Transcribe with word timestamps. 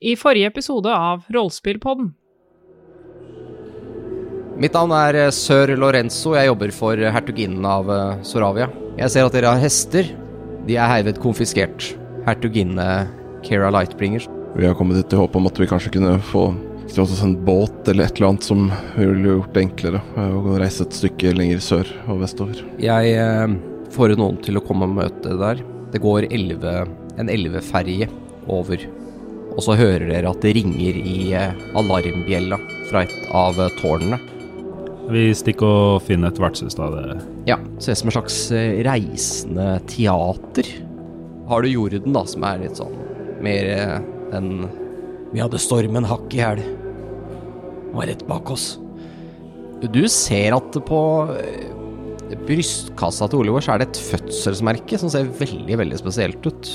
I 0.00 0.14
forrige 0.16 0.48
episode 0.48 0.88
av 0.88 1.26
Rollespillpodden. 1.28 2.14
Mitt 4.60 4.72
navn 4.76 4.92
er 4.96 5.16
eh, 5.26 5.32
sør 5.32 5.74
Lorenzo. 5.76 6.32
Jeg 6.36 6.48
jobber 6.48 6.72
for 6.72 7.00
hertuginnen 7.16 7.64
av 7.68 7.90
eh, 7.92 8.22
Soravia. 8.24 8.70
Jeg 8.96 9.12
ser 9.12 9.28
at 9.28 9.36
dere 9.36 9.52
har 9.52 9.60
hester. 9.60 10.08
De 10.64 10.76
er 10.76 10.88
herved 10.88 11.20
konfiskert. 11.20 11.90
Hertuginne 12.24 12.86
Kera 13.44 13.68
Lightbringer. 13.76 14.24
Vi 14.56 14.64
har 14.64 14.76
kommet 14.78 14.96
hit 14.96 15.12
i 15.12 15.20
håp 15.20 15.36
om 15.36 15.48
at 15.50 15.60
vi 15.60 15.68
kanskje 15.68 15.92
kunne 15.94 16.16
få 16.30 16.48
oss 17.00 17.22
en 17.22 17.36
båt 17.44 17.88
eller 17.88 18.08
et 18.08 18.16
eller 18.16 18.32
annet 18.32 18.48
som 18.48 18.64
ville 18.96 19.36
gjort 19.36 19.52
det 19.54 19.66
enklere 19.66 20.00
eh, 20.16 20.32
å 20.32 20.56
reise 20.60 20.86
et 20.86 20.96
stykke 20.96 21.34
lenger 21.36 21.60
sør 21.64 21.92
og 22.08 22.22
vestover. 22.24 22.64
Jeg 22.80 23.12
eh, 23.20 23.52
får 23.92 24.16
noen 24.16 24.40
til 24.44 24.56
å 24.56 24.64
komme 24.64 24.88
og 24.88 24.96
møte 24.96 25.36
der. 25.44 25.60
Det 25.92 26.00
går 26.00 26.30
11, 26.32 26.96
en 27.20 27.32
elveferje 27.36 28.08
over. 28.48 28.88
Og 29.56 29.64
så 29.64 29.76
hører 29.78 30.06
dere 30.08 30.30
at 30.30 30.42
det 30.44 30.54
ringer 30.56 30.98
i 31.00 31.32
eh, 31.36 31.56
alarmbjella 31.78 32.58
fra 32.90 33.04
et 33.04 33.16
av 33.36 33.58
eh, 33.60 33.72
tårnene. 33.80 34.20
Vi 35.10 35.24
stikker 35.34 35.66
og 35.66 36.04
finner 36.06 36.30
et 36.30 36.38
vertshus, 36.38 36.76
da. 36.78 36.86
Det. 36.94 37.16
Ja, 37.50 37.58
ser 37.82 37.96
ut 37.96 38.02
som 38.02 38.12
en 38.12 38.16
slags 38.18 38.38
eh, 38.54 38.82
reisende 38.86 39.72
teater. 39.90 40.70
Har 41.50 41.66
du 41.66 41.72
jorden, 41.72 42.14
da, 42.14 42.22
som 42.30 42.46
er 42.46 42.62
litt 42.62 42.78
sånn 42.78 42.94
mer 43.40 43.70
enn 44.36 44.68
Vi 45.32 45.40
hadde 45.40 45.58
stormen 45.62 46.06
hakk 46.06 46.34
i 46.36 46.42
hæl. 46.42 46.62
Var 47.94 48.10
rett 48.10 48.24
bak 48.28 48.50
oss. 48.52 48.74
Du 49.80 50.02
ser 50.12 50.54
at 50.54 50.76
på 50.86 51.00
brystkassa 52.46 53.26
til 53.30 53.42
Oliver 53.42 53.64
så 53.64 53.74
er 53.74 53.82
det 53.82 53.90
et 53.90 54.02
fødselsmerke 54.10 54.98
som 55.00 55.10
ser 55.10 55.30
veldig, 55.40 55.78
veldig 55.80 55.98
spesielt 55.98 56.46
ut. 56.46 56.74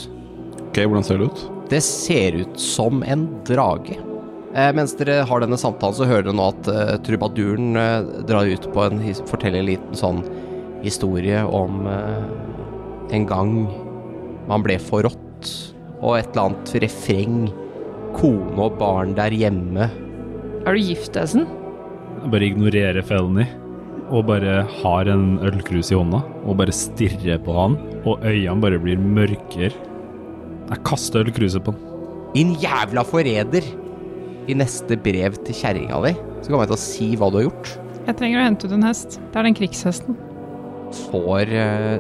Ok, 0.70 0.82
hvordan 0.82 1.06
ser 1.06 1.22
det 1.22 1.30
ut? 1.32 1.46
Det 1.70 1.82
ser 1.82 2.36
ut 2.44 2.60
som 2.60 3.04
en 3.04 3.28
drage. 3.48 3.98
Eh, 4.56 4.72
mens 4.78 4.94
dere 4.96 5.24
har 5.26 5.42
denne 5.42 5.58
samtalen, 5.58 5.96
så 5.98 6.06
hører 6.08 6.28
dere 6.28 6.38
nå 6.38 6.50
at 6.54 6.68
uh, 6.70 6.94
trubaduren 7.04 7.74
uh, 7.76 8.06
drar 8.30 8.48
ut 8.48 8.68
på 8.72 8.84
en 8.86 9.02
forteller 9.26 9.64
en 9.64 9.68
liten 9.72 9.98
sånn 9.98 10.22
historie 10.86 11.42
om 11.44 11.82
uh, 11.90 12.22
en 13.12 13.26
gang 13.28 13.56
man 14.46 14.64
ble 14.64 14.78
forrådt, 14.80 15.50
og 16.00 16.20
et 16.20 16.30
eller 16.32 16.52
annet 16.52 16.76
refreng. 16.86 17.40
Kone 18.16 18.56
og 18.62 18.78
barn 18.80 19.12
der 19.18 19.34
hjemme. 19.36 19.90
Er 20.64 20.78
du 20.78 20.80
gift, 20.80 21.18
Esen? 21.20 21.50
Bare 22.32 22.48
ignorerer 22.48 23.04
Felny. 23.04 23.44
Og 24.14 24.28
bare 24.30 24.62
har 24.84 25.10
en 25.10 25.40
ølkrus 25.44 25.90
i 25.90 25.98
hånda 25.98 26.22
og 26.46 26.60
bare 26.62 26.74
stirrer 26.76 27.42
på 27.42 27.58
han, 27.58 27.76
og 28.06 28.22
øynene 28.22 28.62
bare 28.62 28.80
blir 28.80 29.02
mørkere. 29.02 29.74
Jeg 30.66 30.82
kaster 30.88 31.26
ølkruset 31.26 31.64
på 31.66 31.74
den. 31.76 31.92
Din 32.36 32.54
jævla 32.62 33.06
forræder! 33.08 33.66
I 34.46 34.54
neste 34.54 34.98
brev 35.02 35.38
til 35.42 35.58
kjerringa 35.58 35.98
di 36.04 36.12
så 36.14 36.52
kommer 36.52 36.68
jeg 36.68 36.70
til 36.70 36.76
å 36.76 36.84
si 36.84 37.08
hva 37.18 37.32
du 37.34 37.40
har 37.40 37.48
gjort. 37.48 37.72
Jeg 38.06 38.18
trenger 38.20 38.38
å 38.38 38.46
hente 38.46 38.68
ut 38.68 38.76
en 38.76 38.86
hest. 38.86 39.18
Det 39.32 39.40
er 39.40 39.48
den 39.48 39.58
krigshesten. 39.58 40.18
får 41.10 41.50
eh, 41.50 41.96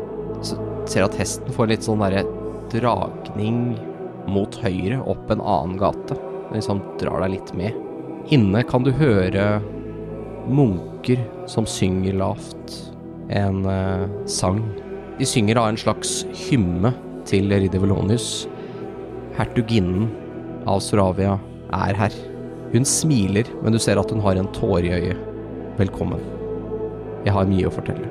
så 0.46 0.62
Ser 0.86 1.02
at 1.02 1.16
hesten 1.18 1.50
får 1.50 1.72
litt 1.72 1.82
sånn 1.82 2.04
derre 2.04 2.22
dragning 2.70 3.74
mot 4.30 4.54
høyre 4.62 5.00
opp 5.10 5.32
en 5.34 5.42
annen 5.42 5.80
gate. 5.82 6.14
Den 6.14 6.60
liksom 6.60 6.84
drar 7.02 7.24
deg 7.26 7.40
litt 7.40 7.54
med. 7.58 7.74
Inne 8.30 8.62
kan 8.70 8.86
du 8.86 8.92
høre 8.94 9.64
munker 10.46 11.24
som 11.50 11.66
synger 11.66 12.20
lavt 12.22 12.76
en 13.34 13.66
eh, 13.66 14.06
sang. 14.30 14.62
De 15.18 15.26
synger 15.26 15.58
av 15.58 15.72
en 15.72 15.82
slags 15.82 16.20
hymme 16.46 16.94
til 17.26 17.50
ridder 17.50 17.82
Velonius. 17.82 18.46
Hertuginnen 19.36 20.08
av 20.64 20.80
Soravia 20.80 21.34
er 21.76 21.98
her. 22.00 22.14
Hun 22.72 22.86
smiler, 22.88 23.50
men 23.60 23.76
du 23.76 23.80
ser 23.84 24.00
at 24.00 24.12
hun 24.14 24.24
har 24.24 24.40
en 24.40 24.48
tåre 24.56 24.88
i 24.88 24.94
øyet. 24.96 25.20
Velkommen. 25.76 26.24
Jeg 27.26 27.36
har 27.36 27.50
mye 27.50 27.68
å 27.68 27.74
fortelle. 27.76 28.08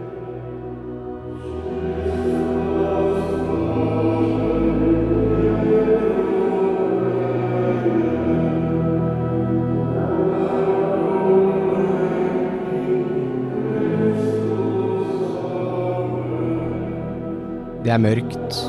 Det 17.85 17.93
er 17.93 18.01
mørkt, 18.01 18.63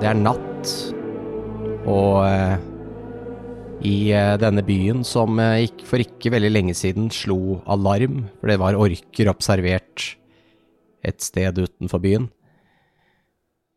det 0.00 0.12
er 0.12 0.16
natt, 0.20 0.51
og 1.88 2.22
eh, 2.26 2.58
i 3.82 3.96
eh, 4.14 4.36
denne 4.38 4.62
byen 4.62 5.02
som 5.06 5.38
eh, 5.42 5.64
ikk- 5.66 5.84
for 5.88 6.02
ikke 6.02 6.30
veldig 6.34 6.52
lenge 6.52 6.74
siden 6.78 7.10
slo 7.10 7.60
alarm, 7.66 8.28
for 8.38 8.52
det 8.52 8.58
var 8.62 8.78
orker 8.78 9.30
observert 9.32 10.12
et 11.02 11.18
sted 11.24 11.58
utenfor 11.58 12.02
byen, 12.02 12.28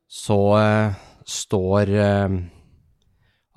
så 0.05 0.37
eh, 0.59 0.99
står 1.25 1.89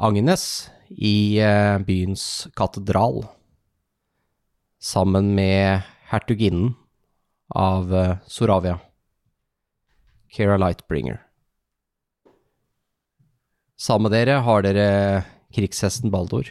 Agnes 0.01 0.45
i 0.89 1.37
byens 1.85 2.23
katedral 2.57 3.27
sammen 4.81 5.35
med 5.37 5.85
hertuginnen 6.09 6.73
av 7.53 7.93
Soravia, 8.25 8.79
Kera 10.33 10.57
Lightbringer. 10.57 11.28
Sammen 13.79 14.09
med 14.09 14.17
dere 14.17 14.41
har 14.43 14.65
dere 14.67 14.87
krigshesten 15.55 16.11
Baldor, 16.11 16.49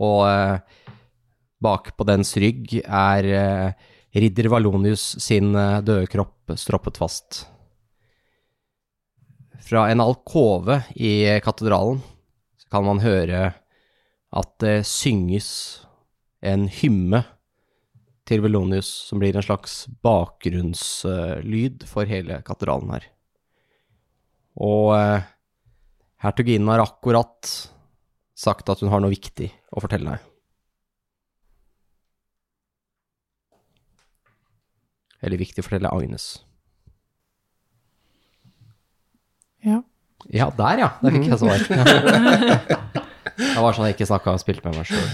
og 0.00 0.20
eh, 0.24 0.86
bak 1.62 1.90
på 1.98 2.06
dens 2.08 2.32
rygg 2.40 2.78
er 2.80 3.28
eh, 3.28 3.90
ridder 4.16 4.48
Valonius 4.52 5.04
sin 5.20 5.52
eh, 5.52 5.82
døde 5.84 6.08
kropp 6.08 6.54
stroppet 6.56 6.96
fast. 7.00 7.42
Fra 9.62 9.84
en 9.92 10.02
alkove 10.02 10.80
i 10.96 11.40
katedralen 11.44 12.00
så 12.60 12.72
kan 12.72 12.88
man 12.88 13.04
høre 13.04 13.52
at 14.32 14.50
det 14.64 14.78
synges 14.88 15.50
en 16.40 16.66
hymme 16.72 17.22
til 18.28 18.42
Velonius 18.44 18.88
som 19.10 19.20
blir 19.20 19.36
en 19.36 19.44
slags 19.44 19.84
bakgrunnslyd 20.04 21.84
for 21.88 22.08
hele 22.08 22.40
katedralen 22.46 22.96
her. 22.96 23.06
Og 24.56 24.96
eh, 24.96 25.31
hertuginnen 26.22 26.70
har 26.70 26.82
akkurat 26.84 27.50
sagt 28.38 28.70
at 28.72 28.82
hun 28.82 28.90
har 28.92 29.02
noe 29.02 29.12
viktig 29.12 29.50
å 29.74 29.82
fortelle 29.82 30.14
deg. 30.14 30.28
Eller 35.22 35.38
viktig 35.38 35.62
å 35.62 35.66
fortelle 35.66 35.90
Agnes. 35.94 36.32
Ja. 39.62 39.82
Ja, 40.30 40.48
der 40.58 40.82
ja! 40.82 40.88
Der 41.02 41.14
fikk 41.14 41.28
jeg 41.30 41.38
svar. 41.38 41.58
Det 43.42 43.62
var 43.62 43.74
sånn 43.74 43.86
jeg 43.88 43.96
ikke 43.96 44.06
snakka 44.10 44.34
og 44.34 44.40
spilte 44.42 44.68
med 44.68 44.76
meg 44.78 44.86
sjøl. 44.90 45.08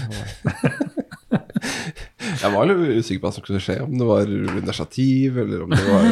Jeg 2.39 2.51
var 2.53 2.67
litt 2.69 2.99
usikker 2.99 3.21
på 3.21 3.27
hva 3.27 3.31
som 3.35 3.43
skulle 3.43 3.61
skje, 3.63 3.77
om 3.83 3.93
det 3.99 4.07
var 4.07 4.29
initiativ, 4.29 5.37
eller 5.43 5.65
om 5.65 5.73
det 5.73 5.85
var 5.85 6.05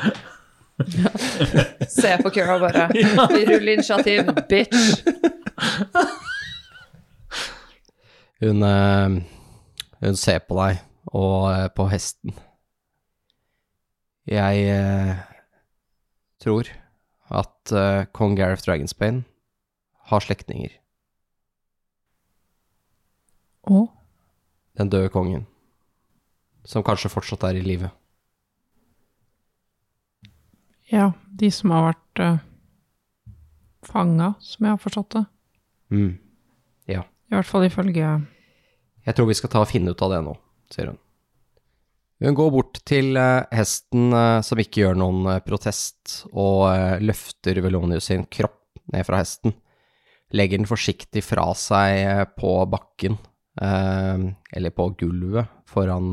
Se 2.00 2.16
på 2.22 2.30
Kira 2.30 2.58
bare. 2.58 2.88
Vi 3.34 3.44
ruller 3.46 3.72
initiativ, 3.72 4.30
bitch. 4.48 5.02
Hun, 8.40 8.62
eh, 8.62 9.22
hun 10.00 10.16
ser 10.16 10.40
på 10.48 10.56
deg 10.56 10.80
og 11.12 11.50
eh, 11.52 11.66
på 11.76 11.84
hesten. 11.92 12.32
Jeg 14.30 14.64
eh, 14.72 15.20
tror 16.40 16.70
at 17.30 17.72
kong 18.16 18.34
Gareth 18.34 18.64
Dragonsbane 18.64 19.22
har 20.10 20.24
slektninger. 20.24 20.72
Og 23.70 23.86
Den 24.78 24.88
døde 24.90 25.12
kongen. 25.12 25.46
Som 26.64 26.82
kanskje 26.82 27.12
fortsatt 27.12 27.44
er 27.46 27.60
i 27.60 27.62
live. 27.62 27.90
Ja, 30.90 31.12
de 31.30 31.50
som 31.54 31.72
har 31.74 31.90
vært 31.90 32.22
uh, 32.24 32.40
fanga, 33.86 34.32
som 34.42 34.66
jeg 34.66 34.74
har 34.74 34.82
forstått 34.82 35.16
det. 35.16 35.22
Mm. 35.94 36.10
Ja. 36.90 37.04
I 37.30 37.36
hvert 37.36 37.48
fall 37.48 37.66
ifølge 37.66 38.08
Jeg 39.06 39.14
tror 39.16 39.28
vi 39.30 39.36
skal 39.38 39.50
ta 39.50 39.62
og 39.62 39.70
finne 39.70 39.94
ut 39.94 40.02
av 40.02 40.12
det 40.14 40.20
nå, 40.26 40.34
sier 40.70 40.92
hun. 40.92 41.00
Hun 42.20 42.36
går 42.36 42.50
bort 42.52 42.82
til 42.84 43.16
eh, 43.16 43.46
hesten 43.56 44.12
eh, 44.12 44.42
som 44.44 44.60
ikke 44.60 44.82
gjør 44.82 44.98
noen 45.00 45.40
protest, 45.40 46.26
og 46.36 46.68
løfter 47.00 47.62
Velonius 47.64 48.10
sin 48.10 48.26
kropp 48.28 48.60
ned 48.92 49.06
fra 49.08 49.22
hesten. 49.22 49.54
Legger 50.36 50.60
den 50.60 50.68
forsiktig 50.68 51.22
fra 51.24 51.48
seg 51.58 52.34
på 52.38 52.52
bakken, 52.70 53.16
eller 53.58 54.74
på 54.76 54.84
gulvet, 55.00 55.48
foran 55.66 56.12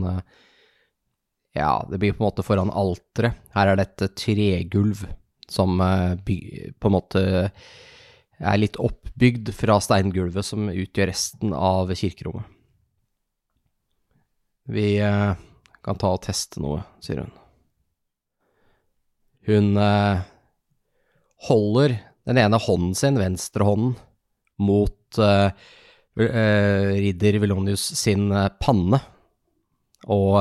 Ja, 1.58 1.82
det 1.90 1.98
blir 2.02 2.14
på 2.14 2.22
en 2.22 2.30
måte 2.30 2.46
foran 2.46 2.70
alteret. 2.70 3.40
Her 3.56 3.72
er 3.72 3.80
det 3.80 3.88
et 3.88 4.18
tregulv 4.20 5.08
som 5.50 5.80
eh, 5.82 6.14
på 6.78 6.90
en 6.90 6.96
måte 6.96 7.24
er 8.38 8.60
litt 8.60 8.78
oppbygd 8.78 9.50
fra 9.56 9.80
steingulvet 9.82 10.46
som 10.46 10.70
utgjør 10.70 11.10
resten 11.10 11.56
av 11.58 11.94
kirkerommet. 11.98 12.46
Vi 14.68 14.98
eh, 15.00 15.34
kan 15.84 16.00
ta 16.00 16.12
og 16.12 16.24
teste 16.26 16.62
noe, 16.62 16.84
sier 17.04 17.24
hun. 17.24 17.34
Hun 19.48 19.80
eh, 19.80 20.26
holder 21.48 21.96
den 22.28 22.42
ene 22.42 22.60
hånden 22.60 22.96
sin, 23.00 23.20
venstrehånden, 23.22 23.96
mot 24.60 25.20
eh, 25.24 25.68
ridder 26.18 27.38
Velonius 27.40 27.86
sin 27.96 28.28
panne, 28.60 29.00
og 30.10 30.36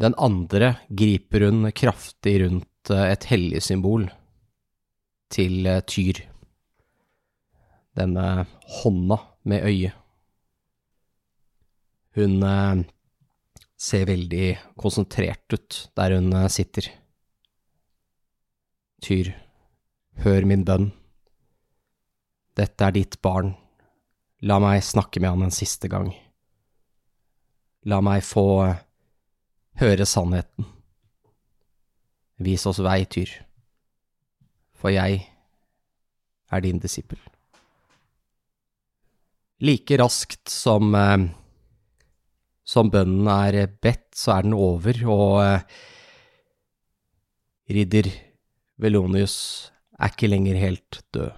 den 0.00 0.14
andre 0.18 0.76
griper 0.88 1.44
hun 1.46 1.70
kraftig 1.72 2.38
rundt 2.42 2.90
eh, 2.90 3.10
et 3.12 3.26
hellig 3.30 3.62
symbol 3.64 4.08
til 5.32 5.66
eh, 5.68 5.82
Tyr. 5.86 6.22
Denne 7.98 8.46
hånda 8.80 9.18
med 9.44 9.68
øye. 9.68 9.92
Hun 12.16 12.42
eh, 12.48 12.82
ser 13.76 14.08
veldig 14.08 14.48
konsentrert 14.80 15.52
ut 15.52 15.78
der 15.98 16.16
hun 16.16 16.32
sitter. 16.52 16.88
Tyr, 19.02 19.32
hør 20.22 20.46
min 20.46 20.62
bønn. 20.64 20.92
Dette 22.56 22.86
er 22.86 22.94
ditt 22.94 23.18
barn. 23.24 23.56
La 24.46 24.58
meg 24.62 24.82
snakke 24.84 25.20
med 25.22 25.34
han 25.34 25.46
en 25.48 25.54
siste 25.54 25.90
gang. 25.90 26.12
La 27.90 27.98
meg 28.04 28.22
få 28.22 28.44
høre 29.80 30.06
sannheten. 30.08 30.66
Vis 32.42 32.66
oss 32.66 32.80
vei, 32.82 33.04
Tyr. 33.06 33.30
For 34.76 34.92
jeg 34.92 35.22
er 36.52 36.64
din 36.64 36.80
disippel. 36.82 37.20
Like 39.62 39.96
raskt 40.00 40.50
som, 40.50 40.94
eh, 40.94 41.28
som 42.66 42.90
bønnen 42.90 43.28
er 43.30 43.68
bedt, 43.80 44.10
så 44.14 44.38
er 44.38 44.42
den 44.42 44.56
over, 44.58 44.98
og 45.06 45.42
eh, 45.44 45.62
ridder 47.70 48.10
Velonius 48.82 49.70
er 50.00 50.10
ikke 50.10 50.30
lenger 50.32 50.58
helt 50.58 51.02
død. 51.14 51.30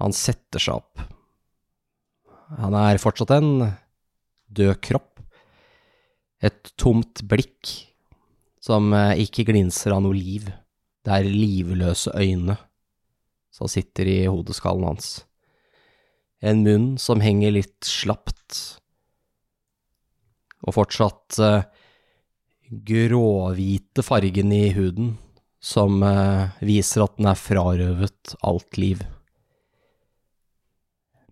Han 0.00 0.14
setter 0.16 0.62
seg 0.62 0.80
opp. 0.80 1.02
Han 2.58 2.74
er 2.78 3.00
fortsatt 3.02 3.34
en 3.36 3.50
død 4.48 4.80
kropp. 4.84 5.13
Et 6.44 6.70
tomt 6.80 7.22
blikk 7.28 7.72
som 8.64 8.92
eh, 8.96 9.24
ikke 9.24 9.46
glinser 9.48 9.94
av 9.96 10.04
noe 10.04 10.16
liv. 10.16 10.50
Det 11.04 11.12
er 11.12 11.28
livløse 11.28 12.12
øyne 12.16 12.56
som 13.54 13.70
sitter 13.70 14.08
i 14.10 14.18
hodeskallen 14.26 14.88
hans. 14.88 15.22
En 16.44 16.64
munn 16.66 16.94
som 17.00 17.22
henger 17.24 17.54
litt 17.54 17.86
slapt, 17.86 18.80
og 20.64 20.74
fortsatt 20.76 21.38
eh, 21.44 21.66
gråhvite 22.88 24.04
fargen 24.04 24.52
i 24.52 24.66
huden 24.74 25.14
som 25.64 26.02
eh, 26.04 26.52
viser 26.64 27.04
at 27.06 27.16
den 27.18 27.28
er 27.30 27.40
frarøvet 27.40 28.34
alt 28.44 28.80
liv. 28.80 29.04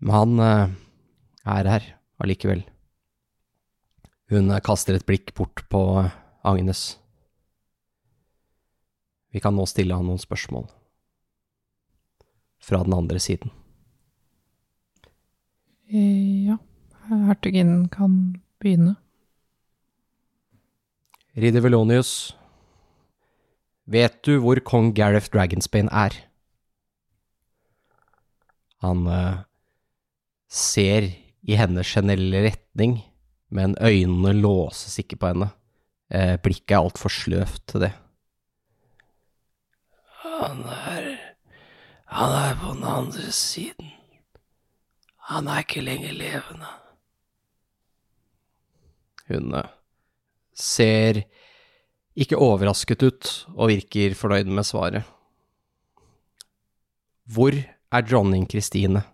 Men 0.00 0.14
han 0.16 0.44
eh, 0.46 0.76
er 1.56 1.72
her 1.74 1.88
allikevel. 2.22 2.64
Hun 4.32 4.48
kaster 4.64 4.96
et 4.96 5.04
blikk 5.04 5.34
bort 5.36 5.60
på 5.68 5.80
Agnes. 6.48 6.96
Vi 9.32 9.40
kan 9.44 9.52
nå 9.56 9.66
stille 9.68 9.96
han 9.96 10.08
noen 10.08 10.20
spørsmål. 10.20 10.70
Fra 12.62 12.80
den 12.86 12.96
andre 12.96 13.20
siden. 13.20 13.52
Eh, 15.92 16.48
Ja, 16.48 16.56
hertuginnen 17.08 17.88
kan 17.92 18.40
begynne. 18.62 18.96
Ridder 21.36 21.64
Velonius, 21.64 22.34
vet 23.88 24.18
du 24.24 24.38
hvor 24.40 24.60
kong 24.60 24.92
Gareth 24.96 25.30
Dragonsbane 25.32 25.88
er? 25.92 26.16
Han 28.84 29.06
eh, 29.08 29.44
ser 30.48 31.08
i 31.42 31.56
hennes 31.56 31.88
generelle 31.88 32.44
retning, 32.48 32.98
men 33.52 33.76
øynene 33.80 34.32
låses 34.36 34.96
ikke 35.02 35.18
på 35.20 35.32
henne. 35.32 35.50
Eh, 36.12 36.36
blikket 36.40 36.74
er 36.76 36.80
altfor 36.80 37.12
sløvt 37.12 37.62
til 37.68 37.84
det. 37.86 37.92
Han 40.22 40.64
er 40.68 41.18
Han 42.12 42.32
er 42.36 42.56
på 42.60 42.74
den 42.74 42.84
andre 42.84 43.30
siden. 43.32 43.92
Han 45.30 45.46
er 45.48 45.62
ikke 45.62 45.80
lenger 45.80 46.12
levende. 46.12 46.68
Hun 49.28 49.54
eh, 49.56 49.70
ser 50.52 51.22
ikke 52.12 52.36
overrasket 52.36 53.02
ut 53.02 53.30
og 53.54 53.70
virker 53.72 54.12
fornøyd 54.14 54.50
med 54.52 54.68
svaret. 54.68 55.08
Hvor 57.24 57.56
er 57.56 58.04
dronning 58.04 58.44
Kristine? 58.50 59.04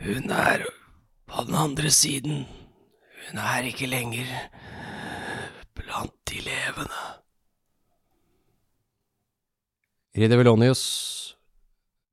Hun 0.00 0.32
er 0.32 0.64
på 1.26 1.44
den 1.48 1.54
andre 1.54 1.90
siden. 1.90 2.44
Hun 3.28 3.40
er 3.40 3.68
ikke 3.68 3.88
lenger 3.88 4.28
blant 5.74 6.14
de 6.30 6.40
levende. 6.44 7.04
Ridder 10.14 10.38
Velonius, 10.38 10.84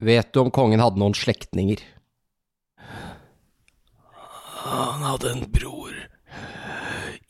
vet 0.01 0.31
du 0.33 0.41
om 0.41 0.49
kongen 0.53 0.81
hadde 0.81 0.97
noen 0.97 1.13
slektninger? 1.13 1.83
Han 4.61 5.03
hadde 5.05 5.33
en 5.35 5.43
bror 5.53 5.93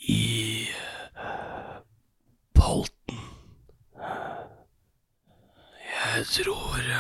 i 0.07 0.67
Polten. 2.55 3.19
Jeg 5.91 6.25
tror 6.37 6.91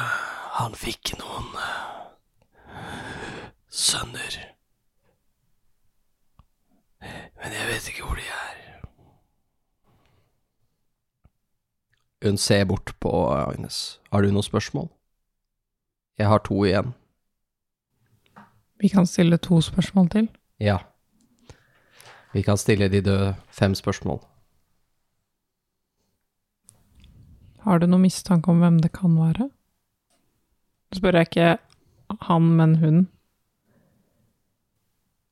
han 0.57 0.75
fikk 0.77 1.13
noen 1.19 1.51
eh, 1.59 2.95
sønner. 3.71 4.39
Men 7.01 7.53
jeg 7.57 7.67
vet 7.67 7.87
ikke 7.89 8.05
hvor 8.05 8.15
de 8.15 8.21
er. 8.21 8.57
Hun 12.21 12.37
ser 12.37 12.65
bort 12.65 12.93
på 12.99 13.11
Agnes. 13.33 13.99
Har 14.11 14.21
du 14.21 14.31
noen 14.31 14.45
spørsmål? 14.45 14.89
Jeg 16.17 16.27
har 16.29 16.43
to 16.45 16.63
igjen. 16.65 16.93
Vi 18.81 18.87
kan 18.87 19.05
stille 19.05 19.37
to 19.37 19.61
spørsmål 19.61 20.09
til. 20.09 20.29
Ja. 20.59 20.77
Vi 22.33 22.41
kan 22.41 22.57
stille 22.57 22.89
de 22.89 23.01
døde 23.01 23.35
fem 23.49 23.75
spørsmål. 23.75 24.21
Har 27.61 27.77
du 27.77 27.85
noen 27.85 28.01
mistanke 28.01 28.49
om 28.49 28.61
hvem 28.61 28.79
det 28.81 28.91
kan 28.93 29.17
være? 29.17 29.49
Så 30.91 30.99
spør 30.99 31.17
jeg 31.17 31.27
ikke 31.29 31.57
han, 32.21 32.41
men 32.41 32.75
hun. 32.75 33.07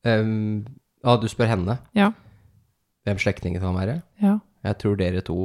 Um, 0.05 0.67
ja, 1.03 1.15
du 1.17 1.27
spør 1.31 1.47
henne 1.47 1.77
Ja. 1.95 2.11
hvem 3.05 3.17
slektningen 3.17 3.61
kan 3.61 3.75
være? 3.75 4.01
Ja. 4.21 4.37
Jeg 4.63 4.77
tror 4.77 4.95
dere 4.99 5.21
to 5.21 5.35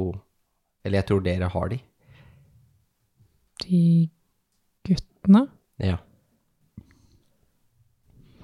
Eller 0.83 0.99
jeg 0.99 1.05
tror 1.07 1.19
dere 1.25 1.47
har 1.49 1.69
de. 1.69 1.79
De 3.63 4.09
guttene? 4.87 5.47
Ja. 5.79 5.95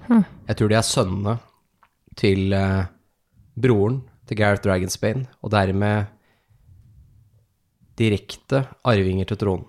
Hm. 0.08 0.24
Jeg 0.48 0.56
tror 0.56 0.68
de 0.68 0.74
er 0.74 0.82
sønnene 0.82 1.36
til 2.18 2.52
uh, 2.52 2.84
broren 3.62 4.00
til 4.26 4.36
Gareth 4.36 4.64
Dragonsbane, 4.64 5.26
og 5.42 5.50
dermed 5.52 6.06
direkte 7.98 8.64
arvinger 8.84 9.24
til 9.30 9.36
tronen. 9.38 9.66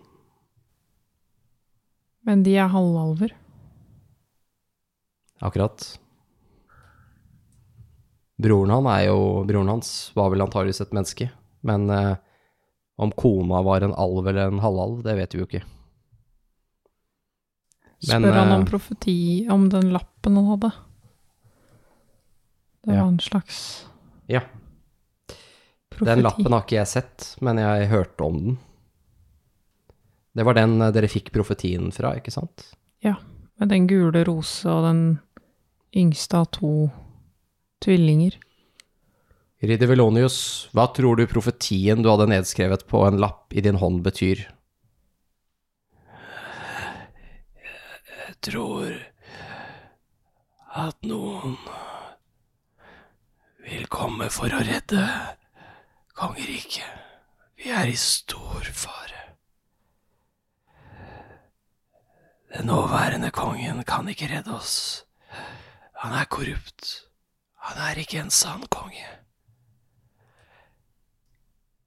Men 2.26 2.44
de 2.46 2.56
er 2.58 2.68
halvalver. 2.72 3.36
Akkurat. 5.44 6.00
Broren, 8.44 8.74
han 8.74 8.88
er 8.92 9.06
jo, 9.08 9.20
broren 9.48 9.70
hans 9.72 9.90
var 10.18 10.30
vel 10.34 10.44
antageligvis 10.44 10.82
et 10.84 10.94
menneske, 10.96 11.30
men 11.64 11.86
eh, 11.94 12.16
om 13.00 13.12
kona 13.16 13.62
var 13.64 13.86
en 13.86 13.94
alv 13.96 14.28
eller 14.28 14.52
en 14.52 14.60
halvalv, 14.64 15.00
det 15.06 15.16
vet 15.22 15.34
vi 15.36 15.40
jo 15.44 15.48
ikke. 15.48 15.64
Men, 18.10 18.26
Spør 18.26 18.36
han 18.36 18.52
om 18.52 18.66
eh, 18.66 18.68
profeti 18.68 19.16
om 19.54 19.70
den 19.72 19.94
lappen 19.96 20.36
han 20.36 20.50
hadde. 20.52 20.72
Det 22.84 22.94
Ja. 22.98 23.02
var 23.06 23.08
en 23.14 23.20
slags 23.24 23.86
Ja. 24.28 24.42
profeti. 25.90 26.06
Den 26.10 26.24
lappen 26.26 26.52
har 26.52 26.62
ikke 26.66 26.82
jeg 26.82 26.88
sett, 26.88 27.36
men 27.42 27.58
jeg 27.58 27.88
hørte 27.90 28.22
om 28.26 28.40
den. 28.44 28.58
Det 30.36 30.44
var 30.46 30.54
den 30.58 30.82
eh, 30.82 30.92
dere 30.92 31.08
fikk 31.08 31.32
profetien 31.32 31.92
fra, 31.94 32.16
ikke 32.20 32.32
sant? 32.34 32.74
Ja. 33.04 33.16
Med 33.60 33.70
den 33.70 33.88
gule 33.88 34.26
rose 34.26 34.66
og 34.68 34.84
den 34.84 35.20
yngste 35.96 36.34
av 36.42 36.48
to 36.52 36.90
tvillinger. 37.84 38.40
Ridder 39.64 39.88
Velonius, 39.94 40.38
hva 40.76 40.90
tror 40.92 41.16
du 41.20 41.24
profetien 41.32 42.04
du 42.04 42.10
hadde 42.12 42.28
nedskrevet 42.32 42.84
på 42.90 43.06
en 43.08 43.20
lapp 43.24 43.54
i 43.56 43.64
din 43.64 43.80
hånd 43.80 44.02
betyr? 44.04 44.42
Jeg 47.64 48.36
tror 48.44 48.92
at 50.84 50.98
noen 51.08 51.56
vil 53.64 53.88
komme 53.88 54.28
for 54.34 54.52
å 54.52 54.64
redde 54.68 55.06
kongeriket. 56.18 56.84
Vi 57.56 57.72
er 57.72 57.88
i 57.88 57.96
stor 57.96 58.68
fare. 58.76 59.22
Den 62.52 62.68
nåværende 62.68 63.32
kongen 63.32 63.80
kan 63.88 64.12
ikke 64.12 64.28
redde 64.34 64.60
oss. 64.60 64.76
Han 66.04 66.20
er 66.20 66.28
korrupt. 66.28 67.13
Han 67.64 67.80
er 67.80 68.00
ikke 68.02 68.20
en 68.20 68.32
sann 68.34 68.66
konge. 68.74 69.08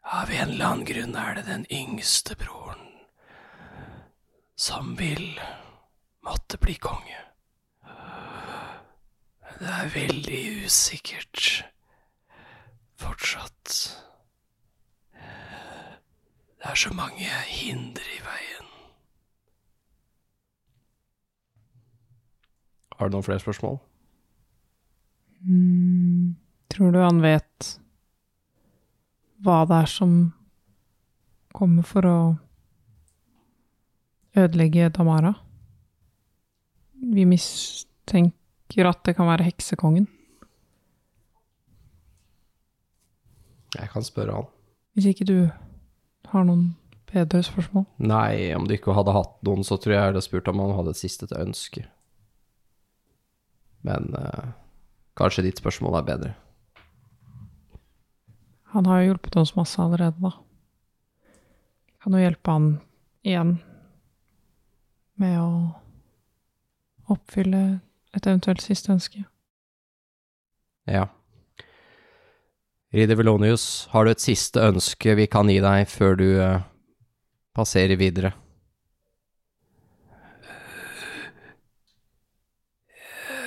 Av 0.07 0.31
en 0.31 0.53
eller 0.55 0.65
annen 0.71 0.87
grunn 0.89 1.17
er 1.19 1.37
det 1.37 1.47
den 1.49 1.67
yngste 1.73 2.37
broren 2.39 2.85
som 4.57 4.95
vil 4.97 5.37
måtte 6.25 6.57
bli 6.63 6.79
konge. 6.81 7.19
Det 9.57 9.73
er 9.73 9.93
veldig 9.93 10.41
usikkert 10.65 11.43
fortsatt. 13.01 13.75
Det 16.57 16.71
er 16.71 16.81
så 16.81 16.93
mange 16.97 17.29
hindre 17.51 18.09
i 18.17 18.23
veien. 18.25 18.73
Har 22.97 23.09
du 23.09 23.17
noen 23.19 23.29
flere 23.29 23.45
spørsmål? 23.45 23.79
Tror 26.77 26.93
du 26.93 26.99
han 27.01 27.23
vet 27.25 27.69
hva 29.41 29.63
det 29.65 29.79
er 29.79 29.89
som 29.89 30.11
kommer 31.57 31.87
for 31.89 32.05
å 32.05 32.19
ødelegge 34.37 34.91
Damara? 34.93 35.33
Vi 37.01 37.25
mistenker 37.25 38.91
at 38.93 39.01
det 39.09 39.17
kan 39.17 39.31
være 39.31 39.49
heksekongen. 39.49 40.05
Jeg 43.73 43.93
kan 43.97 44.05
spørre 44.05 44.37
han. 44.37 44.53
Hvis 44.93 45.09
ikke 45.15 45.31
du 45.33 45.37
har 46.29 46.45
noen 46.45 46.75
bedre 47.09 47.41
spørsmål. 47.41 47.89
Nei, 48.05 48.53
om 48.53 48.69
du 48.69 48.77
ikke 48.77 49.01
hadde 49.01 49.17
hatt 49.17 49.39
noen, 49.49 49.65
så 49.65 49.81
tror 49.81 49.97
jeg 49.97 50.03
jeg 50.03 50.13
hadde 50.13 50.29
spurt 50.29 50.53
om 50.53 50.67
han 50.67 50.77
hadde 50.77 50.93
et 50.93 51.07
siste 51.07 51.33
ønske. 51.41 51.89
Men 53.81 54.13
eh, 54.19 54.51
kanskje 55.17 55.49
ditt 55.49 55.65
spørsmål 55.65 56.03
er 56.03 56.13
bedre. 56.13 56.37
Han 58.77 58.87
har 58.87 58.99
jo 59.01 59.07
hjulpet 59.07 59.37
oss 59.41 59.55
masse 59.57 59.81
allerede, 59.81 60.21
da. 60.21 60.33
Kan 62.03 62.13
jo 62.13 62.21
hjelpe 62.21 62.51
han 62.53 62.67
igjen 63.25 63.55
med 65.17 65.39
å 65.41 65.55
oppfylle 67.15 67.63
et 68.13 68.29
eventuelt 68.29 68.61
siste 68.61 68.93
ønske. 68.93 69.25
Ja. 70.85 71.07
Ridder 72.93 73.17
Velonius, 73.17 73.89
har 73.97 74.05
du 74.05 74.13
et 74.13 74.27
siste 74.27 74.61
ønske 74.61 75.17
vi 75.17 75.25
kan 75.25 75.49
gi 75.49 75.57
deg 75.65 75.89
før 75.89 76.21
du 76.21 76.29
eh, 76.37 76.61
passerer 77.57 77.97
videre? 77.97 78.37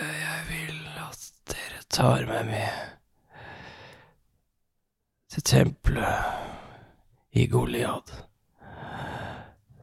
Jeg 0.09 0.45
vil 0.49 0.85
at 1.05 1.33
dere 1.53 1.85
tar 1.85 2.25
meg 2.33 2.49
med 2.49 2.88
til 5.39 5.45
tempelet 5.55 7.31
i 7.31 7.45
Goliad, 7.47 8.11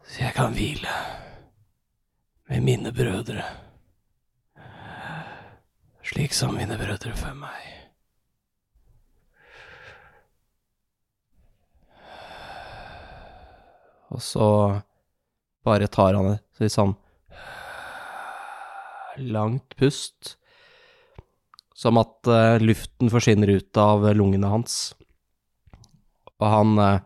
så 0.04 0.18
jeg 0.20 0.34
kan 0.36 0.52
hvile 0.52 0.96
med 2.50 2.60
mine 2.60 2.92
brødre, 2.92 3.44
slik 6.04 6.34
som 6.36 6.52
mine 6.58 6.76
brødre 6.76 7.14
før 7.16 7.38
meg. 7.40 7.62
Og 14.12 14.20
så 14.22 14.50
bare 15.64 15.88
tar 15.88 16.18
han 16.18 16.36
et 16.36 16.72
sånn 16.72 16.92
langt 19.24 19.72
pust, 19.80 20.36
som 21.76 21.96
at 22.00 22.28
eh, 22.28 22.60
luften 22.60 23.08
forsvinner 23.12 23.56
ut 23.56 23.80
av 23.80 24.04
lungene 24.16 24.52
hans, 24.52 24.94
og 26.42 26.48
han 26.52 26.78
eh, 26.82 27.02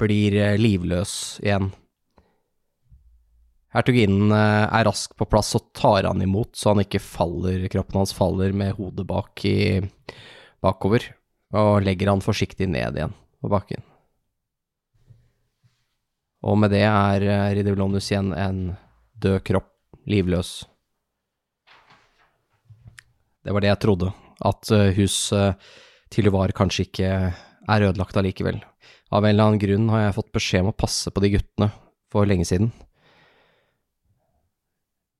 blir 0.00 0.36
eh, 0.38 0.56
livløs 0.60 1.12
igjen. 1.44 1.70
Hertuginnen 3.74 4.32
eh, 4.34 4.66
er 4.66 4.86
rask 4.88 5.14
på 5.18 5.28
plass 5.30 5.54
og 5.58 5.68
tar 5.76 6.08
han 6.08 6.22
imot, 6.24 6.56
så 6.58 6.72
han 6.72 6.82
ikke 6.84 7.02
faller, 7.02 7.68
kroppen 7.72 8.02
hans 8.02 8.14
faller 8.16 8.54
med 8.56 8.74
hodet 8.78 9.06
bak 9.06 9.44
i, 9.46 9.80
bakover, 10.62 11.06
og 11.54 11.84
legger 11.84 12.12
han 12.12 12.24
forsiktig 12.24 12.68
ned 12.70 12.98
igjen 12.98 13.14
på 13.40 13.50
bakken. 13.52 13.84
Og 16.40 16.56
med 16.56 16.72
det 16.72 16.86
er 16.88 17.26
eh, 17.26 17.52
Ridivlonus 17.58 18.10
igjen 18.10 18.32
en 18.32 18.60
død 19.20 19.42
kropp, 19.44 19.70
livløs. 20.08 20.64
Det 23.44 23.52
var 23.52 23.62
det 23.62 23.70
jeg 23.70 23.82
trodde, 23.84 24.10
at 24.48 24.72
eh, 24.72 24.90
Uvar 26.18 26.50
kanskje 26.52 26.86
ikke 26.88 27.10
er 27.70 27.84
ødelagt 27.86 28.16
allikevel. 28.18 28.58
Av 29.10 29.24
en 29.24 29.30
eller 29.30 29.44
annen 29.46 29.60
grunn 29.62 29.88
har 29.92 30.00
jeg 30.08 30.16
fått 30.18 30.32
beskjed 30.34 30.64
om 30.64 30.70
å 30.72 30.76
passe 30.76 31.10
på 31.10 31.22
de 31.22 31.30
guttene 31.36 31.70
for 32.10 32.26
lenge 32.26 32.44
siden. 32.48 32.72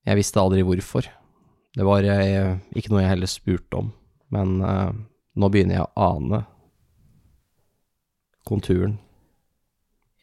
Jeg 0.07 0.17
visste 0.17 0.41
aldri 0.41 0.63
hvorfor. 0.65 1.07
Det 1.75 1.85
var 1.87 2.03
jeg, 2.03 2.57
ikke 2.75 2.91
noe 2.91 3.03
jeg 3.05 3.11
heller 3.13 3.29
spurte 3.31 3.79
om, 3.79 3.91
men 4.33 4.57
uh, 4.65 4.91
nå 5.39 5.49
begynner 5.53 5.77
jeg 5.77 5.85
å 5.87 6.07
ane 6.11 6.41
konturen. 8.47 8.97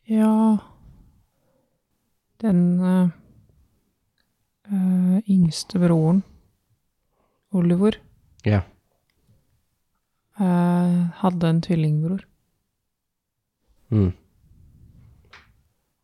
Ja 0.09 0.59
Den 2.41 2.61
uh, 2.81 3.09
uh, 4.73 5.17
yngste 5.29 5.81
broren, 5.83 6.23
Oliver, 7.53 7.97
Ja. 8.45 8.59
eh, 8.61 8.63
hadde 10.39 11.49
en 11.49 11.61
tvillingbror 11.65 12.25
Mm. 13.91 14.13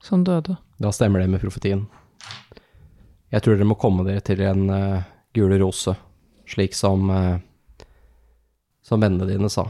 som 0.03 0.25
døde. 0.25 0.57
Da 0.79 0.93
stemmer 0.93 1.21
det 1.21 1.29
med 1.29 1.41
profetien. 1.43 1.83
Jeg 3.29 3.43
tror 3.45 3.59
dere 3.59 3.69
må 3.69 3.77
komme 3.77 4.07
dere 4.07 4.23
til 4.25 4.41
en 4.41 4.71
uh, 4.71 5.03
gule 5.37 5.59
rose, 5.61 5.93
slik 6.49 6.75
som 6.75 7.11
uh, 7.13 7.37
som 8.85 9.01
vennene 9.01 9.29
dine 9.29 9.49
sa. 9.53 9.67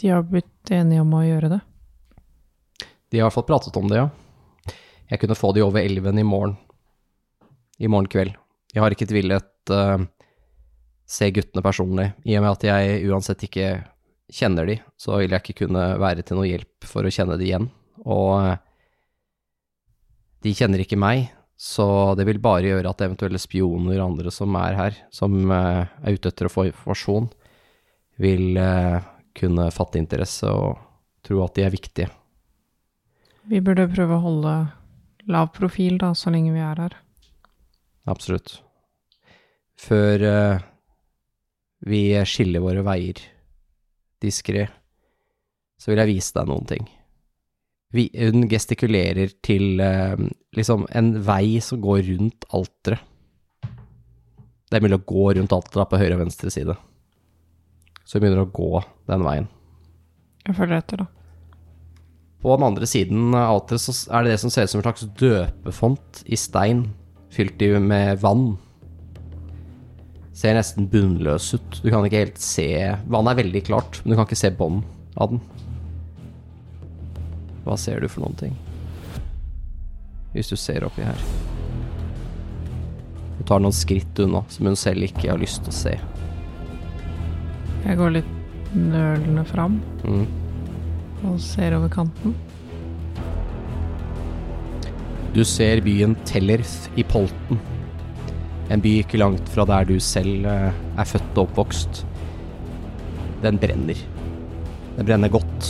De 0.00 0.08
har 0.12 0.24
blitt 0.28 0.70
enige 0.70 1.00
om 1.00 1.12
å 1.16 1.24
gjøre 1.24 1.48
det. 1.54 1.60
De 3.10 3.18
har 3.20 3.24
i 3.24 3.28
hvert 3.28 3.36
fall 3.36 3.48
pratet 3.48 3.76
om 3.80 3.88
det, 3.88 4.00
ja. 4.00 4.08
Jeg 5.08 5.20
kunne 5.22 5.38
få 5.38 5.52
de 5.56 5.62
over 5.64 5.80
elven 5.80 6.18
i 6.18 6.24
morgen. 6.26 6.56
I 7.78 7.88
morgen 7.88 8.08
kveld. 8.12 8.34
Jeg 8.74 8.82
har 8.82 8.92
ikke 8.92 9.08
tvillet 9.08 9.72
uh, 9.72 10.04
se 11.06 11.30
guttene 11.30 11.62
personlig. 11.64 12.10
I 12.26 12.36
og 12.38 12.44
med 12.44 12.56
at 12.56 12.66
jeg 12.66 13.06
uansett 13.10 13.46
ikke 13.46 13.70
kjenner 14.32 14.66
de, 14.66 14.80
så 14.98 15.20
vil 15.20 15.32
jeg 15.32 15.44
ikke 15.44 15.64
kunne 15.64 15.84
være 16.02 16.24
til 16.26 16.40
noe 16.40 16.48
hjelp 16.50 16.86
for 16.88 17.06
å 17.06 17.12
kjenne 17.14 17.38
de 17.38 17.46
igjen. 17.46 17.68
Og 18.06 18.30
uh, 18.42 18.56
de 20.42 20.54
kjenner 20.54 20.82
ikke 20.82 20.98
meg, 20.98 21.28
så 21.56 22.14
det 22.18 22.26
vil 22.28 22.42
bare 22.42 22.68
gjøre 22.68 22.90
at 22.90 23.06
eventuelle 23.06 23.40
spioner 23.40 24.00
og 24.00 24.10
andre 24.10 24.34
som 24.34 24.58
er 24.60 24.78
her, 24.78 24.98
som 25.14 25.38
uh, 25.48 25.86
er 26.02 26.18
ute 26.18 26.32
etter 26.32 26.50
å 26.50 26.52
få 26.52 26.66
informasjon, 26.72 27.30
vil 28.22 28.58
uh, 28.58 28.98
kunne 29.36 29.70
fatte 29.74 30.00
interesse 30.00 30.50
og 30.50 30.76
tro 31.26 31.42
at 31.44 31.56
de 31.56 31.66
er 31.66 31.74
viktige. 31.74 32.10
Vi 33.46 33.62
burde 33.62 33.86
prøve 33.92 34.18
å 34.18 34.24
holde 34.24 34.54
lav 35.30 35.50
profil, 35.54 35.98
da, 36.02 36.12
så 36.18 36.32
lenge 36.34 36.54
vi 36.54 36.62
er 36.62 36.80
her. 36.82 36.96
Absolutt. 38.06 38.60
Før 39.76 40.22
eh, 40.24 40.64
vi 41.86 42.02
skiller 42.26 42.64
våre 42.64 42.82
veier 42.86 43.20
diskré, 44.22 44.66
så 45.78 45.92
vil 45.92 46.02
jeg 46.02 46.16
vise 46.16 46.34
deg 46.34 46.48
noen 46.50 46.68
ting. 46.68 46.86
Vi, 47.94 48.08
hun 48.18 48.48
gestikulerer 48.50 49.30
til 49.46 49.80
eh, 49.80 50.16
liksom 50.56 50.86
en 50.90 51.12
vei 51.24 51.60
som 51.62 51.80
går 51.84 52.02
rundt 52.10 52.48
alteret. 52.56 53.04
Det 54.66 54.80
er 54.80 54.82
mulig 54.82 54.98
å 54.98 55.06
gå 55.06 55.26
rundt 55.36 55.52
alteret 55.54 55.92
på 55.92 55.98
høyre 56.00 56.16
og 56.16 56.24
venstre 56.24 56.50
side. 56.50 56.74
Så 58.02 58.16
hun 58.16 58.24
begynner 58.24 58.42
å 58.42 58.50
gå 58.50 58.82
den 59.06 59.22
veien. 59.22 59.46
Jeg 60.46 60.58
følger 60.58 60.80
etter, 60.80 61.04
da. 61.04 61.06
På 62.42 62.56
den 62.58 62.66
andre 62.66 62.88
siden 62.90 63.30
av 63.30 63.60
alteret 63.60 63.84
så 63.84 63.94
er 64.10 64.26
det 64.26 64.34
det 64.34 64.40
som 64.42 64.50
ser 64.52 64.66
ut 64.66 64.72
som 64.74 64.82
en 64.82 64.88
slags 64.88 65.06
døpefont 65.22 66.22
i 66.26 66.38
stein, 66.38 66.88
fylt 67.34 67.62
med 67.82 68.18
vann. 68.22 68.56
Ser 70.36 70.52
nesten 70.58 70.84
bunnløs 70.92 71.54
ut. 71.56 71.78
Du 71.80 71.88
kan 71.88 72.04
ikke 72.04 72.20
helt 72.26 72.40
se 72.42 72.66
Vannet 73.08 73.32
er 73.32 73.38
veldig 73.40 73.62
klart, 73.70 74.02
men 74.04 74.12
du 74.12 74.18
kan 74.18 74.26
ikke 74.28 74.36
se 74.36 74.50
bånd 74.52 74.82
av 75.16 75.32
den. 75.32 75.40
Hva 77.64 77.76
ser 77.80 78.04
du 78.04 78.08
for 78.12 78.26
noen 78.26 78.36
ting? 78.38 78.56
Hvis 80.34 80.52
du 80.52 80.56
ser 80.60 80.84
oppi 80.84 81.06
her. 81.06 81.22
tar 83.46 83.60
noen 83.62 83.74
skritt 83.74 84.18
unna, 84.18 84.40
som 84.50 84.66
hun 84.66 84.76
selv 84.76 85.06
ikke 85.06 85.28
har 85.30 85.38
lyst 85.38 85.62
til 85.62 85.70
å 85.70 85.76
se. 85.76 85.92
Jeg 87.86 87.98
går 88.00 88.10
litt 88.16 88.74
nølende 88.74 89.44
fram 89.46 89.80
Mm. 90.04 90.26
og 91.24 91.38
ser 91.40 91.76
over 91.76 91.88
kanten. 91.88 92.34
Du 95.32 95.44
ser 95.44 95.80
byen 95.80 96.16
Tellerth 96.24 96.90
i 96.96 97.02
Polten. 97.04 97.60
En 98.72 98.82
by 98.82 98.96
ikke 99.02 99.20
langt 99.20 99.46
fra 99.52 99.66
der 99.68 99.86
du 99.86 99.96
selv 100.02 100.46
eh, 100.50 100.70
er 100.74 101.06
født 101.06 101.36
og 101.36 101.44
oppvokst. 101.46 102.02
Den 103.44 103.60
brenner. 103.62 104.00
Den 104.96 105.06
brenner 105.06 105.30
godt. 105.30 105.68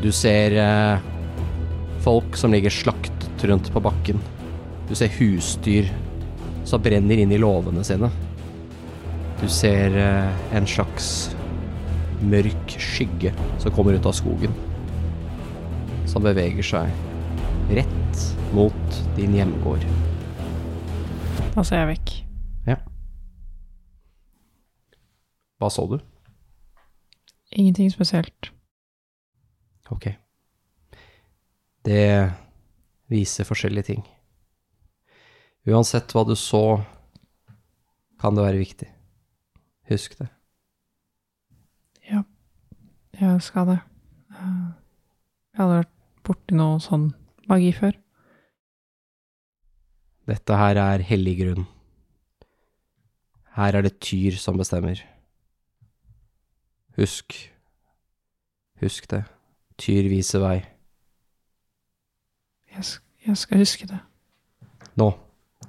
Du 0.00 0.08
ser 0.14 0.54
eh, 0.62 1.06
folk 2.04 2.38
som 2.40 2.54
ligger 2.54 2.72
slaktet 2.72 3.44
rundt 3.50 3.68
på 3.74 3.82
bakken. 3.84 4.22
Du 4.88 4.94
ser 4.96 5.12
husdyr 5.18 5.90
som 6.68 6.82
brenner 6.84 7.20
inn 7.20 7.34
i 7.34 7.40
låvene 7.40 7.84
sine. 7.84 8.08
Du 9.42 9.48
ser 9.52 9.92
eh, 9.98 10.40
en 10.56 10.66
slags 10.70 11.28
mørk 12.24 12.78
skygge 12.80 13.34
som 13.60 13.74
kommer 13.76 13.98
ut 13.98 14.08
av 14.08 14.16
skogen. 14.16 14.56
Som 16.08 16.24
beveger 16.24 16.64
seg 16.64 17.74
rett 17.76 18.28
mot 18.56 19.02
din 19.18 19.36
hjemgård. 19.36 19.84
Da 21.54 21.64
ser 21.66 21.80
jeg 21.82 21.88
vekk. 21.94 22.12
Ja. 22.68 22.76
Hva 25.58 25.70
så 25.74 25.86
du? 25.90 25.96
Ingenting 27.58 27.90
spesielt. 27.90 28.50
Ok. 29.90 30.10
Det 31.88 32.02
viser 33.10 33.48
forskjellige 33.48 33.88
ting. 33.88 34.04
Uansett 35.68 36.12
hva 36.14 36.22
du 36.28 36.34
så, 36.38 36.62
kan 38.20 38.36
det 38.36 38.44
være 38.44 38.60
viktig. 38.62 38.88
Husk 39.90 40.18
det. 40.20 40.28
Ja, 42.10 42.22
Jeg 43.18 43.42
skal 43.42 43.66
det. 43.72 43.78
Eh, 44.30 44.68
Jeg 45.56 45.64
hadde 45.64 45.78
vært 45.80 45.94
borti 46.28 46.54
noe 46.54 46.78
sånn 46.84 47.08
magi 47.48 47.72
før. 47.74 47.96
Dette 50.28 50.56
her 50.60 50.76
er 50.76 51.04
hellig 51.08 51.38
grunn. 51.38 51.64
Her 53.56 53.78
er 53.78 53.86
det 53.86 53.98
Tyr 54.04 54.36
som 54.38 54.58
bestemmer. 54.60 55.00
Husk. 56.98 57.34
Husk 58.82 59.08
det. 59.10 59.22
Tyr 59.80 60.10
viser 60.10 60.42
vei. 60.42 60.58
Jeg, 62.74 62.84
jeg 63.24 63.40
skal 63.40 63.62
huske 63.62 63.88
det. 63.88 63.98
Nå, 65.00 65.08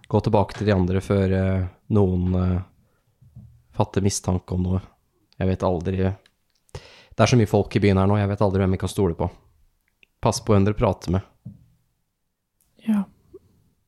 gå 0.09 0.21
tilbake 0.25 0.57
til 0.57 0.67
de 0.67 0.75
andre 0.75 1.01
før 1.05 1.35
eh, 1.37 1.67
noen 1.95 2.35
eh, 2.35 2.59
fatter 3.77 4.03
mistanke 4.03 4.57
om 4.57 4.65
noe. 4.65 4.81
Jeg 5.39 5.47
vet 5.47 5.63
aldri 5.63 6.01
Det 6.03 7.23
er 7.23 7.31
så 7.31 7.37
mye 7.39 7.47
folk 7.47 7.75
i 7.77 7.81
byen 7.83 8.01
her 8.01 8.09
nå, 8.09 8.17
jeg 8.19 8.27
vet 8.27 8.41
aldri 8.43 8.59
hvem 8.65 8.75
vi 8.75 8.81
kan 8.81 8.91
stole 8.91 9.15
på. 9.15 9.29
Pass 10.19 10.43
på 10.43 10.51
hvem 10.51 10.67
dere 10.67 10.77
prater 10.77 11.15
med. 11.15 11.23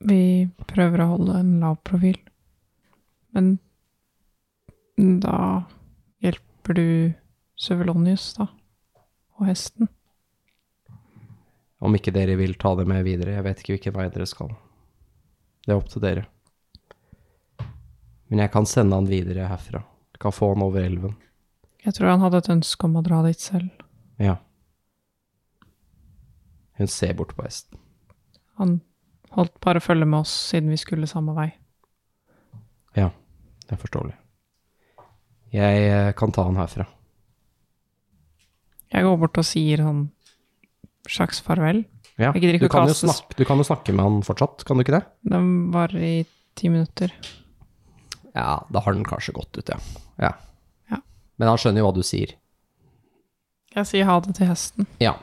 Vi 0.01 0.49
prøver 0.69 1.03
å 1.03 1.11
holde 1.13 1.39
en 1.41 1.51
lav 1.61 1.77
profil. 1.85 2.17
Men 3.35 3.57
da 4.97 5.37
hjelper 6.21 6.77
du 6.77 6.87
Søvelonius, 7.61 8.33
da. 8.39 8.47
Og 9.39 9.47
hesten. 9.49 9.89
Om 11.81 11.97
ikke 11.97 12.13
dere 12.13 12.37
vil 12.37 12.57
ta 12.61 12.73
det 12.77 12.85
med 12.89 13.05
videre, 13.05 13.37
jeg 13.37 13.45
vet 13.45 13.61
ikke 13.61 13.75
hvilken 13.75 13.97
vei 13.97 14.09
dere 14.13 14.29
skal. 14.29 14.51
Det 15.65 15.73
er 15.73 15.79
opp 15.79 15.89
til 15.93 16.03
dere. 16.03 16.27
Men 18.29 18.43
jeg 18.45 18.53
kan 18.53 18.69
sende 18.69 18.97
han 18.97 19.09
videre 19.09 19.49
herfra. 19.49 19.81
Jeg 20.13 20.21
kan 20.23 20.33
få 20.33 20.53
han 20.53 20.63
over 20.65 20.85
elven. 20.85 21.17
Jeg 21.81 21.97
tror 21.97 22.13
han 22.13 22.21
hadde 22.21 22.41
et 22.43 22.53
ønske 22.53 22.85
om 22.85 22.99
å 22.99 23.03
dra 23.05 23.23
dit 23.25 23.41
selv. 23.41 23.83
Ja. 24.21 24.37
Hun 26.77 26.89
ser 26.89 27.17
bort 27.17 27.33
på 27.37 27.45
hesten. 27.45 27.81
Han 28.61 28.79
holdt 29.35 29.59
bare 29.63 29.81
følge 29.83 30.07
med 30.07 30.23
oss 30.25 30.33
siden 30.51 30.71
vi 30.71 30.79
skulle 30.79 31.09
samme 31.09 31.35
vei. 31.37 31.49
Ja, 32.97 33.09
Det 33.65 33.77
er 33.77 33.79
forståelig. 33.79 34.15
Jeg 35.51 35.85
eh, 35.87 36.13
kan 36.15 36.31
ta 36.31 36.43
han 36.47 36.59
herfra. 36.59 36.85
Jeg 38.91 39.07
går 39.07 39.17
bort 39.19 39.39
og 39.39 39.47
sier 39.47 39.83
sånn 39.83 40.09
slags 41.07 41.39
farvel. 41.43 41.85
Ja, 42.19 42.33
du 42.35 42.67
kan, 42.69 42.89
snakke, 42.91 43.35
du 43.39 43.45
kan 43.47 43.57
jo 43.57 43.65
snakke 43.65 43.93
med 43.95 44.03
han 44.05 44.19
fortsatt, 44.25 44.65
kan 44.67 44.77
du 44.77 44.83
ikke 44.83 44.97
det? 44.99 45.05
Den 45.31 45.71
var 45.73 45.95
i 45.95 46.25
ti 46.59 46.69
minutter. 46.69 47.13
Ja, 48.35 48.61
da 48.69 48.83
har 48.83 48.93
den 48.93 49.07
kanskje 49.07 49.33
gått 49.35 49.57
ut, 49.57 49.71
ja. 49.71 49.79
ja. 50.21 50.35
Ja. 50.91 50.99
Men 51.39 51.51
han 51.51 51.59
skjønner 51.59 51.81
jo 51.81 51.87
hva 51.87 51.95
du 51.95 52.03
sier. 52.05 52.35
Jeg 53.71 53.87
sier 53.87 54.07
ha 54.07 54.19
det 54.23 54.35
til 54.37 54.51
hesten. 54.51 54.87
Ja. 55.01 55.15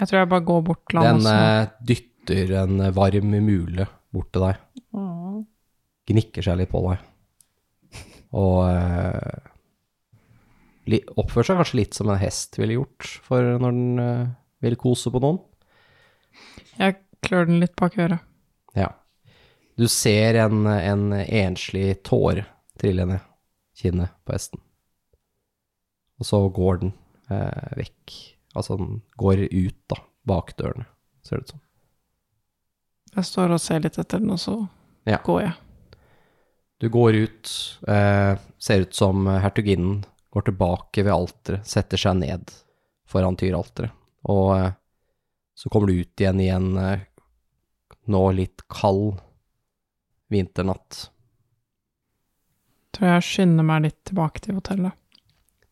Jeg 0.00 0.08
tror 0.08 0.22
jeg 0.22 0.30
bare 0.30 0.46
går 0.48 0.62
bort 0.68 0.84
til 0.88 1.00
han 1.00 1.20
Den 1.20 1.28
også. 1.28 1.98
Dytter 2.26 2.52
en 2.62 2.92
varm 2.94 3.30
mule 3.44 3.86
bort 4.10 4.32
til 4.34 4.44
deg. 4.44 4.60
Gnikker 6.10 6.42
seg 6.44 6.58
litt 6.60 6.72
på 6.72 6.82
deg. 6.88 7.06
Og 8.36 8.58
eh, 8.70 9.40
oppfører 11.18 11.48
seg 11.48 11.60
kanskje 11.60 11.80
litt 11.80 11.98
som 11.98 12.10
en 12.10 12.20
hest 12.20 12.58
ville 12.58 12.76
gjort 12.78 13.08
for 13.26 13.58
når 13.62 13.74
den 13.74 14.02
eh, 14.04 14.26
vil 14.66 14.78
kose 14.80 15.10
på 15.12 15.22
noen. 15.22 15.40
Jeg 16.78 17.00
klør 17.24 17.48
den 17.48 17.60
litt 17.62 17.76
bak 17.78 17.98
øret. 17.98 18.22
Ja. 18.78 18.92
Du 19.78 19.88
ser 19.90 20.38
en, 20.44 20.66
en 20.66 21.12
enslig 21.14 22.02
tåre 22.06 22.44
trille 22.80 23.06
ned 23.08 23.24
kinnet 23.80 24.14
på 24.24 24.34
hesten. 24.36 24.60
Og 26.20 26.28
så 26.28 26.42
går 26.52 26.82
den 26.82 26.92
eh, 27.32 27.72
vekk. 27.80 28.14
Altså 28.58 28.76
den 28.80 29.00
går 29.20 29.46
ut, 29.48 29.78
da, 29.90 30.00
bak 30.28 30.54
dørene, 30.58 30.86
ser 31.24 31.40
det 31.40 31.48
ut 31.48 31.52
som. 31.54 31.62
Jeg 33.16 33.26
står 33.26 33.54
og 33.56 33.60
ser 33.62 33.80
litt 33.84 33.98
etter 33.98 34.20
den, 34.22 34.30
og 34.30 34.38
så 34.38 34.68
Ja. 35.06 35.18
går 35.24 35.40
jeg. 35.42 35.52
Du 36.80 36.88
går 36.88 37.14
ut, 37.14 37.78
eh, 37.88 38.36
ser 38.58 38.80
ut 38.80 38.94
som 38.94 39.26
hertuginnen 39.26 40.04
går 40.32 40.42
tilbake 40.46 41.04
ved 41.04 41.12
alteret, 41.12 41.66
setter 41.66 41.98
seg 41.98 42.16
ned 42.16 42.52
foran 43.06 43.36
tyralteret. 43.36 43.90
Og 44.24 44.56
eh, 44.56 44.72
så 45.54 45.68
kommer 45.70 45.88
du 45.88 46.00
ut 46.00 46.16
igjen 46.20 46.40
i 46.40 46.48
en 46.48 46.76
eh, 46.78 47.00
nå 48.08 48.22
litt 48.34 48.62
kald 48.68 49.18
vinternatt. 50.30 51.10
Tror 52.94 53.08
jeg 53.14 53.26
skynder 53.26 53.66
meg 53.66 53.82
litt 53.82 54.04
tilbake 54.08 54.40
til 54.40 54.54
hotellet. 54.54 54.92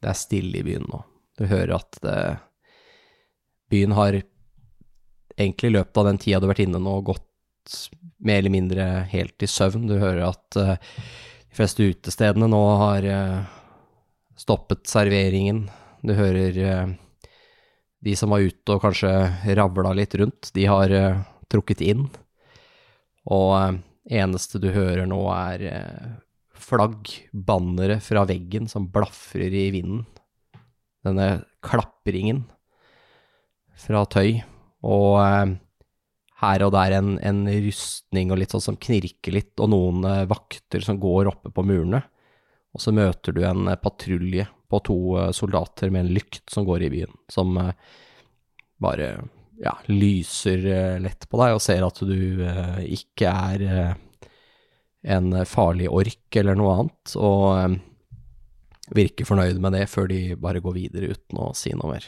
Det 0.01 0.11
er 0.11 0.19
stille 0.19 0.59
i 0.61 0.63
byen 0.67 0.87
nå. 0.91 1.01
Du 1.39 1.47
hører 1.47 1.77
at 1.79 1.99
det, 2.03 2.19
byen 3.71 3.93
har 3.93 4.21
egentlig 5.39 5.71
i 5.71 5.77
løpet 5.79 5.97
av 5.97 6.05
den 6.11 6.19
tida 6.19 6.41
du 6.41 6.47
har 6.47 6.55
vært 6.55 6.67
inne 6.67 6.81
nå, 6.83 7.01
gått 7.07 7.28
mer 8.19 8.41
eller 8.41 8.55
mindre 8.55 8.87
helt 9.13 9.43
i 9.43 9.49
søvn. 9.51 9.87
Du 9.89 9.97
hører 9.99 10.25
at 10.29 10.59
eh, 10.61 10.77
de 11.49 11.59
fleste 11.59 11.87
utestedene 11.91 12.49
nå 12.51 12.63
har 12.83 13.07
eh, 13.09 13.41
stoppet 14.39 14.87
serveringen. 14.91 15.67
Du 16.07 16.15
hører 16.19 16.63
eh, 16.63 16.95
de 18.05 18.15
som 18.19 18.31
var 18.35 18.45
ute 18.47 18.77
og 18.77 18.83
kanskje 18.85 19.13
ravla 19.59 19.93
litt 19.97 20.15
rundt, 20.21 20.53
de 20.55 20.69
har 20.71 20.93
trukket 21.51 21.83
inn. 21.83 22.05
Og 23.27 23.81
eneste 24.07 24.61
du 24.63 24.69
hører 24.71 25.09
nå 25.11 25.19
er 25.35 25.65
flagg, 26.55 27.11
bannere 27.33 27.99
fra 28.05 28.23
veggen 28.29 28.71
som 28.71 28.87
blafrer 28.95 29.51
i 29.51 29.67
vinden. 29.75 30.05
Denne 31.03 31.43
klappringen 31.67 32.45
fra 33.79 34.05
tøy, 34.07 34.39
og 34.87 35.59
her 36.39 36.63
og 36.63 36.75
der 36.75 36.95
en, 36.99 37.17
en 37.27 37.43
rustning 37.67 38.31
og 38.31 38.39
litt 38.41 38.55
sånn 38.55 38.65
som 38.69 38.79
knirker 38.79 39.35
litt, 39.35 39.55
og 39.59 39.73
noen 39.73 40.07
eh, 40.07 40.27
vakter 40.31 40.85
som 40.85 41.01
går 41.03 41.33
oppe 41.33 41.51
på 41.55 41.65
murene. 41.67 42.03
Og 42.77 42.83
så 42.83 42.93
møter 42.95 43.35
du 43.35 43.43
en 43.47 43.67
eh, 43.67 43.81
patrulje 43.81 44.47
på 44.71 44.81
to 44.87 44.99
eh, 45.19 45.33
soldater 45.35 45.91
med 45.91 46.07
en 46.07 46.13
lykt 46.15 46.45
som 46.53 46.67
går 46.69 46.87
i 46.87 46.93
byen, 46.95 47.17
som 47.33 47.59
bare 48.79 49.09
ja, 49.59 49.73
lyser 49.91 50.63
lett 51.03 51.27
på 51.27 51.41
deg 51.41 51.57
og 51.57 51.63
ser 51.65 51.83
at 51.83 51.97
du 52.07 52.45
ikke 52.87 53.33
er 53.33 53.65
en 55.03 55.33
farlig 55.51 55.89
ork 55.91 56.37
eller 56.39 56.55
noe 56.55 56.77
annet, 56.77 57.17
og 57.19 58.95
virker 58.95 59.27
fornøyd 59.27 59.59
med 59.59 59.75
det 59.75 59.89
før 59.91 60.07
de 60.13 60.21
bare 60.39 60.63
går 60.63 60.77
videre 60.77 61.11
uten 61.11 61.43
å 61.43 61.49
si 61.59 61.75
noe 61.75 61.91
mer. 61.97 62.07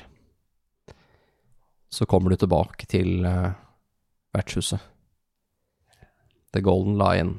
Så 1.90 2.06
kommer 2.06 2.30
du 2.30 2.38
tilbake 2.38 2.86
til 2.86 3.26
vertshuset. 4.36 4.82
The 6.54 6.62
Golden 6.64 6.98
Lion. 6.98 7.36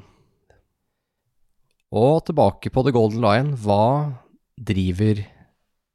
Og 1.92 2.24
tilbake 2.24 2.72
på 2.72 2.84
The 2.86 2.94
Golden 2.94 3.20
Lion, 3.24 3.52
hva 3.60 4.16
driver 4.56 5.20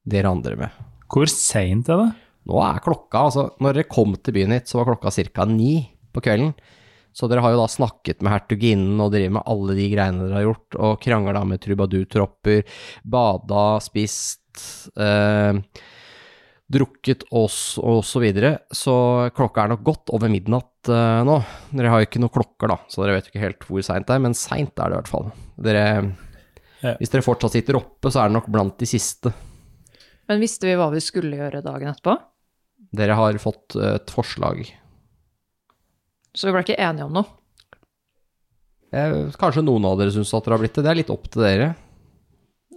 dere 0.08 0.32
andre 0.32 0.58
med? 0.60 0.82
Hvor 1.10 1.30
seint 1.32 1.90
er 1.90 2.04
det? 2.04 2.10
Nå 2.48 2.60
er 2.64 2.84
klokka, 2.84 3.26
altså 3.28 3.48
når 3.60 3.80
dere 3.80 3.92
kom 3.92 4.14
til 4.22 4.36
byen 4.38 4.54
hit, 4.56 4.70
så 4.70 4.80
var 4.80 4.92
klokka 4.94 5.12
ca. 5.34 5.48
ni 5.50 5.88
på 6.16 6.24
kvelden. 6.24 6.54
Så 7.18 7.26
dere 7.28 7.42
har 7.42 7.56
jo 7.56 7.64
da 7.64 7.68
snakket 7.72 8.22
med 8.22 8.30
hertuginnen 8.36 9.02
og 9.02 9.10
driver 9.16 9.40
med 9.40 9.50
alle 9.50 9.76
de 9.80 9.88
greiene 9.90 10.28
dere 10.28 10.38
har 10.38 10.46
gjort, 10.46 10.78
og 10.78 11.00
krangla 11.02 11.42
med 11.50 11.62
trubadurtropper, 11.64 12.62
bada, 13.04 13.66
spist, 13.82 14.62
eh, 15.02 15.58
drukket 16.68 17.24
oss 17.32 17.78
og 17.80 18.02
så 18.04 18.20
videre. 18.20 18.58
Så 18.76 18.94
klokka 19.38 19.64
er 19.64 19.72
nok 19.72 19.84
godt 19.88 20.12
over 20.16 20.32
midnatt 20.32 20.90
uh, 20.92 21.24
nå. 21.28 21.38
Dere 21.72 21.94
har 21.94 22.04
jo 22.04 22.08
ikke 22.10 22.22
noen 22.24 22.34
klokker, 22.36 22.72
da, 22.74 22.78
så 22.92 23.04
dere 23.04 23.18
vet 23.18 23.30
jo 23.30 23.34
ikke 23.34 23.44
helt 23.46 23.68
hvor 23.70 23.86
seint 23.88 24.08
det 24.10 24.18
er, 24.18 24.24
men 24.26 24.36
seint 24.38 24.74
er 24.76 24.92
det 24.92 24.98
i 24.98 25.00
hvert 25.02 25.12
fall. 25.12 25.30
Dere, 25.68 25.84
Ja. 26.84 26.92
Hvis 27.00 27.10
dere 27.10 27.26
fortsatt 27.26 27.56
sitter 27.56 27.80
oppe, 27.80 28.12
så 28.14 28.22
er 28.22 28.30
det 28.30 28.36
nok 28.36 28.52
blant 28.54 28.76
de 28.78 28.86
siste. 28.86 29.32
Men 30.30 30.44
visste 30.44 30.68
vi 30.68 30.76
hva 30.78 30.92
vi 30.94 31.02
skulle 31.02 31.40
gjøre 31.40 31.64
dagen 31.66 31.90
etterpå? 31.90 32.14
Dere 33.00 33.16
har 33.18 33.40
fått 33.42 33.74
eh, 33.80 33.96
et 33.98 34.12
forslag. 34.14 34.62
Så 36.38 36.46
vi 36.48 36.54
ble 36.54 36.62
ikke 36.62 36.78
enige 36.78 37.08
om 37.08 37.16
noe. 37.18 37.26
Eh, 38.94 39.34
kanskje 39.42 39.66
noen 39.66 39.88
av 39.90 39.98
dere 40.00 40.14
syns 40.14 40.36
at 40.38 40.46
dere 40.46 40.58
har 40.60 40.62
blitt 40.64 40.78
det. 40.78 40.86
Det 40.86 40.92
er 40.94 41.00
litt 41.02 41.14
opp 41.14 41.26
til 41.34 41.48
dere. 41.48 41.72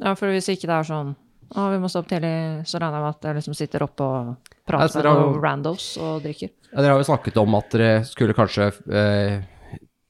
Ja, 0.01 0.15
for 0.17 0.33
hvis 0.33 0.49
ikke 0.49 0.71
det 0.71 0.79
er 0.79 0.89
sånn 0.89 1.13
å, 1.51 1.67
vi 1.73 1.79
må 1.83 1.89
stå 1.91 2.05
opp 2.05 2.11
tidlig, 2.11 2.33
så 2.69 2.79
regner 2.79 3.01
jeg 3.01 3.05
med 3.05 3.17
at 3.17 3.27
jeg 3.27 3.39
liksom 3.41 3.57
sitter 3.59 3.85
oppe 3.87 4.07
og 4.07 4.51
prater 4.71 4.87
med 4.87 4.97
dere 5.01 5.15
har 5.15 5.23
noen 5.25 5.41
randos 5.43 5.87
og 5.99 6.21
drikker. 6.23 6.53
Ja, 6.71 6.77
dere 6.79 6.93
har 6.95 7.03
jo 7.03 7.09
snakket 7.09 7.41
om 7.43 7.57
at 7.59 7.75
dere 7.75 7.89
skulle 8.07 8.37
kanskje 8.39 8.69
eh, 8.71 9.41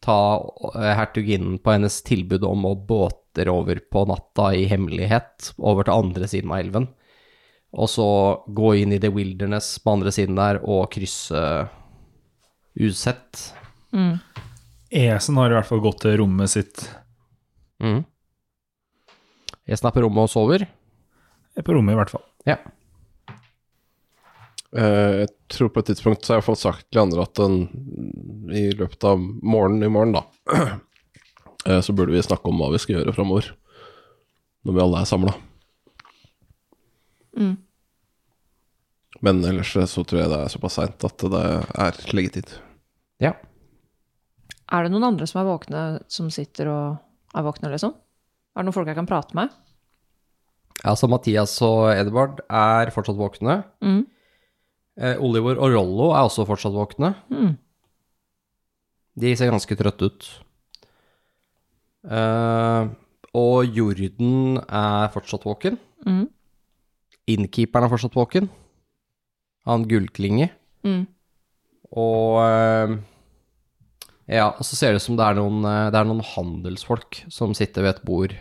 ta 0.05 0.21
eh, 0.75 0.93
hertuginnen 0.99 1.59
på 1.65 1.73
hennes 1.73 2.01
tilbud 2.05 2.45
om 2.45 2.67
å 2.69 2.75
båter 2.77 3.49
over 3.53 3.81
på 3.81 4.05
natta 4.11 4.51
i 4.59 4.67
hemmelighet 4.69 5.53
over 5.57 5.89
til 5.89 5.97
andre 5.97 6.29
siden 6.29 6.53
av 6.53 6.61
elven. 6.61 6.89
Og 7.71 7.89
så 7.89 8.09
gå 8.51 8.75
inn 8.83 8.93
i 8.93 9.01
The 9.01 9.13
Wilderness 9.15 9.79
på 9.81 9.95
andre 9.95 10.13
siden 10.13 10.37
der 10.37 10.59
og 10.61 10.91
krysse 10.93 11.41
usett. 12.81 13.45
Mm. 13.95 14.19
Esen 14.91 15.39
har 15.39 15.53
i 15.53 15.57
hvert 15.57 15.69
fall 15.69 15.83
gått 15.85 16.03
til 16.03 16.19
rommet 16.21 16.51
sitt. 16.51 16.83
Mm. 17.81 18.03
Esen 19.71 19.87
er 19.87 19.95
på 19.95 20.03
rommet 20.03 20.27
og 20.27 20.33
sover. 20.33 20.67
På 21.67 21.75
rommet, 21.77 21.95
i 21.95 22.01
hvert 22.01 22.13
fall. 22.13 22.25
Ja. 22.49 22.59
Uh, 24.71 25.25
jeg 25.25 25.31
tror 25.51 25.73
på 25.75 25.83
et 25.83 25.91
tidspunkt 25.91 26.25
så 26.25 26.35
har 26.35 26.41
jeg 26.41 26.47
fått 26.47 26.63
sagt 26.63 26.87
til 26.89 27.03
andre 27.03 27.25
at 27.27 27.35
den, 27.41 27.65
i 28.55 28.69
løpet 28.71 29.07
av 29.09 29.19
morgenen 29.19 29.89
i 29.89 29.91
morgen, 29.91 30.15
da, 30.15 30.23
uh, 31.67 31.81
så 31.87 31.95
burde 31.97 32.15
vi 32.15 32.23
snakke 32.23 32.51
om 32.51 32.61
hva 32.63 32.71
vi 32.75 32.83
skal 32.83 33.01
gjøre 33.01 33.17
framover. 33.17 33.51
Når 34.67 34.77
vi 34.77 34.83
alle 34.85 35.01
er 35.01 35.09
samla. 35.09 35.35
Mm. 37.41 37.55
Men 39.25 39.45
ellers 39.45 39.73
så 39.73 40.05
tror 40.05 40.21
jeg 40.21 40.33
det 40.33 40.41
er 40.41 40.53
såpass 40.53 40.77
seint 40.79 41.07
at 41.07 41.25
det 41.33 41.45
er 41.85 41.99
leggetid. 42.17 42.53
Ja. 43.21 43.35
Er 44.71 44.87
det 44.87 44.93
noen 44.93 45.09
andre 45.11 45.27
som 45.29 45.43
er 45.43 45.49
våkne, 45.49 45.83
som 46.13 46.31
sitter 46.33 46.71
og 46.71 47.37
er 47.37 47.47
våkne, 47.47 47.73
liksom? 47.73 47.97
Er 48.55 48.63
det 48.63 48.69
noen 48.69 48.77
folk 48.77 48.91
jeg 48.91 48.99
kan 48.99 49.09
prate 49.09 49.37
med? 49.39 49.53
Altså 50.87 51.09
Mathias 51.11 51.57
og 51.67 51.91
Edvard 51.93 52.41
er 52.49 52.91
fortsatt 52.95 53.19
våkne. 53.19 53.59
Mm. 53.85 54.05
Eh, 55.01 55.17
Oliver 55.21 55.59
og 55.61 55.75
Rollo 55.75 56.11
er 56.15 56.25
også 56.25 56.47
fortsatt 56.49 56.77
våkne. 56.77 57.13
Mm. 57.33 57.55
De 59.21 59.35
ser 59.37 59.53
ganske 59.53 59.77
trøtte 59.77 60.09
ut. 60.09 60.29
Eh, 62.09 62.89
og 63.37 63.77
Jorden 63.77 64.59
er 64.65 65.13
fortsatt 65.13 65.45
våken. 65.47 65.77
Mm. 66.07 66.27
Innkeeperen 67.31 67.87
er 67.87 67.93
fortsatt 67.93 68.17
våken. 68.17 68.49
Han 69.69 69.85
gullklinge. 69.89 70.49
Mm. 70.87 71.05
Og 71.93 72.41
eh, 72.47 72.99
Ja, 74.31 74.53
og 74.55 74.63
så 74.63 74.77
ser 74.79 74.93
det 74.95 75.01
ut 75.03 75.05
som 75.09 75.17
det 75.19 75.27
er, 75.27 75.37
noen, 75.37 75.65
eh, 75.67 75.89
det 75.91 75.99
er 75.99 76.07
noen 76.07 76.23
handelsfolk 76.25 77.25
som 77.35 77.53
sitter 77.59 77.83
ved 77.83 77.97
et 77.97 78.05
bord 78.07 78.35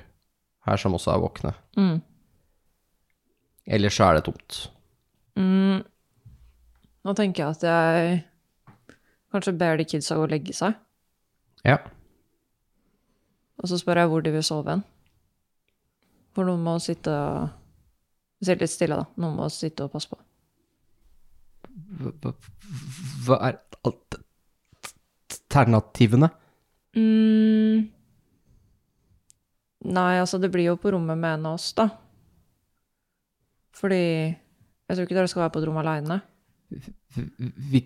her, 0.67 0.77
som 0.77 0.93
også 0.93 1.15
er 1.15 1.23
våkne. 1.23 1.53
Mm. 1.79 1.95
Ellers 3.69 3.97
så 3.99 4.09
er 4.09 4.17
det 4.17 4.25
tomt. 4.25 4.59
Mm. 5.37 5.83
Nå 7.05 7.15
tenker 7.17 7.45
jeg 7.45 7.57
at 7.57 7.65
jeg 7.69 8.19
kanskje 9.33 9.55
ber 9.59 9.77
de 9.77 9.85
kidsa 9.87 10.17
gå 10.17 10.25
og 10.25 10.33
legge 10.33 10.55
seg. 10.57 10.73
Ja. 11.67 11.77
Og 13.59 13.69
så 13.69 13.77
spør 13.77 14.01
jeg 14.01 14.11
hvor 14.11 14.25
de 14.25 14.33
vil 14.33 14.45
sove 14.45 14.73
hen. 14.73 14.83
For 16.33 16.47
noen 16.47 16.63
må 16.65 16.77
sitte 16.81 17.13
og 17.13 17.49
Sitte 18.39 18.63
litt 18.63 18.71
stille, 18.71 18.95
da. 18.95 19.03
Noen 19.19 19.35
må 19.35 19.49
sitte 19.51 19.83
og 19.83 19.91
passe 19.91 20.07
på. 20.07 20.15
Hva 23.25 23.39
er 23.49 23.57
alternativene? 25.49 26.29
Mm. 26.95 27.89
Nei, 29.91 30.13
altså, 30.21 30.39
det 30.39 30.51
blir 30.53 30.69
jo 30.69 30.77
på 30.79 30.93
rommet 30.95 31.19
med 31.19 31.35
en 31.35 31.49
av 31.51 31.59
oss, 31.59 31.73
da. 31.75 31.89
Fordi 33.79 33.99
jeg 33.99 34.95
tror 34.97 35.05
ikke 35.05 35.17
dere 35.17 35.31
skal 35.31 35.45
være 35.45 35.53
på 35.55 35.61
et 35.61 35.67
rom 35.69 35.79
aleine. 35.79 36.19
Vi 37.71 37.83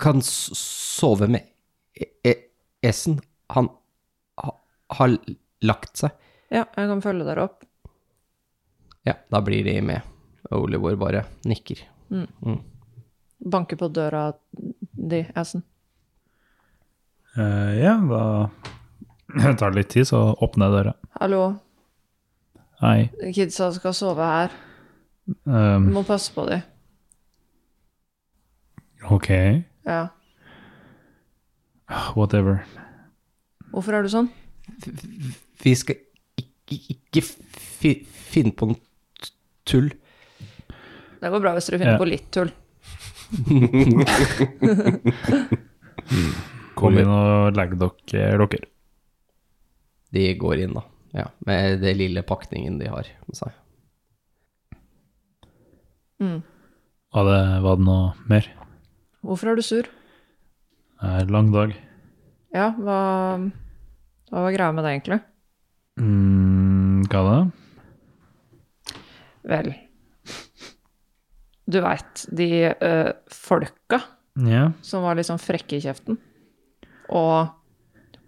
kan 0.00 0.22
sove 0.24 1.28
med 1.30 1.46
e- 1.94 2.12
e- 2.26 2.42
Esen. 2.82 3.20
Han 3.54 3.70
ha, 4.42 4.52
har 4.98 5.14
lagt 5.62 6.00
seg. 6.00 6.14
Ja, 6.50 6.64
jeg 6.64 6.90
kan 6.90 7.02
følge 7.04 7.26
dere 7.28 7.46
opp. 7.48 7.64
Ja, 9.06 9.14
da 9.30 9.40
blir 9.44 9.64
de 9.64 9.78
med. 9.84 10.02
Oliver 10.50 10.96
bare 10.96 11.24
nikker. 11.44 11.82
Banker 13.38 13.76
på 13.76 13.88
døra 13.92 14.32
di, 14.52 15.22
Assen. 15.36 15.62
Uh, 17.36 17.74
ja, 17.78 17.94
da 18.00 19.52
tar 19.60 19.70
det 19.70 19.76
litt 19.76 19.90
tid, 19.92 20.08
så 20.08 20.32
åpner 20.42 20.68
jeg 20.68 20.76
døra. 20.78 20.94
Hallo, 21.20 21.42
Hei. 22.80 23.08
kidsa 23.34 23.70
skal 23.74 23.94
sove 23.96 24.22
her. 24.24 24.48
Du 25.28 25.34
Um, 25.50 25.90
må 25.92 26.02
passe 26.06 26.32
på 26.32 26.46
dem. 26.48 26.62
ok, 29.10 29.28
Ja. 29.86 30.06
whatever. 32.16 32.64
Hvorfor 33.72 33.92
er 33.94 34.02
du 34.02 34.08
sånn? 34.08 34.28
Vi 35.62 35.74
skal 35.74 35.96
ikke, 36.38 36.78
ikke 36.94 37.22
fi, 37.22 37.94
finne 38.06 38.52
på 38.52 38.66
noe 38.70 38.76
tull. 39.66 39.90
Det 41.20 41.30
går 41.32 41.40
bra 41.40 41.52
hvis 41.56 41.66
dere 41.68 41.78
finner 41.78 41.92
Ja. 41.92 41.98
på 41.98 42.08
litt 42.08 42.30
tull. 42.32 42.50
Kom 46.78 46.98
inn 46.98 47.08
og 47.10 47.56
legg 47.56 47.74
dere 47.78 48.46
dere. 48.46 48.66
De 50.12 50.34
går 50.40 50.58
inn, 50.64 50.74
da. 50.78 50.82
Ja, 51.16 51.28
med 51.46 51.80
det 51.80 51.94
lille 51.96 52.22
pakningen 52.26 52.78
de 52.80 52.88
har 52.92 53.06
med 53.26 53.36
seg. 53.38 53.54
Mm. 56.20 56.40
Var 57.14 57.24
det, 57.28 57.38
var 57.64 57.78
det 57.78 57.86
noe 57.86 58.08
mer? 58.28 58.48
Hvorfor 59.24 59.52
er 59.52 59.58
du 59.58 59.64
sur? 59.64 59.86
Det 60.98 61.08
er 61.08 61.22
en 61.24 61.32
lang 61.32 61.48
dag. 61.54 61.72
Ja, 62.54 62.70
hva, 62.76 62.98
hva 64.32 64.42
var 64.46 64.54
greia 64.56 64.74
med 64.74 64.84
det, 64.84 64.92
egentlig? 64.96 65.20
Mm, 66.00 67.04
hva 67.10 67.22
da? 67.28 67.36
Vel 69.48 69.70
Du 71.68 71.78
veit, 71.84 72.24
de 72.32 72.48
ø, 72.72 72.92
folka 73.32 74.00
Ja. 74.44 74.68
som 74.82 75.02
var 75.04 75.16
litt 75.18 75.28
sånn 75.28 75.40
frekke 75.42 75.76
i 75.78 75.82
kjeften, 75.84 76.16
og 77.12 77.50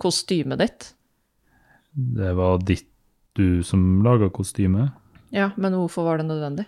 kostymet 0.00 0.60
ditt. 0.60 0.90
Det 2.16 2.32
var 2.38 2.62
ditt 2.64 2.86
du 3.38 3.62
som 3.62 4.02
laga 4.04 4.30
kostyme. 4.32 4.90
Ja, 5.30 5.50
men 5.56 5.76
hvorfor 5.78 6.08
var 6.08 6.18
det 6.18 6.26
nødvendig? 6.26 6.66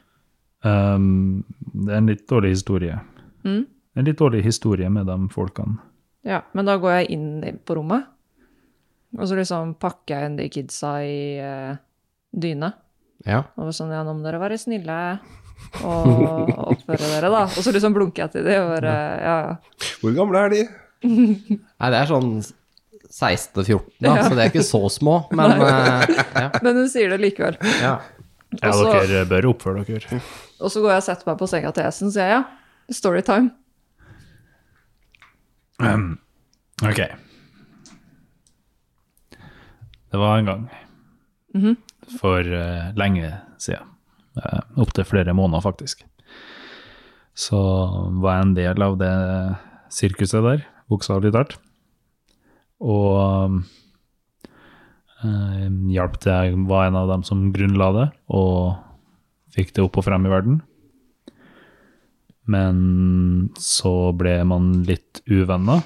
Um, 0.62 1.42
det 1.74 1.90
er 1.90 1.98
en 1.98 2.10
litt 2.10 2.26
dårlig 2.30 2.52
historie. 2.54 3.00
Mm? 3.42 3.64
En 3.98 4.06
litt 4.06 4.20
dårlig 4.20 4.44
historie 4.46 4.90
med 4.92 5.08
de 5.10 5.16
folkene. 5.32 5.80
Ja, 6.22 6.44
men 6.54 6.68
da 6.68 6.76
går 6.78 7.00
jeg 7.00 7.16
inn 7.16 7.58
på 7.66 7.74
rommet, 7.74 8.06
og 9.18 9.26
så 9.26 9.34
liksom 9.34 9.74
pakker 9.82 10.14
jeg 10.14 10.30
inn 10.30 10.38
de 10.38 10.46
kidsa 10.54 10.92
i 11.02 11.18
uh, 11.42 11.74
dyne. 12.30 12.70
Ja. 13.26 13.42
Og 13.56 13.68
var 13.68 13.74
sånn, 13.76 13.90
ja, 13.94 14.04
nå 14.06 14.14
må 14.14 14.22
dere 14.24 14.40
være 14.42 14.60
snille 14.60 15.00
og 15.82 16.52
oppføre 16.72 17.10
dere, 17.16 17.30
da. 17.30 17.42
Og 17.50 17.58
så 17.58 17.74
liksom 17.74 17.94
blunker 17.96 18.24
jeg 18.24 18.36
til 18.36 18.46
de 18.46 18.56
og 18.62 18.70
bare, 18.76 18.94
ja, 19.18 19.36
ja. 19.48 19.90
Hvor 20.00 20.14
gamle 20.16 20.46
er 20.46 20.54
de? 20.54 20.62
Nei, 21.02 21.90
det 21.90 21.98
er 21.98 22.10
sånn 22.10 22.36
16-14, 23.12 23.80
da, 24.00 24.16
Ja. 24.16 24.22
så 24.24 24.34
det 24.36 24.44
er 24.46 24.50
ikke 24.52 24.64
så 24.64 24.80
små, 24.90 25.18
men 25.36 25.52
eh, 25.68 26.12
ja. 26.38 26.46
Men 26.64 26.78
hun 26.80 26.88
sier 26.88 27.12
det 27.12 27.20
likevel. 27.22 27.58
ja. 27.82 27.98
Ja, 28.60 28.68
Også, 28.68 28.90
dere 29.08 29.24
bør 29.24 29.46
oppføre 29.54 29.80
dere. 29.88 30.18
Og 30.60 30.68
så 30.68 30.82
går 30.84 30.90
jeg 30.92 31.00
og 31.00 31.04
setter 31.06 31.28
meg 31.30 31.38
på 31.40 31.46
senga 31.48 31.70
til 31.72 31.86
Esen, 31.88 32.10
sier 32.12 32.26
jeg 32.28 32.34
ja. 32.36 32.42
Storytime. 32.92 33.48
Um, 35.80 36.18
ok. 36.84 37.00
Det 40.12 40.20
var 40.20 40.36
en 40.42 40.50
gang. 40.50 40.66
For 42.20 42.44
uh, 42.44 42.92
lenge 43.00 43.32
siden. 43.56 43.88
Uh, 44.36 44.60
Opptil 44.84 45.08
flere 45.08 45.32
måneder, 45.36 45.64
faktisk. 45.64 46.04
Så 47.32 47.56
var 48.20 48.36
jeg 48.36 48.46
en 48.50 48.54
del 48.60 48.84
av 48.84 48.98
det 49.00 49.12
sirkuset 49.92 50.44
der, 50.44 50.66
bokstavelig 50.92 51.32
talt. 51.32 51.56
Og 52.82 53.62
eh, 55.22 55.66
hjalp 55.94 56.18
til, 56.24 56.56
var 56.66 56.88
en 56.88 56.98
av 56.98 57.10
dem 57.12 57.22
som 57.26 57.50
grunnla 57.54 57.88
det, 57.98 58.06
og 58.34 58.74
fikk 59.54 59.74
det 59.76 59.84
opp 59.86 60.00
og 60.00 60.06
frem 60.08 60.26
i 60.26 60.32
verden. 60.32 60.60
Men 62.50 63.50
så 63.60 64.10
ble 64.18 64.40
man 64.50 64.72
litt 64.88 65.22
uvenner, 65.30 65.84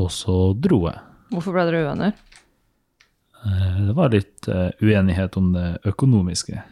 og 0.00 0.08
så 0.14 0.36
dro 0.56 0.86
jeg. 0.88 1.00
Hvorfor 1.32 1.52
ble 1.56 1.66
dere 1.68 1.82
uvenner? 1.84 2.14
Eh, 3.44 3.80
Det 3.88 3.96
var 3.98 4.12
litt 4.14 4.48
eh, 4.48 4.70
uenighet 4.80 5.36
om 5.36 5.52
det 5.52 5.66
økonomiske. 5.92 6.62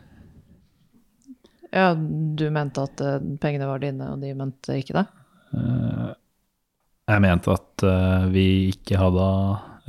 Ja, 1.70 1.92
du 1.94 2.46
mente 2.50 2.82
at 2.88 3.00
eh, 3.04 3.20
pengene 3.42 3.68
var 3.68 3.82
dine, 3.82 4.14
og 4.14 4.24
de 4.24 4.32
mente 4.34 4.78
ikke 4.80 4.96
det? 4.96 5.06
Jeg 7.10 7.22
mente 7.24 7.50
at 7.56 7.82
eh, 7.86 8.26
vi 8.30 8.44
ikke 8.70 8.98
hadde 9.00 9.26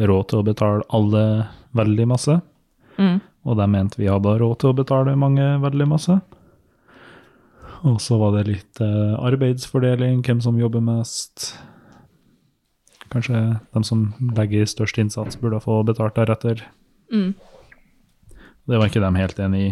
råd 0.09 0.29
til 0.31 0.39
å 0.41 0.45
betale 0.47 0.85
alle 0.97 1.25
veldig 1.77 2.07
masse, 2.09 2.39
Mm. 2.99 3.21
og 3.47 3.55
de 3.57 3.65
mente 3.71 3.97
vi 3.97 4.09
hadde 4.11 4.33
råd 4.41 4.57
til 4.61 4.69
å 4.71 4.75
betale 4.77 5.13
mange 5.17 5.45
veldig 5.63 5.87
masse. 5.89 6.17
Og 7.87 7.97
så 8.03 8.17
var 8.21 8.35
det 8.35 8.43
litt 8.49 8.81
eh, 8.83 9.13
arbeidsfordeling, 9.17 10.19
hvem 10.25 10.41
som 10.43 10.59
jobber 10.59 10.83
mest. 10.85 11.53
Kanskje 13.11 13.39
de 13.73 13.83
som 13.87 14.03
legger 14.37 14.67
størst 14.69 14.99
innsats, 15.01 15.39
burde 15.41 15.61
få 15.63 15.79
betalt 15.87 16.15
deretter. 16.19 16.61
Mm. 17.11 17.33
Det 18.69 18.77
var 18.77 18.87
ikke 18.91 19.01
de 19.03 19.13
helt 19.17 19.39
enig 19.41 19.63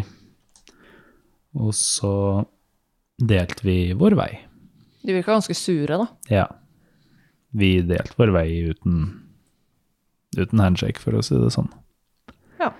Og 1.60 1.70
så 1.74 2.14
delte 3.20 3.62
vi 3.66 3.78
vår 3.98 4.16
vei. 4.18 4.30
De 5.04 5.14
virka 5.16 5.32
ganske 5.36 5.54
sure, 5.56 5.96
da. 6.02 6.08
Ja. 6.30 6.46
Vi 7.56 7.70
delte 7.82 8.14
vår 8.18 8.30
vei 8.34 8.48
uten, 8.70 9.00
uten 10.38 10.62
handshake, 10.62 11.02
for 11.02 11.18
å 11.18 11.22
si 11.26 11.34
det 11.38 11.50
sånn. 11.54 11.70
Ja. 12.60 12.70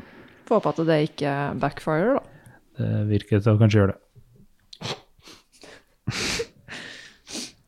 Får 0.47 0.61
håpe 0.61 0.75
at 0.75 0.85
det 0.91 0.99
ikke 1.09 1.33
backfirer, 1.63 2.21
da. 2.21 2.23
Det 2.81 2.91
virker 3.11 3.43
til 3.43 3.53
å 3.55 3.61
kanskje 3.61 3.83
gjøre 3.83 3.97
det. 3.97 4.01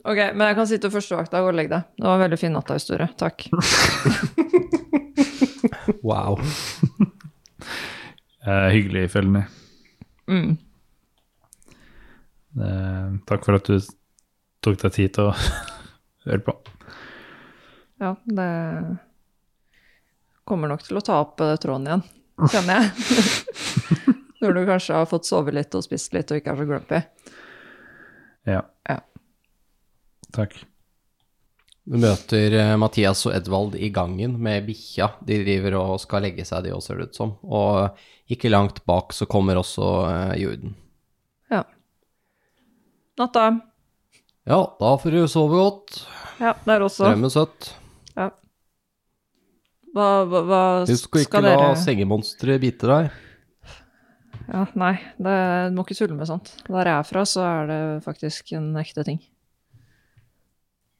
Ok, 0.02 0.18
men 0.34 0.48
jeg 0.48 0.56
kan 0.58 0.66
sitte 0.66 0.88
første 0.90 1.14
vakta 1.14 1.38
og 1.38 1.44
gå 1.46 1.50
og 1.52 1.54
legge 1.60 1.76
deg. 1.76 1.84
Det 1.94 2.08
var 2.08 2.16
en 2.16 2.22
veldig 2.24 2.38
fin 2.40 2.50
nattahistorie. 2.56 3.06
Takk. 3.22 3.44
Wow. 6.02 6.38
Eh, 8.42 8.68
hyggelig, 8.74 9.04
Felny. 9.12 9.44
Mm. 10.26 10.56
Eh, 12.58 13.12
takk 13.30 13.44
for 13.46 13.54
at 13.54 13.68
du 13.70 13.76
tok 14.66 14.80
deg 14.80 14.96
tid 14.96 15.12
til 15.14 15.28
å 15.30 15.36
høre 16.26 16.40
på. 16.48 16.56
Ja, 18.02 18.16
det 18.24 18.96
kommer 20.44 20.72
nok 20.72 20.82
til 20.82 20.98
å 20.98 21.04
ta 21.06 21.20
opp 21.22 21.38
eh, 21.44 21.54
tråden 21.62 21.86
igjen, 21.86 22.00
kjenner 22.50 22.80
jeg. 22.80 22.88
Når 24.42 24.56
du 24.56 24.62
kanskje 24.66 24.96
har 24.96 25.06
fått 25.06 25.28
sove 25.28 25.52
litt 25.54 25.74
og 25.78 25.84
spist 25.86 26.10
litt 26.16 26.32
og 26.34 26.40
ikke 26.40 26.50
er 26.50 26.58
så 26.58 26.64
grumpy. 26.66 26.98
Ja. 28.50 28.64
Ja. 28.90 28.96
Takk. 30.34 30.56
Du 31.86 31.94
møter 32.02 32.56
eh, 32.58 32.72
Mathias 32.82 33.22
og 33.28 33.36
Edvald 33.36 33.76
i 33.78 33.92
gangen 33.94 34.34
med 34.42 34.66
bikkja. 34.66 35.12
De 35.22 35.38
driver 35.44 35.76
og 35.78 36.00
skal 36.02 36.26
legge 36.26 36.46
seg, 36.48 36.64
de 36.66 36.72
òg, 36.74 36.82
ser 36.82 36.98
det 36.98 37.12
ut 37.12 37.20
som. 37.20 37.36
Og 37.46 38.34
ikke 38.34 38.50
langt 38.50 38.80
bak 38.88 39.14
så 39.14 39.28
kommer 39.30 39.60
også 39.60 39.92
eh, 40.08 40.32
Juden. 40.42 40.74
Ja. 41.54 41.62
Natta. 43.22 43.46
Ja, 44.42 44.58
da 44.82 44.92
får 44.98 45.14
du 45.14 45.22
sove 45.30 45.62
godt. 45.62 46.02
Ja, 46.42 46.56
der 46.66 46.86
også. 46.88 47.06
Drømme 47.06 47.30
søtt. 47.30 47.70
Hva, 49.92 50.06
hva, 50.24 50.40
hva 50.48 50.60
Husk 50.88 51.18
å 51.18 51.20
ikke 51.20 51.42
la 51.44 51.52
dere 51.52 51.76
sengemonstre 51.80 52.56
bite 52.62 52.88
deg. 52.88 53.10
Ja, 54.48 54.64
nei, 54.76 54.94
det, 55.22 55.34
du 55.70 55.76
må 55.76 55.84
ikke 55.86 55.96
tulle 55.98 56.16
med 56.16 56.28
sånt. 56.28 56.50
Der 56.66 56.88
jeg 56.88 56.96
er 56.96 57.06
fra, 57.08 57.22
så 57.28 57.44
er 57.44 57.68
det 57.70 57.80
faktisk 58.06 58.54
en 58.56 58.72
ekte 58.80 59.04
ting. 59.06 59.20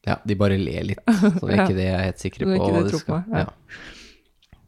Ja, 0.07 0.17
de 0.27 0.35
bare 0.37 0.57
ler 0.59 0.85
litt, 0.91 1.03
så 1.39 1.47
er 1.47 1.63
ikke 1.63 1.77
det 1.77 1.87
jeg 1.87 1.97
er 1.97 2.07
helt 2.09 2.23
sikker 2.23 2.45
på. 2.45 2.55
ikke 2.57 2.69
hva 2.69 2.79
de 2.79 2.85
de 2.85 2.93
tror 2.93 3.03
skal- 3.03 3.23
på, 3.25 3.37
ja. 3.37 3.43
ja. 3.45 4.61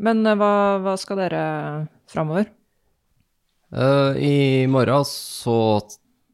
Men 0.00 0.24
eh, 0.24 0.36
hva, 0.40 0.52
hva 0.80 0.94
skal 0.96 1.18
dere 1.20 1.40
framover? 2.10 2.48
Uh, 3.70 4.16
I 4.18 4.66
morgen 4.72 5.04
så 5.06 5.56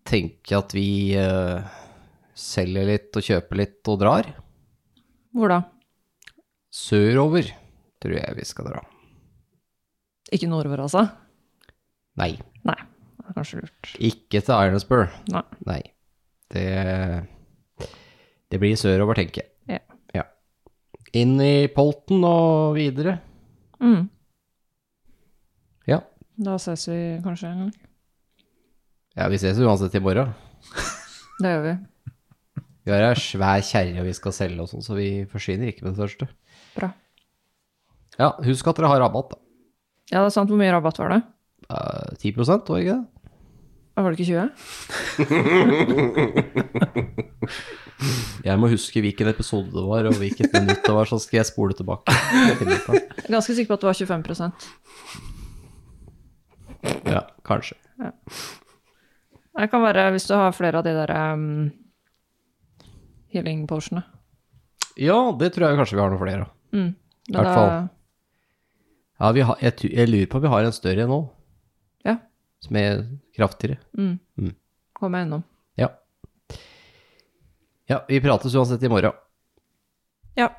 tenker 0.07 0.55
jeg 0.55 0.61
at 0.63 0.75
vi 0.77 0.89
uh, 1.19 1.67
selger 2.39 2.87
litt 2.89 3.19
og 3.19 3.27
kjøper 3.27 3.61
litt 3.61 3.91
og 3.93 3.99
drar. 4.01 4.29
Hvor 5.37 5.51
da? 5.53 5.59
Sørover 6.77 7.49
tror 8.03 8.17
jeg 8.19 8.37
vi 8.37 8.45
skal 8.45 8.69
dra. 8.69 8.83
Ikke 10.35 10.49
nordover, 10.51 10.83
altså? 10.85 11.07
Nei, 12.21 12.33
Nei, 12.67 12.77
det 13.21 13.31
er 13.31 13.37
kanskje 13.37 13.61
lurt. 13.63 13.91
ikke 14.11 14.41
til 14.43 14.55
Ironspur. 14.69 15.07
Nei. 15.33 15.43
Nei. 15.69 15.81
Det, 16.53 16.67
det 18.53 18.61
blir 18.63 18.77
sørover, 18.79 19.19
tenker 19.19 19.43
jeg. 19.45 19.51
Ja. 19.77 19.81
ja. 20.21 20.25
Inn 21.19 21.35
i 21.43 21.67
Polten 21.73 22.25
og 22.27 22.77
videre. 22.77 23.19
Mm. 23.81 24.07
Ja. 25.91 26.01
Da 26.37 26.57
ses 26.63 26.87
vi 26.91 27.01
kanskje 27.25 27.51
en 27.53 27.61
gang. 27.67 27.75
Ja, 29.17 29.29
vi 29.33 29.41
ses 29.41 29.61
uansett 29.65 29.95
i 29.97 30.03
morgen. 30.05 30.35
Det 31.41 31.53
gjør 31.53 31.63
vi. 31.71 31.77
Vi 32.87 32.93
har 32.95 33.03
ei 33.09 33.19
svær 33.19 33.65
kjerre 33.67 34.05
vi 34.07 34.13
skal 34.15 34.33
selge 34.35 34.63
og 34.63 34.71
sånn, 34.71 34.85
så 34.87 34.95
vi 34.95 35.27
forsvinner 35.31 35.73
ikke 35.73 35.83
med 35.83 35.97
det 35.97 36.05
første. 36.05 36.29
Bra. 36.77 36.89
Ja, 38.17 38.29
husk 38.47 38.69
at 38.71 38.79
dere 38.79 38.93
har 38.93 39.03
rabatt, 39.03 39.35
da. 39.35 39.39
Ja, 40.13 40.21
det 40.21 40.29
er 40.31 40.35
sant. 40.37 40.51
Hvor 40.53 40.61
mye 40.61 40.71
rabatt 40.71 41.01
var 41.03 41.11
det? 41.17 41.21
Eh, 41.67 42.15
10 42.23 42.39
var 42.39 42.63
det 42.63 42.79
ikke 42.85 42.95
det? 42.95 43.05
Var 43.97 44.11
det 44.13 44.19
ikke 44.21 44.31
20? 44.31 44.51
Jeg 48.47 48.61
må 48.61 48.69
huske 48.71 49.01
hvilken 49.03 49.29
episode 49.33 49.73
det 49.73 49.83
var, 49.89 50.07
og 50.07 50.19
hvilket 50.21 50.53
minutt 50.53 50.85
det 50.85 50.95
var, 50.95 51.09
så 51.09 51.19
skal 51.23 51.39
jeg 51.41 51.49
spole 51.49 51.73
tilbake. 51.75 52.13
Jeg 52.13 52.51
er 52.61 53.33
ganske 53.33 53.55
sikker 53.57 53.71
på 53.73 53.77
at 53.79 53.83
det 53.83 53.89
var 53.89 53.97
25% 53.97 54.53
Ja, 57.09 57.23
kanskje. 57.47 57.77
Det 59.57 59.71
kan 59.73 59.83
være 59.83 60.11
hvis 60.15 60.29
du 60.29 60.35
har 60.37 60.53
flere 60.55 60.79
av 60.79 60.85
de 60.85 60.93
der 60.95 61.11
um, 61.33 61.73
healing 63.33 63.67
potionene. 63.71 64.05
Ja, 64.97 65.17
det 65.39 65.53
tror 65.55 65.69
jeg 65.69 65.79
kanskje 65.81 65.97
vi 65.99 66.03
har 66.03 66.11
noen 66.13 66.23
flere 66.23 66.47
av. 66.47 66.53
Mm. 66.73 66.91
I 67.29 67.35
hvert 67.37 67.55
fall. 67.57 67.73
Ja, 69.21 69.31
vi 69.33 69.45
har, 69.49 69.59
jeg, 69.65 69.91
jeg 69.93 70.09
lurer 70.11 70.29
på 70.33 70.39
om 70.39 70.45
vi 70.47 70.53
har 70.53 70.65
en 70.69 70.73
større 70.77 71.07
nå, 71.09 71.19
Ja. 72.05 72.17
som 72.65 72.77
er 72.81 73.03
kraftigere. 73.37 73.79
Mm. 73.97 74.19
Mm. 74.41 74.55
Kom 74.97 75.15
jeg 75.17 75.27
innom. 75.27 75.45
Ja. 75.77 75.91
Ja, 77.89 78.01
vi 78.09 78.21
prates 78.25 78.55
uansett 78.57 78.83
i 78.83 78.89
morgen. 78.93 79.13
Ja. 80.37 80.51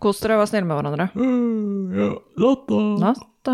Kos 0.00 0.20
dere, 0.20 0.36
vær 0.36 0.48
snille 0.50 0.68
med 0.68 0.76
hverandre. 0.76 1.10
Ja, 1.96 2.08
natta. 2.42 2.78
Natta. 3.00 3.52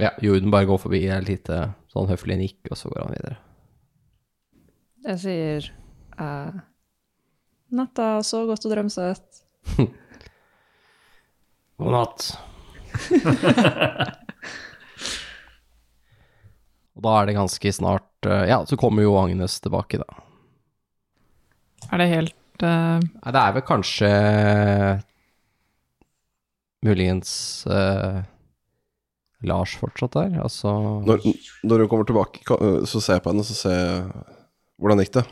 Ja, 0.00 0.10
Jorden 0.24 0.50
bare 0.50 0.66
går 0.66 0.80
forbi 0.82 1.04
et 1.06 1.28
lite 1.28 1.58
sånn 1.92 2.08
høflig 2.10 2.38
nikk, 2.40 2.58
og 2.72 2.78
så 2.80 2.90
går 2.90 3.04
han 3.04 3.12
videre. 3.14 3.36
Jeg 5.04 5.20
sier 5.20 5.66
eh, 6.16 6.52
natta, 7.76 8.22
så 8.24 8.46
godt 8.48 8.64
og 8.64 8.72
drømsøt. 8.72 9.42
God 11.80 11.90
natt. 11.92 12.38
og 16.94 17.00
da 17.04 17.10
er 17.18 17.24
det 17.28 17.34
ganske 17.36 17.72
snart 17.74 18.28
eh, 18.28 18.44
Ja, 18.48 18.58
så 18.64 18.78
kommer 18.80 19.02
jo 19.04 19.18
Agnes 19.20 19.58
tilbake, 19.60 19.98
da. 20.00 20.08
Er 21.90 21.98
det 22.00 22.08
helt 22.12 22.62
eh, 22.64 23.00
Nei, 23.02 23.30
det 23.34 23.40
er 23.42 23.52
vel 23.58 23.64
kanskje 23.66 24.08
muligens 26.84 27.32
uh, 27.64 28.20
Lars 29.48 29.72
fortsatt 29.80 30.12
der, 30.18 30.34
altså 30.44 30.68
Når, 31.08 31.24
når 31.64 31.78
hun 31.80 31.88
kommer 31.88 32.04
tilbake, 32.08 32.44
så 32.84 33.00
ser 33.00 33.16
jeg 33.16 33.24
på 33.24 33.32
henne, 33.32 33.44
så 33.48 33.56
ser 33.56 33.72
jeg 33.72 34.04
Hvordan 34.80 35.02
gikk 35.04 35.14
det? 35.18 35.24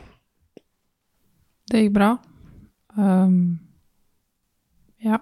Det 1.71 1.83
gikk 1.83 1.95
bra. 1.95 2.09
Um, 2.97 3.59
ja. 5.03 5.19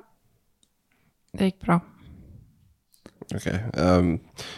Det 1.31 1.51
gikk 1.51 1.60
bra. 1.65 1.79
Ok. 3.31 3.47
Um, 3.77 4.15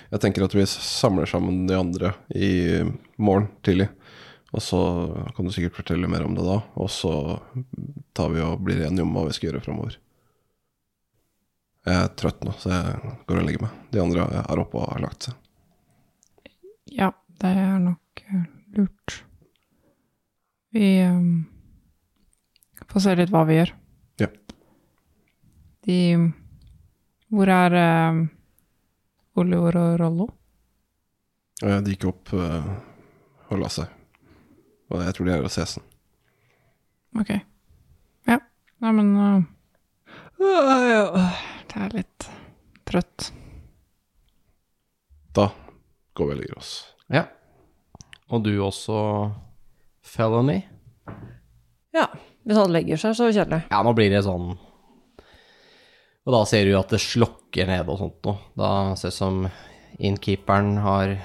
jeg 0.09 0.23
tenker 0.23 0.45
at 0.45 0.55
vi 0.57 0.65
samler 0.69 1.29
sammen 1.29 1.65
de 1.69 1.77
andre 1.77 2.13
i 2.33 2.81
morgen 3.21 3.51
tidlig. 3.65 3.89
Og 4.53 4.61
så 4.61 4.79
kan 5.35 5.45
du 5.45 5.53
sikkert 5.53 5.79
fortelle 5.79 6.09
mer 6.09 6.25
om 6.25 6.35
det 6.37 6.45
da. 6.45 6.59
Og 6.77 6.89
så 6.93 7.13
tar 8.13 8.33
vi 8.33 8.41
og 8.45 8.61
blir 8.65 8.83
enige 8.85 9.05
om 9.05 9.13
hva 9.15 9.25
vi 9.27 9.35
skal 9.37 9.49
gjøre 9.49 9.63
framover. 9.65 9.97
Jeg 11.83 11.99
er 11.99 12.11
trøtt 12.15 12.45
nå, 12.47 12.53
så 12.61 12.71
jeg 12.71 13.13
går 13.27 13.41
og 13.41 13.47
legger 13.47 13.65
meg. 13.65 13.79
De 13.91 13.99
andre 13.99 14.27
er 14.39 14.61
oppe 14.61 14.79
og 14.79 14.91
har 14.93 15.03
lagt 15.03 15.27
seg. 15.27 15.39
Ja, 16.93 17.09
det 17.41 17.49
er 17.59 17.79
nok 17.81 18.21
eh, 18.23 18.45
lurt. 18.77 19.17
Vi 20.73 20.87
um, 21.05 21.45
får 22.89 23.03
se 23.05 23.15
litt 23.19 23.33
hva 23.33 23.43
vi 23.45 23.59
gjør. 23.59 23.73
Ja. 24.21 24.29
De 25.85 25.97
Hvor 27.33 27.49
er 27.49 27.75
um, 28.09 28.23
Oliver 29.37 29.77
og 29.77 29.99
Rollo? 30.01 30.27
Ja, 31.61 31.77
De 31.81 31.93
gikk 31.93 32.07
opp 32.09 32.33
uh, 32.33 32.65
og 33.53 33.61
la 33.61 33.69
seg. 33.69 33.91
Og 34.89 35.01
jeg 35.05 35.15
tror 35.17 35.29
de 35.29 35.35
er 35.35 35.45
hos 35.45 35.59
Esen. 35.61 35.85
Ok. 37.21 37.31
Ja. 38.29 38.39
Nei, 38.81 38.91
men 38.97 39.13
uh, 39.13 39.45
ja, 40.41 41.05
Det 41.69 41.85
er 41.85 41.97
litt 41.99 42.27
trøtt. 42.89 43.29
Da 45.33 45.51
går 46.17 46.29
vi 46.29 46.33
og 46.33 46.41
legger 46.41 46.57
oss. 46.61 46.73
Ja. 47.13 47.27
Og 48.33 48.41
du 48.45 48.51
også, 48.65 48.97
Felony? 50.03 50.61
Ja. 51.95 52.07
Hvis 52.43 52.57
han 52.59 52.73
legger 52.75 52.99
seg, 52.99 53.15
så 53.15 53.29
kjedelig. 53.31 53.61
Ja, 53.71 53.79
nå 53.85 53.93
blir 53.95 54.09
det 54.11 54.23
sånn 54.25 54.57
Og 56.25 56.31
da 56.33 56.41
ser 56.47 56.65
du 56.67 56.73
at 56.79 56.91
det 56.91 56.99
slokker 57.03 57.67
ned 57.67 57.87
og 57.91 57.97
sånt 57.99 58.19
noe. 58.27 58.37
Da 58.59 58.69
ser 58.95 59.09
det 59.09 59.15
ut 59.15 59.17
som 59.19 59.39
innkeeperen 59.99 60.77
har 60.83 61.17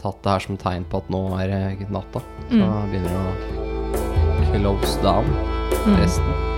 tatt 0.00 0.22
det 0.24 0.30
her 0.32 0.44
som 0.44 0.56
tegn 0.60 0.86
på 0.88 1.02
at 1.02 1.10
nå 1.12 1.20
er 1.40 1.52
det 1.52 1.90
natta. 1.92 2.22
Så 2.48 2.56
Mm. 2.56 2.90
begynner 2.90 3.12
det 3.12 3.22
å 3.28 4.52
close 4.52 5.02
down 5.02 5.26
Mm. 5.84 6.57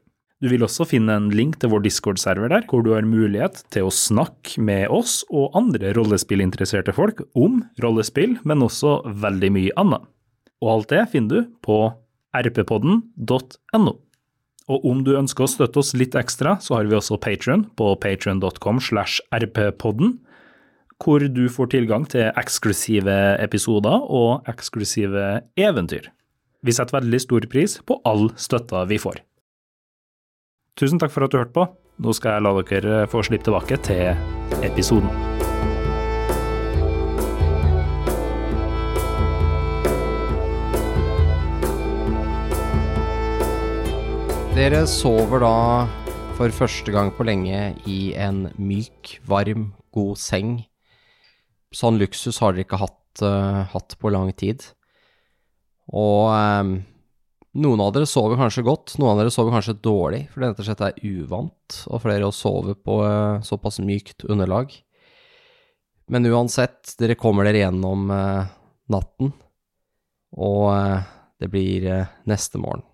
Du 0.41 0.47
vil 0.49 0.63
også 0.65 0.87
finne 0.89 1.13
en 1.13 1.27
link 1.29 1.59
til 1.61 1.69
vår 1.69 1.83
Discord-server 1.85 2.49
der, 2.49 2.63
hvor 2.65 2.81
du 2.81 2.95
har 2.95 3.05
mulighet 3.05 3.59
til 3.73 3.85
å 3.85 3.93
snakke 3.93 4.57
med 4.57 4.89
oss 4.89 5.19
og 5.29 5.53
andre 5.57 5.93
rollespillinteresserte 5.93 6.95
folk 6.97 7.21
om 7.37 7.59
rollespill, 7.83 8.39
men 8.41 8.65
også 8.65 9.03
veldig 9.21 9.51
mye 9.53 9.75
annet. 9.77 10.07
Og 10.65 10.73
alt 10.73 10.89
det 10.93 11.03
finner 11.13 11.29
du 11.45 11.53
på 11.61 11.77
rppodden.no. 12.33 13.93
Og 14.71 14.85
om 14.87 15.05
du 15.05 15.13
ønsker 15.19 15.45
å 15.45 15.51
støtte 15.51 15.81
oss 15.81 15.93
litt 15.97 16.17
ekstra, 16.17 16.55
så 16.63 16.79
har 16.79 16.89
vi 16.89 16.97
også 16.97 17.21
Patron 17.21 17.67
på 17.77 17.93
patron.com 18.01 18.81
slash 18.81 19.21
rppodden, 19.29 20.17
hvor 21.01 21.21
du 21.21 21.47
får 21.49 21.73
tilgang 21.73 22.05
til 22.09 22.29
eksklusive 22.37 23.17
episoder 23.41 24.05
og 24.09 24.49
eksklusive 24.49 25.41
eventyr. 25.57 26.09
Vi 26.61 26.73
setter 26.73 27.01
veldig 27.01 27.21
stor 27.21 27.45
pris 27.49 27.77
på 27.85 28.01
all 28.05 28.29
støtta 28.37 28.85
vi 28.89 29.01
får. 29.01 29.21
Tusen 30.79 30.99
takk 31.01 31.11
for 31.11 31.25
at 31.25 31.33
du 31.33 31.37
hørte 31.41 31.55
på. 31.55 31.65
Nå 32.01 32.13
skal 32.15 32.37
jeg 32.37 32.43
la 32.45 32.51
dere 32.63 32.99
få 33.11 33.21
slippe 33.27 33.45
tilbake 33.45 33.77
til 33.83 34.15
episoden. 34.63 35.11
Dere 44.55 44.85
sover 44.87 45.43
da 45.43 45.55
for 46.37 46.53
første 46.55 46.91
gang 46.95 47.11
på 47.15 47.27
lenge 47.27 47.59
i 47.89 47.99
en 48.19 48.45
myk, 48.55 49.17
varm, 49.27 49.73
god 49.91 50.19
seng. 50.19 50.55
Sånn 51.75 51.99
luksus 51.99 52.39
har 52.43 52.55
dere 52.55 52.65
ikke 52.65 52.79
hatt, 52.79 53.23
uh, 53.23 53.67
hatt 53.75 53.99
på 53.99 54.11
lang 54.11 54.31
tid. 54.39 54.63
Og 55.91 56.31
eh, 56.31 56.69
noen 57.59 57.81
av 57.83 57.91
dere 57.95 58.07
sover 58.07 58.39
kanskje 58.39 58.63
godt, 58.63 58.95
noen 58.99 59.13
av 59.13 59.21
dere 59.21 59.33
sover 59.33 59.55
kanskje 59.55 59.79
dårlig, 59.83 60.21
for 60.31 60.41
det 60.41 60.51
rett 60.51 60.61
og 60.63 60.67
slett 60.69 60.83
er 60.87 61.01
uvant 61.03 61.79
og 61.89 61.97
for 61.97 62.11
dere 62.11 62.29
å 62.29 62.35
sove 62.35 62.75
på 62.79 63.01
eh, 63.07 63.41
såpass 63.47 63.81
mykt 63.83 64.25
underlag. 64.27 64.73
Men 66.11 66.27
uansett, 66.27 66.95
dere 66.99 67.19
kommer 67.19 67.47
dere 67.47 67.65
gjennom 67.65 68.11
eh, 68.15 68.53
natten, 68.91 69.33
og 70.39 70.67
eh, 70.75 71.09
det 71.41 71.49
blir 71.51 71.87
neste 72.29 72.61
morgen. 72.61 72.85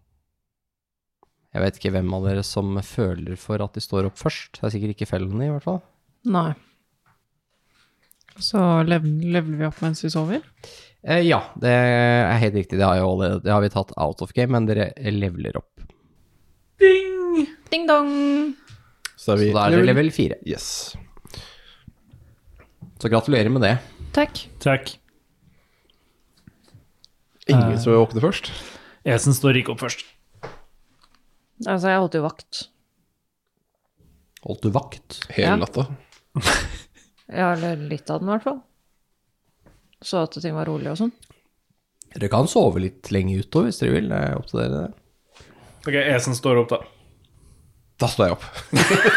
Jeg 1.54 1.64
vet 1.64 1.78
ikke 1.80 1.92
hvem 1.96 2.10
av 2.14 2.26
dere 2.28 2.44
som 2.46 2.78
føler 2.86 3.38
for 3.40 3.62
at 3.64 3.78
de 3.78 3.82
står 3.82 4.10
opp 4.10 4.18
først. 4.20 4.60
Det 4.60 4.68
er 4.68 4.74
sikkert 4.74 4.94
ikke 4.96 5.10
fellene, 5.10 5.48
i 5.48 5.52
hvert 5.52 5.66
fall. 5.66 5.80
Nei. 6.30 6.52
Så 8.38 8.62
lev 8.86 9.06
vi 9.08 9.66
opp 9.66 9.80
mens 9.82 10.04
vi 10.06 10.12
sover? 10.14 10.44
Eh, 11.06 11.22
ja, 11.28 11.42
det 11.62 11.70
er 11.72 12.40
helt 12.42 12.56
riktig. 12.58 12.80
Det 12.80 12.86
har, 12.88 12.98
jo 13.00 13.12
allerede, 13.14 13.44
det 13.46 13.52
har 13.54 13.62
vi 13.64 13.70
tatt 13.74 13.92
out 13.98 14.22
of 14.26 14.34
game, 14.36 14.52
men 14.56 14.66
dere 14.70 14.90
leveler 15.14 15.58
opp. 15.60 15.70
Ding 17.72 17.86
dong! 17.88 18.10
Så 19.18 19.34
er 19.36 19.42
vi 19.42 19.50
Så 19.52 19.58
da 19.58 19.66
er 19.68 19.76
dere 19.76 19.88
level 19.90 20.10
4. 20.14 20.40
Yes. 20.48 20.96
Så 23.02 23.10
gratulerer 23.12 23.50
med 23.54 23.62
det. 23.66 23.76
Takk. 24.16 24.40
Takk. 24.64 24.96
Ingen 27.48 27.78
som 27.80 27.94
vil 27.94 28.02
våkne 28.02 28.24
først? 28.24 28.50
Esen 29.08 29.36
står 29.36 29.62
ikke 29.62 29.72
opp 29.76 29.84
først. 29.86 30.02
Altså, 31.66 31.90
jeg 31.94 32.02
holdt 32.02 32.18
jo 32.18 32.24
vakt. 32.26 32.64
Holdt 34.46 34.66
du 34.66 34.72
vakt? 34.76 35.22
Hele 35.34 35.54
Ja. 35.54 35.56
natta? 35.62 35.88
Ja, 37.28 37.54
eller 37.54 37.76
litt 37.90 38.10
av 38.14 38.20
den, 38.22 38.30
i 38.30 38.36
hvert 38.36 38.44
fall. 38.46 38.60
Så 40.04 40.24
at 40.28 40.38
ting 40.42 40.54
var 40.56 40.66
rolig 40.70 40.92
og 40.92 40.98
sånn. 41.00 41.12
Dere 42.14 42.30
kan 42.32 42.48
sove 42.50 42.80
litt 42.82 43.10
lenge 43.14 43.38
utover 43.42 43.68
hvis 43.70 43.80
dere 43.82 43.96
vil. 43.98 44.08
Det 44.12 44.20
er 44.28 44.36
opp 44.38 44.48
til 44.50 44.60
dere. 44.62 44.88
Ok, 45.88 45.96
Esen 45.98 46.36
står 46.38 46.62
opp, 46.64 46.70
da. 46.76 46.80
Da 47.98 48.08
står 48.12 48.30
jeg 48.30 48.36
opp. 48.38 48.44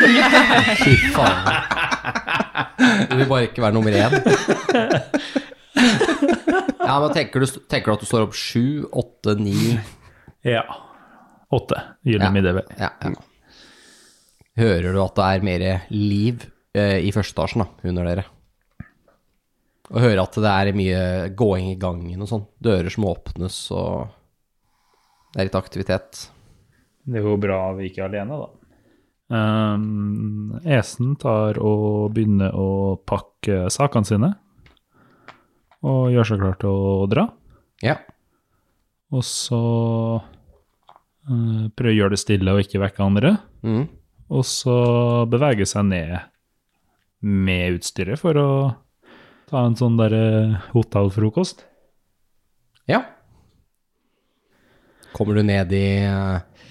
Fy 0.85 0.95
faen. 1.13 1.41
Du 3.11 3.17
vil 3.19 3.29
bare 3.29 3.47
ikke 3.51 3.63
være 3.65 3.77
nummer 3.77 3.93
én. 3.93 4.15
Ja, 6.81 6.95
men 7.03 7.13
tenker 7.15 7.43
du, 7.45 7.47
tenker 7.71 7.91
du 7.93 7.97
at 7.99 8.03
du 8.05 8.09
står 8.09 8.25
opp 8.27 8.37
sju, 8.37 8.87
åtte, 8.91 9.37
ni 9.39 9.55
Ja. 10.47 10.65
Åtte. 11.53 11.77
Gyllen 12.07 12.27
Ja. 12.27 12.31
middag. 12.35 12.63
ja, 12.79 12.91
ja. 13.05 13.13
Hører 14.61 14.93
du 14.95 15.01
at 15.03 15.15
det 15.17 15.25
er 15.29 15.45
mer 15.47 15.65
liv 15.91 16.47
eh, 16.75 16.99
i 17.07 17.13
første 17.15 17.35
etasjen 17.37 17.63
da, 17.65 17.69
under 17.89 18.05
dere? 18.09 18.25
Og 19.91 20.05
høre 20.05 20.23
at 20.23 20.37
det 20.39 20.51
er 20.55 20.77
mye 20.79 21.03
gåing 21.35 21.73
i 21.73 21.79
gangen 21.81 22.23
og 22.23 22.31
sånn. 22.31 22.47
Dører 22.63 22.93
som 22.95 23.09
åpnes 23.11 23.59
og 23.75 24.11
det 25.31 25.39
er 25.39 25.47
litt 25.47 25.59
aktivitet. 25.59 26.25
Det 27.07 27.21
er 27.21 27.27
jo 27.27 27.37
bra 27.41 27.61
vi 27.79 27.91
ikke 27.91 28.03
er 28.03 28.09
alene, 28.11 28.39
da. 28.41 28.49
Um, 29.31 30.57
Esen 30.67 31.15
tar 31.23 31.61
og 31.63 32.11
begynner 32.17 32.55
å 32.59 32.99
pakke 33.07 33.69
sakene 33.71 34.09
sine. 34.09 34.33
Og 35.87 36.11
gjør 36.13 36.33
seg 36.33 36.43
klar 36.43 36.59
til 36.61 36.75
å 36.75 37.07
dra. 37.11 37.29
Ja. 37.85 37.97
Og 39.15 39.23
så 39.27 39.61
uh, 40.19 41.63
prøver 41.79 41.93
å 41.95 41.97
gjøre 41.97 42.17
det 42.17 42.23
stille 42.25 42.55
og 42.55 42.65
ikke 42.65 42.83
vekke 42.83 43.07
andre. 43.07 43.37
Mm. 43.63 43.87
Og 44.35 44.47
så 44.47 44.77
bevege 45.31 45.67
seg 45.67 45.89
ned 45.91 46.19
med 47.21 47.79
utstyret 47.79 48.19
for 48.19 48.39
å 48.39 48.51
ta 49.51 49.65
en 49.67 49.77
sånn 49.79 49.99
derre 49.99 50.61
hotellfrokost. 50.73 51.65
Ja. 52.91 53.03
Kommer 55.15 55.37
du 55.37 55.45
ned 55.47 55.73
i, 55.75 56.01
eh, 56.07 56.67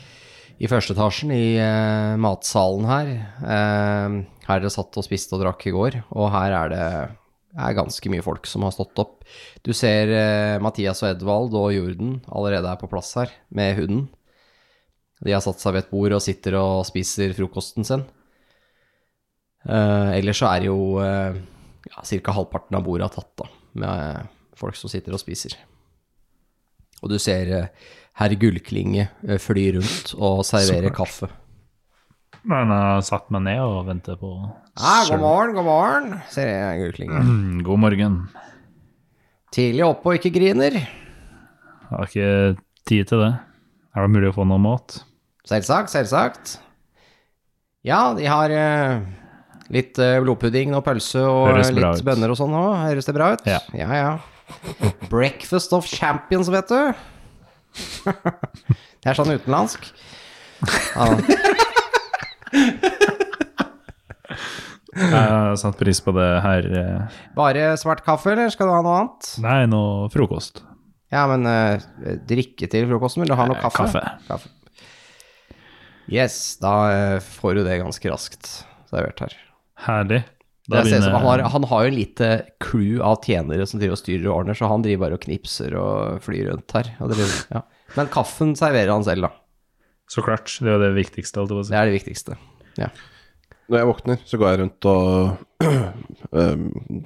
i 0.64 0.70
første 0.72 0.96
etasjen 0.96 1.32
i 1.36 1.60
uh, 1.60 2.16
matsalen 2.20 2.88
her. 2.88 3.10
Uh, 3.44 4.20
her 4.48 4.58
er 4.58 4.66
det 4.66 4.74
satt 4.74 4.96
og 5.00 5.06
spiste 5.06 5.36
og 5.36 5.44
drakk 5.44 5.66
i 5.68 5.76
går, 5.76 6.00
og 6.16 6.32
her 6.34 6.56
er 6.64 6.72
det 6.74 6.86
er 7.60 7.76
ganske 7.76 8.12
mye 8.12 8.24
folk 8.24 8.48
som 8.48 8.64
har 8.66 8.74
stått 8.76 9.00
opp. 9.02 9.26
Du 9.66 9.74
ser 9.76 10.12
uh, 10.14 10.62
Mathias 10.64 11.04
og 11.04 11.12
Edvald 11.12 11.56
og 11.58 11.74
Jorden 11.76 12.20
allerede 12.32 12.72
er 12.72 12.80
på 12.80 12.90
plass 12.92 13.12
her 13.20 13.34
med 13.56 13.76
hunden. 13.80 14.08
De 15.20 15.36
har 15.36 15.44
satt 15.44 15.60
seg 15.60 15.76
ved 15.76 15.84
et 15.84 15.92
bord 15.92 16.16
og 16.16 16.24
sitter 16.24 16.56
og 16.56 16.86
spiser 16.88 17.36
frokosten 17.36 17.88
sin. 17.88 18.06
Uh, 19.68 20.16
ellers 20.16 20.40
så 20.40 20.48
er 20.54 20.62
det 20.64 20.70
jo 20.70 21.02
eh, 21.04 21.36
ja, 21.88 22.04
ca. 22.04 22.36
halvparten 22.36 22.78
av 22.80 22.86
bordet 22.86 23.12
tatt, 23.16 23.32
da, 23.40 23.50
med 23.80 24.30
folk 24.60 24.76
som 24.76 24.92
sitter 24.92 25.16
og 25.16 25.22
spiser. 25.22 25.56
Og 27.00 27.12
du 27.14 27.18
ser 27.22 27.52
eh, 27.56 27.92
herr 28.20 28.36
Gullklinge 28.40 29.08
eh, 29.28 29.40
fly 29.40 29.70
rundt 29.78 30.14
og 30.18 30.44
servere 30.48 30.92
kaffe. 30.96 31.30
Men 32.50 32.72
jeg 32.72 33.08
satt 33.10 33.28
meg 33.36 33.44
ned 33.48 33.60
og 33.64 33.88
ventet 33.90 34.20
på 34.22 34.32
Ja, 34.40 35.04
god 35.10 35.20
morgen, 35.20 35.56
god 35.58 35.68
morgen, 35.68 36.14
sier 36.32 36.50
jeg 36.52 36.84
Gullklinge. 36.84 37.20
Mm, 37.26 37.60
God 37.68 37.84
morgen. 37.84 38.18
Tidlig 39.56 39.86
oppe 39.88 40.12
og 40.12 40.20
ikke 40.20 40.34
griner. 40.36 40.80
Jeg 40.80 41.92
har 41.92 42.10
ikke 42.10 42.58
tid 42.90 43.10
til 43.10 43.24
det. 43.26 43.32
Er 43.96 44.06
det 44.06 44.14
mulig 44.14 44.30
å 44.32 44.36
få 44.36 44.46
noe 44.48 44.62
mat? 44.62 45.00
Selvsagt, 45.50 45.92
selvsagt. 45.92 46.58
Ja, 47.88 48.12
de 48.16 48.28
har 48.30 48.52
eh, 48.54 49.00
litt 49.74 50.00
eh, 50.02 50.18
blodpudding 50.24 50.74
og 50.78 50.84
pølse 50.86 51.22
og 51.26 51.60
litt 51.60 52.04
bønner 52.06 52.34
og 52.34 52.40
sånn 52.40 52.56
òg. 52.58 52.72
Høres 52.90 53.10
det 53.10 53.16
bra 53.18 53.34
ut? 53.36 53.46
Ja. 53.50 53.62
ja. 53.78 53.90
ja. 53.96 54.12
Breakfast 55.12 55.74
of 55.78 55.88
champions, 55.90 56.50
vet 56.54 56.72
du. 56.72 56.94
det 59.04 59.12
er 59.12 59.18
sånn 59.18 59.36
utenlandsk. 59.36 59.92
Ja. 60.96 61.14
Jeg 65.00 65.60
satt 65.62 65.78
pris 65.80 66.02
på 66.04 66.12
det 66.18 66.30
her. 66.44 66.66
eh, 66.76 67.20
Bare 67.38 67.70
svart 67.80 68.02
kaffe, 68.04 68.34
eller 68.34 68.50
skal 68.52 68.68
du 68.68 68.74
ha 68.74 68.82
noe 68.84 68.98
annet? 69.04 69.30
Nei, 69.44 69.60
noe 69.70 70.10
frokost. 70.12 70.64
Ja, 71.14 71.24
men 71.30 71.46
uh, 71.48 71.82
drikke 72.30 72.68
til 72.70 72.88
frokosten, 72.90 73.24
vil 73.24 73.32
du 73.32 73.38
ha 73.38 73.46
noe 73.50 73.58
kaffe? 73.62 73.86
kaffe. 73.86 74.02
kaffe. 74.28 74.50
Yes, 76.10 76.58
da 76.62 76.74
uh, 76.90 77.30
får 77.40 77.60
du 77.60 77.64
det 77.66 77.80
ganske 77.82 78.12
raskt 78.12 78.52
servert 78.90 79.24
her. 79.24 79.38
Herlig. 79.86 80.24
Det 80.70 80.76
Da 80.78 80.84
ser 80.86 81.00
ut 81.02 81.08
han, 81.10 81.24
har, 81.26 81.42
han 81.50 81.64
har 81.72 81.84
jo 81.86 81.90
en 81.90 81.96
lite 81.98 82.28
crew 82.62 83.00
av 83.02 83.24
tjenere 83.26 83.66
som 83.66 83.80
driver 83.82 83.96
og 83.96 84.02
styrer 84.04 84.28
og 84.30 84.36
ordner, 84.44 84.58
så 84.60 84.68
han 84.70 84.84
driver 84.86 85.08
bare 85.08 85.18
og 85.18 85.24
knipser 85.24 85.74
og 85.80 86.20
flyr 86.26 86.52
rundt 86.52 86.76
her. 86.78 86.92
Og 87.02 87.10
driver, 87.14 87.32
ja. 87.56 87.62
Men 87.98 88.12
kaffen 88.14 88.52
serverer 88.60 88.92
han 88.94 89.06
selv, 89.08 89.26
da. 89.26 89.32
Så 90.10 90.22
klart. 90.26 90.52
Det 90.62 90.70
er 90.70 90.82
det 90.84 90.92
viktigste. 90.98 91.42
Alt 91.42 91.50
Det 91.70 91.78
er 91.78 91.90
det 91.90 91.96
viktigste. 91.98 92.38
Ja. 92.78 92.92
Når 93.70 93.78
jeg 93.82 93.88
våkner, 93.90 94.22
så 94.26 94.38
går 94.42 94.50
jeg 94.54 94.60
rundt 94.64 94.86
og 94.90 95.66
eh, 95.66 96.56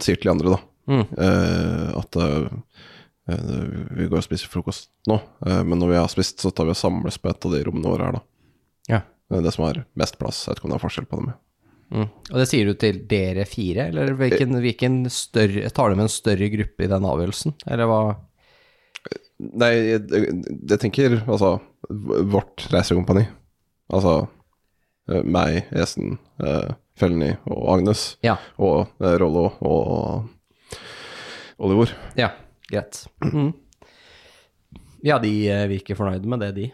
sier 0.04 0.20
til 0.20 0.28
de 0.30 0.34
andre, 0.36 0.54
da, 0.58 0.62
Mm. 0.84 1.06
eh, 1.16 1.92
at 1.96 2.16
eh, 2.20 2.48
vi 3.96 4.08
går 4.12 4.18
og 4.20 4.26
spiser 4.26 4.50
frokost 4.52 4.90
nå. 5.08 5.16
Eh, 5.48 5.62
men 5.64 5.80
når 5.80 5.94
vi 5.94 5.96
har 6.02 6.10
spist, 6.12 6.42
så 6.44 6.52
tar 6.52 6.68
vi 6.68 6.74
og 6.76 6.80
samles 6.80 7.16
på 7.24 7.32
et 7.32 7.48
av 7.48 7.54
de 7.56 7.62
rommene 7.64 7.88
våre 7.88 8.10
her, 8.10 8.18
da. 8.18 8.24
Ja. 8.92 9.00
Det 9.32 9.40
det 9.46 9.54
som 9.56 9.64
har 9.64 9.80
mest 9.96 10.18
plass. 10.20 10.42
Jeg 10.44 10.52
vet 10.54 10.60
ikke 10.60 10.68
om 10.68 10.74
det 10.74 10.80
er 10.82 10.84
forskjell 10.84 11.08
på 11.08 11.22
dem. 11.22 11.30
Mm. 11.94 12.08
Og 12.10 12.38
det 12.42 12.46
sier 12.50 12.66
du 12.70 12.74
til 12.80 13.04
dere 13.10 13.46
fire, 13.46 13.88
eller 13.92 14.16
hvilken, 14.18 14.58
hvilken 14.64 15.02
større 15.14 15.70
Tar 15.70 15.92
du 15.92 16.00
med 16.00 16.08
en 16.08 16.14
større 16.14 16.50
gruppe 16.50 16.86
i 16.86 16.90
den 16.90 17.06
avgjørelsen, 17.06 17.54
eller 17.70 17.90
hva? 17.90 18.00
Nei, 19.44 19.72
jeg, 19.92 20.04
jeg, 20.10 20.80
tenker 20.82 21.20
altså 21.22 21.58
vårt 21.90 22.66
reisekompani. 22.72 23.26
Altså 23.94 24.14
eh, 25.12 25.22
meg, 25.22 25.68
Esen, 25.76 26.18
uh, 26.42 26.72
Felny 26.98 27.34
og 27.50 27.66
Agnes. 27.76 28.06
Ja. 28.26 28.38
Og 28.58 28.88
uh, 29.04 29.12
Rollo 29.20 29.50
og 29.60 30.30
Oliver. 31.64 31.94
Ja, 32.20 32.34
greit. 32.72 33.06
Mm. 33.26 33.52
Ja, 35.04 35.18
de 35.20 35.34
eh, 35.52 35.66
virker 35.68 35.98
fornøyde 36.00 36.30
med 36.32 36.40
det, 36.40 36.54
de. 36.56 36.70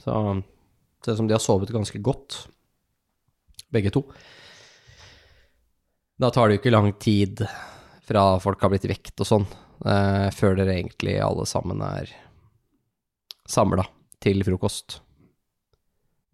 Så 0.00 0.12
det 0.40 1.04
ser 1.04 1.12
ut 1.12 1.18
som 1.18 1.26
de 1.28 1.34
har 1.36 1.42
sovet 1.44 1.68
ganske 1.68 1.98
godt, 2.00 2.38
begge 3.68 3.92
to. 3.92 4.06
Da 6.20 6.30
tar 6.30 6.48
det 6.48 6.56
jo 6.56 6.62
ikke 6.62 6.74
lang 6.74 6.92
tid 7.02 7.42
fra 8.06 8.24
folk 8.42 8.60
har 8.62 8.70
blitt 8.70 8.86
vekt 8.86 9.22
og 9.24 9.28
sånn, 9.28 9.46
eh, 9.88 10.28
før 10.34 10.58
dere 10.58 10.76
egentlig 10.76 11.16
alle 11.22 11.46
sammen 11.48 11.80
er 11.82 12.12
samla 13.50 13.86
til 14.22 14.44
frokost. 14.46 15.00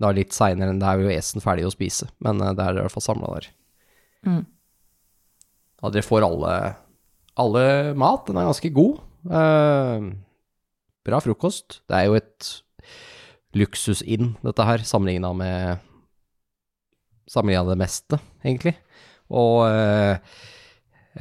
Da 0.01 0.13
litt 0.17 0.35
seinere 0.37 0.73
enn 0.73 0.81
det 0.81 0.89
er 0.89 1.03
jo 1.03 1.13
Esen 1.13 1.45
ferdig 1.45 1.67
å 1.69 1.73
spise, 1.73 2.11
men 2.25 2.43
eh, 2.45 2.55
det 2.57 2.67
er 2.67 2.77
i 2.77 2.83
hvert 2.85 2.95
fall 2.95 3.07
samla 3.07 3.33
der. 3.39 3.51
Mm. 4.29 4.43
Ja, 5.81 5.93
dere 5.95 6.05
får 6.05 6.27
alle, 6.27 6.57
alle 7.41 7.65
mat. 7.97 8.27
Den 8.29 8.41
er 8.41 8.51
ganske 8.51 8.73
god. 8.77 9.01
Eh, 9.33 10.11
bra 11.09 11.23
frokost. 11.25 11.81
Det 11.89 11.97
er 11.97 12.11
jo 12.11 12.19
et 12.21 12.51
luksusinn, 13.57 14.35
dette 14.45 14.67
her, 14.67 14.85
sammenligna 14.87 15.33
med 15.37 15.87
Sammenligna 17.31 17.63
det 17.69 17.79
meste, 17.79 18.17
egentlig. 18.43 18.73
Og, 19.31 19.59
eh, 19.71 20.19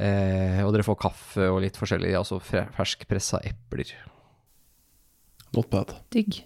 eh, 0.02 0.60
og 0.66 0.72
dere 0.74 0.86
får 0.86 0.98
kaffe 0.98 1.46
og 1.50 1.60
litt 1.62 1.78
forskjellig, 1.78 2.12
altså 2.18 2.40
ferskpressa 2.42 3.38
epler. 3.46 3.92
Not 5.54 5.70
bad. 5.70 5.94
Digg. 6.14 6.42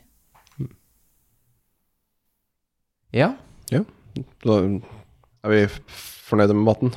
Ja. 3.15 3.35
Da 4.45 4.57
er 4.61 5.51
vi 5.53 5.61
fornøyde 6.25 6.55
med 6.57 6.65
maten. 6.67 6.95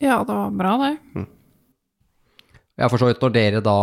Ja, 0.00 0.22
det 0.24 0.34
var 0.34 0.50
bra, 0.56 0.72
det. 0.80 0.94
Jeg 2.80 2.86
har 2.86 2.92
forstått 2.94 3.20
når 3.20 3.32
dere 3.34 3.60
da 3.60 3.74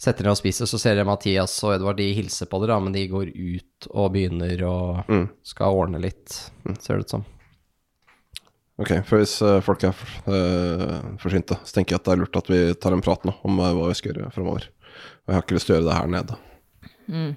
setter 0.00 0.24
ned 0.24 0.32
og 0.32 0.38
spiser, 0.40 0.64
så 0.70 0.78
ser 0.80 0.96
dere 0.96 1.04
Mathias 1.04 1.52
og 1.68 1.74
Edvard, 1.74 1.98
de 2.00 2.06
hilser 2.16 2.48
på 2.48 2.62
dere, 2.62 2.72
da, 2.72 2.80
men 2.80 2.94
de 2.96 3.02
går 3.10 3.28
ut 3.34 3.88
og 3.92 4.12
begynner 4.14 4.62
og 4.64 5.04
Mm. 5.12 5.26
skal 5.44 5.76
ordne 5.76 6.00
litt, 6.00 6.32
ser 6.80 6.96
det 6.96 7.04
ut 7.04 7.10
som. 7.10 7.24
Ok, 8.78 8.92
for 9.08 9.18
hvis 9.18 9.32
eh, 9.42 9.56
folk 9.66 9.82
er 9.88 10.02
uh, 10.30 10.98
forsynte, 11.18 11.56
så 11.66 11.74
tenker 11.74 11.96
jeg 11.96 11.98
at 11.98 12.04
det 12.06 12.12
er 12.14 12.20
lurt 12.20 12.36
at 12.38 12.50
vi 12.50 12.60
tar 12.78 12.94
en 12.94 13.02
prat 13.02 13.24
nå 13.26 13.34
om 13.46 13.58
eh, 13.58 13.72
hva 13.74 13.88
vi 13.90 13.96
skal 13.98 14.12
gjøre 14.12 14.30
fremover. 14.36 14.68
Og 15.26 15.32
jeg 15.32 15.34
har 15.34 15.42
ikke 15.42 15.56
lyst 15.56 15.66
til 15.66 15.74
å 15.74 15.78
gjøre 15.78 15.88
det 15.88 15.96
her 15.96 16.12
nede. 16.14 16.36
Mm. 17.10 17.32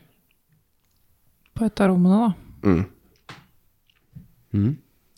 På 1.57 1.65
et 1.65 1.81
av 1.81 1.89
rommene, 1.89 2.19
da. 2.21 2.29
Mm. 4.53 4.71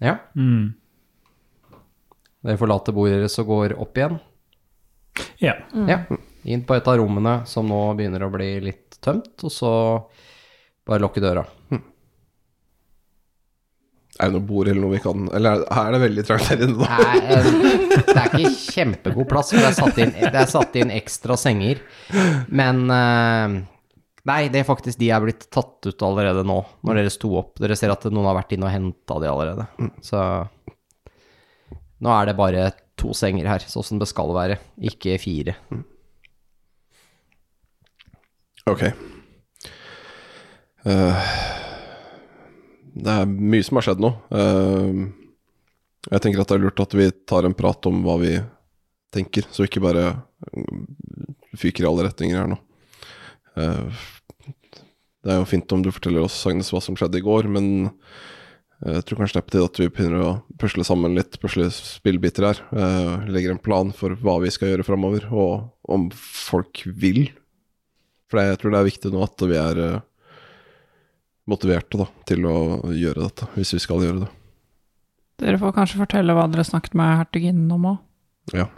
Ja. 0.04 0.16
Mm. 0.40 0.72
Dere 2.44 2.62
forlater 2.62 2.96
bordet 2.96 3.20
deres 3.20 3.36
og 3.44 3.52
går 3.52 3.76
opp 3.84 4.00
igjen. 4.00 4.16
Ja. 5.44 5.58
Ja. 5.92 6.00
Inn 6.48 6.64
på 6.68 6.78
et 6.78 6.88
av 6.88 7.00
rommene 7.00 7.42
som 7.52 7.68
nå 7.68 7.82
begynner 8.00 8.24
å 8.24 8.32
bli 8.32 8.54
litt 8.64 8.96
tømt, 9.04 9.36
og 9.44 9.52
så 9.52 9.74
bare 10.88 11.04
lukke 11.04 11.24
døra. 11.24 11.44
Er 14.22 14.30
det 14.30 14.36
noe 14.36 14.46
bord 14.46 14.68
eller 14.70 14.82
noe 14.84 14.94
vi 14.94 15.00
kan 15.02 15.24
Eller 15.34 15.64
er- 15.66 15.92
det 15.96 16.00
veldig 16.04 16.24
trangt 16.28 16.46
her 16.52 16.60
inne, 16.62 16.78
da? 16.78 16.98
Nei, 17.02 17.18
eh, 17.34 17.48
det 18.06 18.14
er 18.14 18.36
ikke 18.38 18.52
kjempegod 18.76 19.30
plass, 19.32 19.50
for 19.50 19.58
det 19.64 19.72
er 19.72 19.78
satt 19.80 19.98
inn, 20.04 20.12
er 20.22 20.46
satt 20.52 20.76
inn 20.78 20.92
ekstra 20.94 21.38
senger. 21.40 21.82
Men 22.54 22.84
eh, 22.94 23.56
Nei, 24.30 24.48
det 24.48 24.62
er 24.62 24.68
faktisk 24.70 24.96
de 25.02 25.10
er 25.12 25.20
blitt 25.20 25.50
tatt 25.52 25.84
ut 25.90 26.04
allerede 26.08 26.46
nå, 26.48 26.60
når 26.88 26.96
dere 27.02 27.12
sto 27.12 27.34
opp. 27.42 27.58
Dere 27.60 27.76
ser 27.76 27.92
at 27.92 28.06
noen 28.08 28.30
har 28.30 28.38
vært 28.38 28.54
inne 28.56 28.70
og 28.70 28.72
henta 28.72 29.18
de 29.20 29.28
allerede. 29.28 29.66
Så 30.06 30.22
nå 32.00 32.14
er 32.22 32.30
det 32.30 32.38
bare 32.40 32.70
to 32.96 33.12
senger 33.18 33.50
her, 33.52 33.66
sånn 33.68 33.84
som 33.84 34.00
det 34.00 34.08
skal 34.08 34.32
være, 34.36 34.56
ikke 34.80 35.18
fire. 35.20 35.58
Ok. 38.72 38.86
Eh, 40.88 41.30
det 43.04 43.14
er 43.14 43.30
mye 43.30 43.66
som 43.66 43.80
har 43.80 43.88
skjedd 43.88 44.04
nå. 44.04 44.12
Eh, 44.40 45.00
jeg 46.12 46.24
tenker 46.24 46.44
at 46.44 46.52
det 46.52 46.58
er 46.58 46.66
lurt 46.66 46.84
at 46.84 46.96
vi 46.98 47.08
tar 47.30 47.48
en 47.48 47.56
prat 47.58 47.90
om 47.90 48.04
hva 48.06 48.18
vi 48.22 48.36
tenker, 49.14 49.48
så 49.52 49.64
vi 49.64 49.70
ikke 49.72 49.84
bare 49.84 50.06
mm, 50.52 50.86
fyker 51.60 51.86
i 51.86 51.90
alle 51.90 52.08
retninger 52.10 52.40
her 52.40 52.52
nå. 52.54 52.60
Eh, 53.60 54.06
det 55.24 55.32
er 55.32 55.40
jo 55.40 55.48
fint 55.48 55.76
om 55.76 55.84
du 55.84 55.92
forteller 55.94 56.26
oss, 56.26 56.42
Agnes, 56.50 56.72
hva 56.74 56.82
som 56.84 56.98
skjedde 57.00 57.22
i 57.22 57.24
går, 57.24 57.48
men 57.52 57.70
jeg 58.84 59.06
tror 59.08 59.22
kanskje 59.22 59.38
det 59.38 59.40
er 59.40 59.46
på 59.48 59.54
tide 59.54 59.68
at 59.70 59.78
vi 59.80 59.92
begynner 59.96 60.24
å 60.26 60.32
pusle 60.60 60.84
sammen 60.84 61.14
litt, 61.16 61.38
pusle 61.40 61.70
spillbiter 61.72 62.50
her. 62.50 62.60
eh, 62.76 63.30
legger 63.32 63.54
en 63.54 63.64
plan 63.64 63.94
for 63.96 64.18
hva 64.20 64.42
vi 64.44 64.52
skal 64.52 64.74
gjøre 64.74 64.88
framover, 64.88 65.30
og 65.32 65.70
om 65.88 66.10
folk 66.12 66.84
vil 66.92 67.30
for 68.34 68.42
jeg 68.42 68.58
tror 68.58 68.74
det 68.74 68.80
er 68.82 68.90
viktig 68.90 69.14
nå 69.14 69.22
at 69.22 69.46
vi 69.46 69.58
er 69.62 69.80
eh, 69.84 70.02
motiverte 71.50 72.00
da, 72.00 72.08
til 72.30 72.46
å 72.48 72.56
gjøre 72.94 73.28
dette, 73.28 73.50
hvis 73.58 73.74
vi 73.76 73.82
skal 73.84 74.06
gjøre 74.06 74.24
det. 74.24 74.30
Dere 75.44 75.60
får 75.60 75.76
kanskje 75.76 76.00
fortelle 76.04 76.36
hva 76.38 76.48
dere 76.52 76.66
snakket 76.68 76.96
med 76.98 77.20
hertuginnen 77.20 77.76
om 77.76 77.92
òg. 77.94 78.00
Ja. 78.56 78.70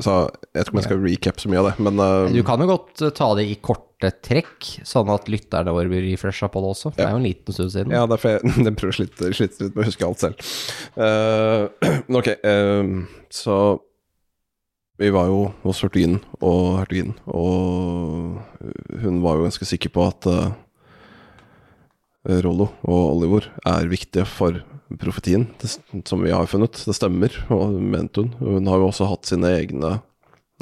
Så 0.00 0.14
jeg 0.30 0.56
vet 0.56 0.68
ikke 0.68 0.72
om 0.72 0.80
jeg 0.80 0.86
skal 0.86 1.02
recap 1.04 1.42
så 1.42 1.50
mye 1.52 1.60
av 1.60 1.66
det, 1.68 1.84
men 1.84 2.00
uh, 2.00 2.32
Du 2.32 2.40
kan 2.46 2.62
jo 2.62 2.70
godt 2.70 3.02
eh, 3.04 3.12
ta 3.16 3.26
det 3.36 3.44
i 3.50 3.58
korte 3.60 4.12
trekk, 4.24 4.70
sånn 4.88 5.10
at 5.12 5.28
lytterne 5.28 5.74
våre 5.76 5.92
blir 5.92 6.06
refresha 6.06 6.48
på 6.48 6.62
det 6.64 6.70
også. 6.72 6.94
Det 6.96 7.04
er 7.04 7.12
jo 7.12 7.20
en 7.20 7.26
liten 7.26 7.56
stund 7.56 7.74
siden. 7.74 7.92
Ja, 7.92 8.06
derfor 8.08 8.38
jeg, 8.38 8.52
jeg 8.64 8.76
prøver 8.80 8.94
å 8.94 8.96
slite 8.96 9.28
litt 9.34 9.76
med 9.76 9.84
å 9.84 9.88
huske 9.90 10.08
alt 10.08 10.24
selv. 10.24 10.40
Uh, 11.00 11.68
ok, 12.16 12.28
uh, 12.44 13.04
så 13.32 13.56
vi 15.00 15.08
var 15.10 15.30
jo 15.30 15.44
hos 15.62 15.78
hertuginnen 15.80 16.20
og 16.44 16.82
hertuginnen, 16.82 17.16
og 17.32 18.98
hun 19.00 19.22
var 19.24 19.38
jo 19.38 19.46
ganske 19.46 19.68
sikker 19.68 19.92
på 19.94 20.04
at 20.04 20.26
uh, 20.28 20.50
Rollo 22.44 22.66
og 22.84 23.04
Olivor 23.14 23.46
er 23.64 23.88
viktige 23.88 24.26
for 24.28 24.58
profetien 25.00 25.46
det, 25.62 25.70
som 26.04 26.20
vi 26.20 26.34
har 26.34 26.50
funnet. 26.50 26.82
Det 26.84 26.92
stemmer, 26.92 27.32
og 27.48 27.78
mente 27.80 28.26
hun. 28.26 28.34
Hun 28.42 28.68
har 28.68 28.82
jo 28.82 28.90
også 28.90 29.08
hatt 29.08 29.30
sine 29.30 29.54
egne 29.60 30.00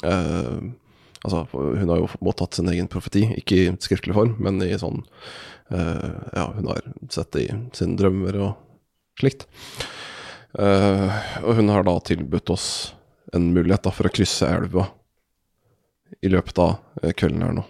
uh, 0.07 0.61
Altså, 1.26 1.41
hun 1.51 1.91
har 1.91 1.99
jo 1.99 2.07
mottatt 2.22 2.55
sin 2.55 2.68
egen 2.70 2.86
profeti, 2.86 3.24
ikke 3.41 3.57
i 3.59 3.70
skriftlig 3.82 4.14
form, 4.14 4.36
men 4.39 4.62
i 4.62 4.70
sånn 4.78 5.01
uh, 5.74 6.12
Ja, 6.30 6.45
hun 6.55 6.68
har 6.70 6.78
sett 7.11 7.32
det 7.34 7.43
i 7.49 7.57
sine 7.74 7.99
drømmer 7.99 8.39
og 8.39 9.18
slikt. 9.18 9.49
Og 10.55 11.51
hun 11.59 11.72
har 11.74 11.82
da 11.84 11.97
tilbudt 12.07 12.53
oss 12.55 12.68
en 13.33 13.53
mulighet 13.53 13.83
da, 13.83 13.93
for 13.95 14.09
å 14.09 14.12
krysse 14.12 14.49
elva 14.49 14.87
i 16.24 16.31
løpet 16.33 16.59
av 16.62 17.03
eh, 17.03 17.12
kvelden 17.12 17.45
her 17.45 17.59
nå. 17.59 17.64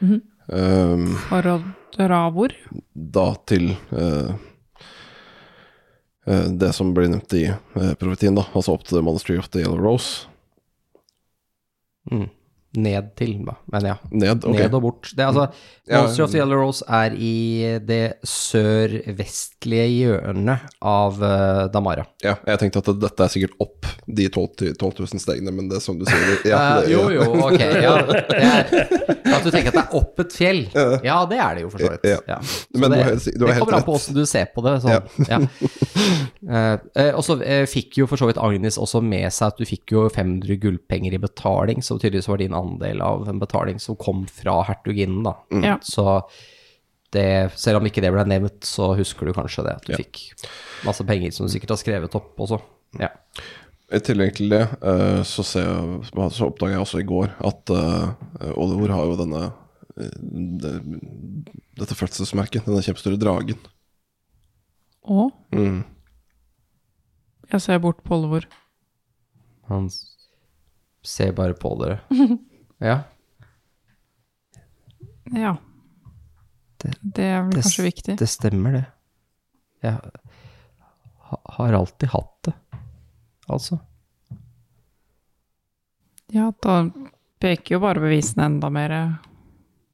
Mm 0.00 0.12
-hmm. 0.12 0.20
um, 0.92 1.16
For 1.28 1.46
å 1.46 1.62
dra 1.96 2.30
hvor? 2.30 2.52
da 2.92 3.34
til 3.34 3.70
uh, 3.92 4.34
uh, 6.26 6.48
det 6.48 6.72
som 6.72 6.94
blir 6.94 7.08
nevnt 7.08 7.32
i 7.32 7.48
uh, 7.48 7.94
profetien, 7.94 8.34
da. 8.34 8.44
Altså 8.52 8.72
opp 8.72 8.84
til 8.84 8.98
The 8.98 9.02
Monastery 9.02 9.38
of 9.38 9.48
the 9.48 9.60
Yellow 9.60 9.80
Rose. 9.80 10.26
Mm. 12.10 12.28
Ned 12.76 13.12
til, 13.16 13.34
da. 13.46 13.54
Men 13.72 13.86
ja. 13.90 13.94
Ned, 14.12 14.44
okay. 14.44 14.62
Ned 14.66 14.74
og 14.76 14.82
bort. 14.84 15.10
Det 15.16 15.24
altså, 15.26 15.48
Monster 15.86 16.20
Ja, 16.22 16.24
of 16.26 16.30
the 16.32 16.38
Yellow 16.40 16.58
Rose 16.60 16.84
er 16.88 17.14
i 17.14 17.78
det 17.86 18.00
sørvestlige 18.26 19.86
hjørnet 19.92 20.64
av 20.82 21.20
uh, 21.22 21.66
Damara. 21.72 22.04
Ja, 22.24 22.34
jeg 22.46 22.58
tenkte 22.62 22.82
at 22.82 22.90
dette 23.02 23.26
er 23.26 23.32
sikkert 23.32 23.54
opp 23.62 23.86
de 24.06 24.26
12, 24.28 24.74
12 24.80 24.92
000 25.04 25.22
stegene, 25.22 25.54
men 25.54 25.68
det 25.70 25.78
er 25.78 25.84
som 25.84 25.98
du 26.00 26.04
sier 26.08 26.24
det- 26.32 26.50
ja, 26.50 26.58
Eh, 26.66 26.82
det, 26.82 26.90
jo, 26.92 27.04
jo, 27.14 27.26
ok. 27.46 27.60
Ja, 27.60 27.94
er, 28.02 28.70
at 29.36 29.44
du 29.46 29.50
tenker 29.54 29.70
at 29.70 29.76
det 29.78 29.84
er 29.84 29.94
opp 30.00 30.20
et 30.24 30.34
fjell. 30.34 30.62
Ja, 31.06 31.20
det 31.30 31.38
er 31.42 31.54
det 31.58 31.62
jo, 31.66 31.70
for 31.72 31.82
så 31.84 31.92
vidt. 31.94 32.06
Ja. 32.26 32.40
Så 32.42 32.80
Men 32.80 32.90
du 32.90 32.96
det, 32.96 33.02
har 33.04 33.10
helt- 33.12 33.30
du 33.38 33.44
har 33.46 33.52
det 33.52 33.58
kommer 33.60 33.78
an 33.78 33.86
på 33.86 33.94
åssen 33.98 34.16
du 34.18 34.24
ser 34.26 34.50
på 34.54 34.64
det. 34.66 34.74
Sånn. 34.82 35.06
Ja. 35.30 35.38
Eh, 36.46 37.12
og 37.16 37.22
så 37.26 37.34
fikk 37.70 37.96
jo 38.00 38.06
for 38.10 38.20
så 38.20 38.28
vidt 38.28 38.38
Agnes 38.42 38.76
også 38.78 39.00
med 39.02 39.26
seg 39.34 39.48
at 39.52 39.58
du 39.60 39.66
fikk 39.68 39.94
jo 39.96 40.04
500 40.12 40.58
gullpenger 40.62 41.16
i 41.16 41.22
betaling, 41.22 41.80
så 41.82 41.96
tydeligvis 41.98 42.28
var 42.30 42.38
din 42.42 42.54
andel 42.66 43.02
av 43.06 43.26
en 43.30 43.40
betaling 43.42 43.80
som 43.82 43.96
kom 43.98 44.26
fra 44.30 44.60
hertuginnen, 44.68 45.24
da. 45.26 45.36
Ja. 45.64 45.78
Så 45.82 46.20
det, 47.14 47.52
selv 47.56 47.80
om 47.80 47.86
ikke 47.88 48.02
det 48.04 48.10
ble 48.14 48.24
nevnt, 48.28 48.64
så 48.66 48.90
husker 48.98 49.28
du 49.28 49.34
kanskje 49.36 49.64
det, 49.66 49.76
at 49.78 49.86
du 49.86 49.92
Ja. 49.94 50.00
fikk 50.02 50.24
masse 50.84 51.04
penger 51.06 51.32
som 51.32 51.46
du 51.46 51.52
sikkert 51.52 51.74
har 51.76 51.80
skrevet 51.80 52.18
opp 52.18 52.34
også. 52.42 52.60
Ja. 53.00 53.12
I 53.86 54.00
tillegg 54.02 54.34
til 54.34 54.50
det, 54.50 54.64
eh, 54.82 55.22
så, 55.22 55.44
ser 55.46 55.68
jeg, 55.68 56.30
så 56.34 56.48
oppdaga 56.48 56.74
jeg 56.74 56.82
også 56.82 57.00
i 57.00 57.06
går 57.06 57.30
at 57.46 57.70
uh, 57.70 58.10
Oliver 58.58 58.90
har 58.90 59.04
jo 59.06 59.18
denne 59.20 59.42
eh, 59.94 60.16
det, 60.58 60.72
dette 61.78 61.94
fødselsmerket, 61.94 62.66
denne 62.66 62.82
kjempestore 62.82 63.20
dragen. 63.20 63.60
Å? 65.06 65.28
Mm. 65.54 65.84
jeg 67.52 67.62
ser 67.62 67.78
bort 67.78 68.02
på 68.02 68.18
Oliver. 68.18 68.48
Han 69.70 69.86
ser 71.06 71.30
bare 71.38 71.54
på 71.54 71.70
dere. 71.78 72.00
Ja. 72.80 73.02
Ja. 75.32 75.56
Det- 76.78 76.98
Det 77.02 77.24
er 77.24 77.42
vel 77.42 77.50
det 77.56 77.62
kanskje 77.64 77.84
viktig. 77.86 78.16
Det 78.18 78.28
stemmer, 78.28 78.72
det. 78.72 78.84
Jeg 79.82 80.00
har 81.56 81.72
alltid 81.72 82.08
hatt 82.08 82.42
det, 82.44 82.54
altså. 83.48 83.80
Ja, 86.34 86.50
da 86.62 86.90
peker 87.40 87.76
jo 87.76 87.80
bare 87.80 88.00
bevisene 88.02 88.46
enda 88.50 88.70
mer 88.70 89.18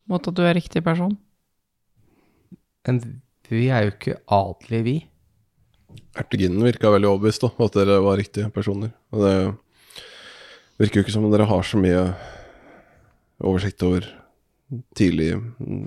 mot 0.09 0.27
at 0.29 0.35
du 0.35 0.43
er 0.43 0.55
riktig 0.55 0.83
person. 0.85 1.17
Men 2.87 3.01
vi 3.49 3.69
er 3.69 3.85
jo 3.87 3.91
ikke 3.95 4.17
adelige, 4.33 4.83
vi. 4.87 4.97
Erteginnen 6.17 6.65
virka 6.65 6.91
veldig 6.93 7.09
overbevist 7.11 7.45
da, 7.45 7.51
at 7.65 7.73
dere 7.77 8.01
var 8.03 8.17
riktige 8.21 8.51
personer. 8.53 8.93
Og 9.13 9.21
det 9.21 9.35
virker 10.81 11.01
jo 11.01 11.05
ikke 11.07 11.13
som 11.13 11.25
om 11.29 11.33
dere 11.35 11.47
har 11.49 11.63
så 11.63 11.79
mye 11.81 12.15
oversikt 13.43 13.83
over 13.87 14.07
tidlig 14.97 15.35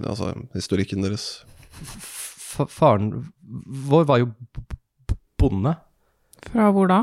Altså 0.06 0.34
historikken 0.54 1.02
deres. 1.06 1.44
F 1.82 2.62
faren 2.72 3.10
vår 3.90 4.06
var 4.08 4.22
jo 4.22 4.28
bonde. 5.42 5.74
Fra 6.52 6.70
hvor 6.72 6.88
da? 6.92 7.02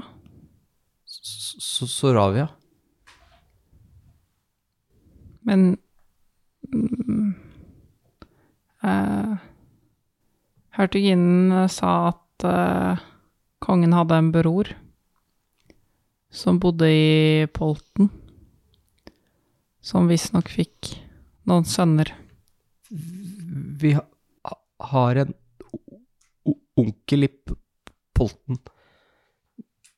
S- 1.07 1.57
S 1.61 1.91
Soravia. 1.91 2.47
Men 5.43 5.77
mm, 6.73 7.35
eh, 8.87 9.33
Hertuginnen 10.79 11.69
sa 11.69 11.91
at 12.13 12.47
eh, 12.49 13.03
kongen 13.63 13.93
hadde 13.97 14.21
en 14.23 14.31
bror 14.35 14.71
som 16.33 16.57
bodde 16.63 16.89
i 16.89 17.47
Polten, 17.53 18.09
som 19.83 20.07
visstnok 20.11 20.51
fikk 20.53 20.93
noen 21.51 21.67
sønner. 21.67 22.13
Vi 23.83 23.95
ha, 23.97 24.05
ha- 24.47 24.87
har 24.93 25.23
en 25.25 25.35
onkel 26.79 27.27
i 27.27 27.31
Polten, 28.15 28.59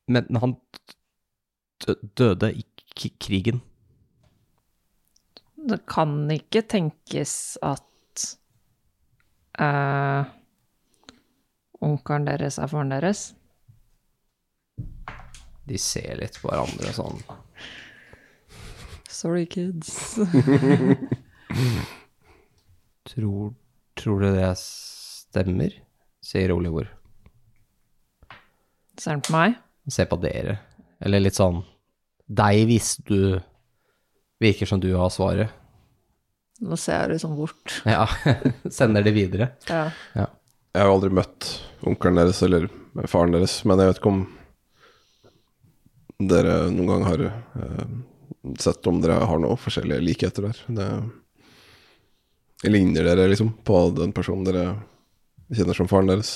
men 0.09 0.39
han 0.41 0.57
døde 2.17 2.53
i 2.55 2.65
k 2.95 3.11
krigen. 3.21 3.61
Det 5.65 5.81
kan 5.91 6.17
ikke 6.33 6.63
tenkes 6.69 7.57
at 7.65 8.25
uh, 9.61 10.25
onkelen 11.85 12.29
deres 12.29 12.59
er 12.61 12.71
faren 12.71 12.93
deres. 12.93 13.25
De 15.65 15.81
ser 15.81 16.21
litt 16.21 16.37
på 16.41 16.51
hverandre 16.53 16.93
sånn. 16.97 17.21
Sorry, 19.25 19.47
kids. 19.47 20.19
Tror, 23.09 23.55
tror 23.97 24.21
du 24.21 24.27
det 24.35 24.51
stemmer? 24.61 25.73
sier 26.25 26.53
Oliver. 26.53 26.91
Ser 29.01 29.11
han 29.17 29.25
på 29.25 29.33
meg? 29.33 29.57
Se 29.89 30.05
på 30.09 30.19
dere. 30.21 30.59
Eller 31.01 31.25
litt 31.25 31.41
sånn 31.41 31.63
Deg 32.29 32.67
hvis 32.69 32.95
du 33.05 33.41
Virker 34.45 34.69
som 34.69 34.81
du 34.85 34.91
har 34.93 35.09
svaret. 35.15 35.49
Nå 36.61 36.77
ser 36.77 37.07
jeg 37.07 37.17
liksom 37.17 37.37
bort. 37.41 37.81
Ja. 37.97 38.05
Sender 38.77 39.05
det 39.09 39.17
videre. 39.17 39.55
Ja. 39.73 39.89
Jeg 40.13 40.29
har 40.77 40.91
jo 40.91 40.97
aldri 40.99 41.15
møtt 41.17 41.49
onkelen 41.81 42.21
deres 42.21 42.45
eller 42.45 42.69
faren 43.09 43.33
deres, 43.33 43.63
men 43.65 43.81
jeg 43.81 43.95
vet 43.95 44.05
ikke 44.05 44.17
om 44.19 44.27
dere 46.29 46.65
noen 46.73 46.91
gang 46.93 47.09
har 47.09 47.31
eh, 47.31 47.87
sett 48.61 48.87
om 48.87 49.01
dere 49.03 49.23
har 49.25 49.41
noen 49.41 49.61
forskjellige 49.61 50.05
likheter 50.05 50.49
der. 50.49 50.65
Det, 50.79 50.89
ligner 52.71 53.05
dere 53.05 53.29
liksom 53.29 53.53
på 53.65 53.79
den 53.97 54.13
personen 54.17 54.47
dere 54.47 54.65
kjenner 55.53 55.77
som 55.77 55.89
faren 55.91 56.11
deres? 56.13 56.33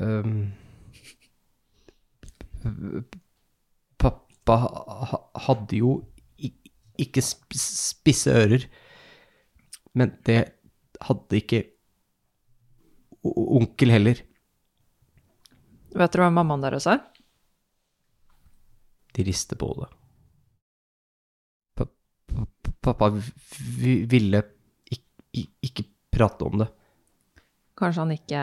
Um, 0.00 0.52
pappa 4.00 4.58
hadde 5.46 5.80
jo 5.80 5.96
ikke 7.00 7.22
spisse 7.24 8.32
ører, 8.32 8.66
men 9.96 10.14
det 10.28 10.40
hadde 11.04 11.40
ikke 11.40 11.62
onkel 13.26 13.92
heller. 13.92 14.22
Vet 15.96 16.12
dere 16.12 16.26
hva 16.26 16.34
mammaen 16.36 16.64
deres 16.64 16.88
er? 16.90 17.00
De 19.16 19.24
rister 19.24 19.56
på 19.56 19.70
hodet. 19.70 19.88
Pa, 22.86 22.92
pa, 22.94 23.08
pappa 23.10 23.16
ville 24.06 24.42
ikke, 24.86 25.46
ikke 25.66 25.84
prate 26.14 26.46
om 26.46 26.60
det. 26.60 26.68
Kanskje 27.74 28.04
han 28.04 28.12
ikke 28.14 28.42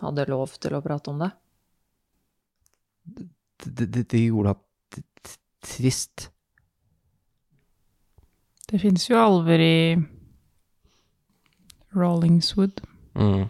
hadde 0.00 0.24
lov 0.32 0.54
til 0.56 0.76
å 0.78 0.80
prate 0.80 1.12
om 1.12 1.20
det? 1.20 1.28
Det, 3.04 3.86
det, 3.92 4.06
det 4.08 4.22
gjorde 4.22 4.54
ham 4.54 4.64
trist. 5.68 6.30
Det 8.68 8.80
fins 8.80 9.04
jo 9.10 9.20
alver 9.20 9.60
i 9.60 9.76
Rollingswood. 11.92 12.80
Mm. 13.20 13.44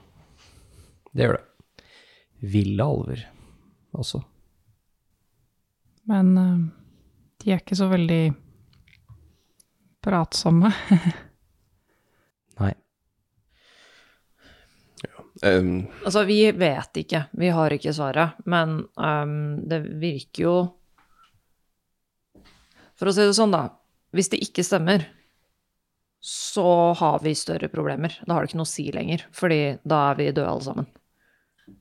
Det 1.12 1.28
gjør 1.28 1.38
det. 1.38 1.86
Ville 2.58 2.90
alver 2.90 3.24
også. 3.94 4.24
Men 6.10 6.34
eh, 6.42 6.60
de 7.38 7.54
er 7.54 7.62
ikke 7.62 7.78
så 7.78 7.86
veldig 7.90 8.47
pratsomme. 10.04 10.72
Nei. 12.60 12.72
Um, 15.42 15.86
Altså, 16.04 16.24
vi 16.26 16.40
vet 16.50 16.98
ikke. 17.04 17.24
Vi 17.38 17.50
har 17.54 17.74
ikke 17.74 17.94
svaret. 17.94 18.40
Men 18.50 18.80
um, 18.98 19.36
det 19.68 19.84
virker 20.02 20.42
jo 20.42 20.56
For 22.98 23.10
å 23.10 23.14
si 23.14 23.22
det 23.22 23.36
sånn, 23.38 23.54
da. 23.54 23.68
Hvis 24.10 24.32
det 24.32 24.40
ikke 24.42 24.64
stemmer, 24.66 25.04
så 26.24 26.92
har 26.98 27.20
vi 27.22 27.34
større 27.38 27.68
problemer. 27.70 28.16
Da 28.26 28.34
har 28.34 28.42
det 28.42 28.50
ikke 28.50 28.58
noe 28.58 28.66
å 28.66 28.70
si 28.72 28.88
lenger, 28.90 29.22
fordi 29.30 29.60
da 29.86 30.00
er 30.08 30.18
vi 30.18 30.30
døde 30.32 30.48
alle 30.50 30.66
sammen. 30.66 30.88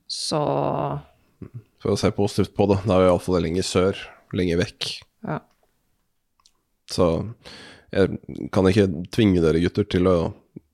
Så 0.06 0.38
For 1.82 1.94
å 1.94 1.98
se 1.98 2.12
positivt 2.14 2.54
på 2.54 2.68
det. 2.70 2.78
Det 2.84 2.94
er 2.94 3.02
vi 3.02 3.08
iallfall 3.08 3.42
lenger 3.42 3.66
sør, 3.66 4.04
lenger 4.36 4.60
vekk. 4.62 4.88
Ja. 5.26 5.40
Så 6.88 7.08
jeg 7.94 8.48
kan 8.52 8.68
ikke 8.68 8.86
tvinge 9.14 9.42
dere 9.42 9.62
gutter 9.62 9.86
til 9.88 10.08
å 10.10 10.16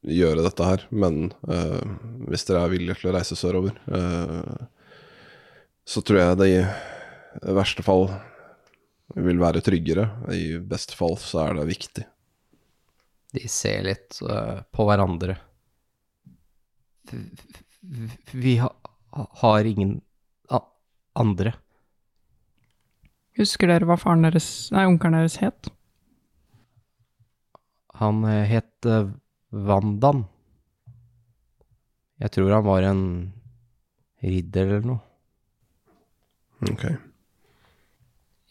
gjøre 0.05 0.45
dette 0.45 0.67
her, 0.69 0.85
men 0.93 1.31
uh, 1.49 1.81
hvis 2.29 2.47
dere 2.49 2.65
er 2.67 2.73
villige 2.73 2.99
til 3.01 3.11
å 3.13 3.17
reise 3.17 3.39
sørover, 3.39 3.77
uh, 3.89 4.67
så 5.85 6.03
tror 6.05 6.21
jeg 6.21 6.41
det 6.41 6.49
i 6.55 7.55
verste 7.57 7.85
fall 7.85 8.09
vil 9.15 9.41
være 9.41 9.63
tryggere. 9.65 10.09
I 10.33 10.59
beste 10.59 10.97
fall 10.97 11.17
så 11.21 11.45
er 11.45 11.59
det 11.59 11.69
viktig. 11.71 12.07
De 13.35 13.49
ser 13.51 13.85
litt 13.87 14.19
uh, 14.25 14.63
på 14.75 14.87
hverandre. 14.89 15.37
Vi 18.33 18.57
ha, 18.63 18.71
har 19.43 19.69
ingen 19.69 19.99
a 20.49 20.63
andre. 21.21 21.55
Husker 23.39 23.71
dere 23.71 23.87
hva 23.89 23.99
faren 24.01 24.25
deres, 24.25 24.49
nei, 24.75 24.87
onkelen 24.89 25.19
deres 25.19 25.41
het? 25.43 25.74
Han 28.01 28.25
eh, 28.29 28.45
het 28.51 28.87
eh, 28.91 29.09
Vandan. 29.55 30.25
Jeg 32.23 32.31
tror 32.35 32.51
han 32.55 32.65
var 32.67 32.83
en 32.89 33.03
ridder 34.25 34.67
eller 34.71 34.87
noe. 34.89 35.01
Ok. 36.71 36.85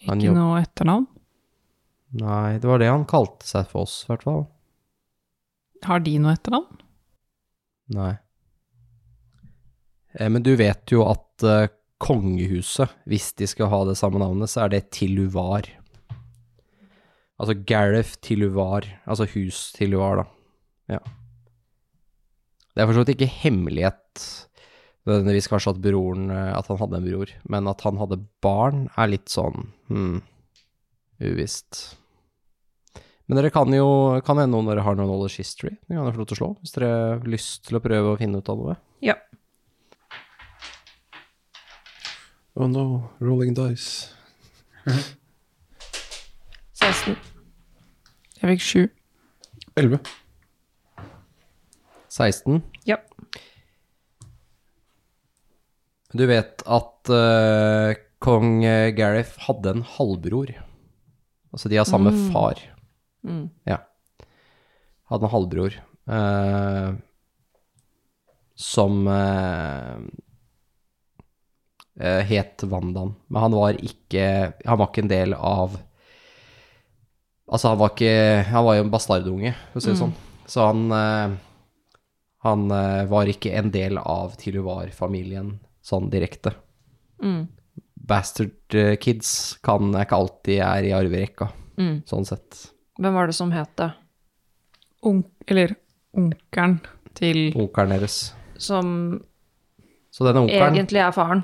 Han 0.08 0.20
Ikke 0.20 0.28
jobb- 0.30 0.38
noe 0.38 0.62
etternavn? 0.62 1.08
Nei, 2.22 2.60
det 2.62 2.70
var 2.70 2.78
det 2.84 2.92
han 2.92 3.06
kalte 3.10 3.48
seg 3.48 3.66
for 3.72 3.88
oss, 3.88 4.04
i 4.06 4.12
hvert 4.12 4.26
fall. 4.28 4.44
Har 5.88 6.04
de 6.06 6.14
noe 6.22 6.36
etternavn? 6.38 6.82
Nei. 7.96 8.12
Eh, 10.14 10.30
Men 10.30 10.44
du 10.46 10.54
vet 10.60 10.92
jo 10.94 11.04
at 11.10 11.44
eh, 11.44 11.68
kongehuset, 12.04 12.92
hvis 13.10 13.32
de 13.40 13.48
skal 13.50 13.72
ha 13.72 13.82
det 13.90 13.98
samme 13.98 14.20
navnet, 14.22 14.52
så 14.52 14.66
er 14.66 14.76
det 14.76 14.92
Tiluvar. 14.94 15.66
Altså 17.44 17.60
Gareth 17.68 18.16
til 18.24 18.46
Uvar. 18.48 18.88
altså 19.04 19.28
hus 19.34 19.74
til 19.76 19.98
Uvar, 19.98 20.22
da. 20.22 20.96
Ja. 20.96 21.00
Det 22.74 22.82
er 22.82 22.88
for 22.88 22.96
så 22.96 23.04
vidt 23.04 23.18
ikke 23.18 23.34
hemmelighet 23.44 24.22
nødvendigvis 25.04 25.50
kanskje 25.52 25.74
at 25.74 25.82
broren 25.84 26.30
eh, 26.32 26.54
At 26.56 26.70
han 26.72 26.80
hadde 26.80 27.02
en 27.02 27.08
bror, 27.10 27.34
men 27.52 27.68
at 27.68 27.82
han 27.84 28.00
hadde 28.00 28.24
barn, 28.44 28.88
er 28.96 29.12
litt 29.12 29.28
sånn 29.32 29.68
hmm, 29.92 30.22
uvisst. 31.20 31.98
Men 33.28 33.40
dere 33.40 33.52
kan 33.56 33.72
jo 33.76 34.22
Kan 34.24 34.40
hende 34.40 34.56
noen 34.56 34.72
dere 34.72 34.84
har 34.86 34.96
noe 34.96 35.08
knowledge 35.08 35.44
history. 35.44 35.76
Det 35.84 35.96
kan 35.96 36.06
dere 36.06 36.16
få 36.16 36.24
lov 36.24 36.32
til 36.32 36.38
å 36.38 36.42
slå, 36.42 36.50
hvis 36.62 36.76
dere 36.78 36.94
har 36.96 37.28
lyst 37.28 37.68
til 37.68 37.80
å 37.80 37.84
prøve 37.84 38.14
å 38.14 38.20
finne 38.20 38.40
ut 38.40 38.54
av 38.54 38.64
noe. 38.64 38.78
Ja. 39.04 39.20
Oh 42.56 42.70
no, 42.70 43.10
rolling 43.20 43.56
dice. 43.58 44.14
16. 46.84 47.33
Jeg 48.44 48.58
fikk 48.58 48.64
sju. 48.68 48.82
11. 49.80 50.00
16. 52.12 52.58
Ja. 52.84 52.98
Du 56.12 56.26
vet 56.28 56.60
at 56.68 57.12
eh, 57.16 57.94
kong 58.20 58.66
eh, 58.68 58.90
Gareth 58.98 59.48
hadde 59.48 59.72
en 59.78 59.86
halvbror. 59.96 60.52
Altså, 61.56 61.72
de 61.72 61.80
har 61.80 61.88
samme 61.88 62.12
far. 62.34 62.60
Mm. 63.24 63.48
Ja. 63.64 63.80
Hadde 65.08 65.30
en 65.30 65.34
halvbror 65.38 65.80
eh, 65.80 66.92
som 68.60 69.08
eh, 69.08 69.96
eh, 71.96 72.22
het 72.36 72.68
Vandan. 72.68 73.16
Men 73.32 73.48
han 73.48 73.58
var 73.58 73.80
ikke 73.80 74.28
Han 74.66 74.84
var 74.84 74.92
ikke 74.92 75.08
en 75.08 75.16
del 75.16 75.40
av 75.40 75.80
Altså, 77.54 77.70
han 77.70 77.78
var 77.78 77.92
ikke 77.94 78.14
Han 78.50 78.66
var 78.66 78.76
jo 78.80 78.84
en 78.88 78.92
bastardunge, 78.94 79.52
for 79.72 79.80
å 79.80 79.84
si 79.86 79.92
det 79.92 80.00
sånn. 80.00 80.14
Så 80.50 80.64
han 80.66 80.80
eh, 80.98 81.36
Han 82.48 82.64
eh, 82.74 83.04
var 83.12 83.30
ikke 83.32 83.54
en 83.56 83.70
del 83.72 84.00
av 84.02 84.34
Tiluvar-familien 84.42 85.60
sånn 85.84 86.10
direkte. 86.12 86.54
Mm. 87.24 87.46
Bastard 88.10 88.76
eh, 88.76 88.96
kids 89.00 89.58
kan 89.64 89.94
ikke 90.02 90.18
alltid 90.18 90.60
er 90.66 90.90
i 90.90 90.96
arverekka, 90.98 91.52
Mm. 91.74 92.04
sånn 92.06 92.26
sett. 92.28 92.68
Hvem 93.02 93.16
var 93.16 93.26
det 93.28 93.34
som 93.34 93.50
het 93.52 93.72
det? 93.80 93.88
Onk, 95.10 95.26
eller 95.48 95.72
onkelen 96.14 96.76
til 97.18 97.48
Onkelen 97.58 97.96
deres. 97.96 98.18
Som 98.62 99.24
Så 100.14 100.28
denne 100.28 100.44
onkelen 100.46 100.76
egentlig 100.78 101.02
er 101.02 101.12
faren. 101.16 101.42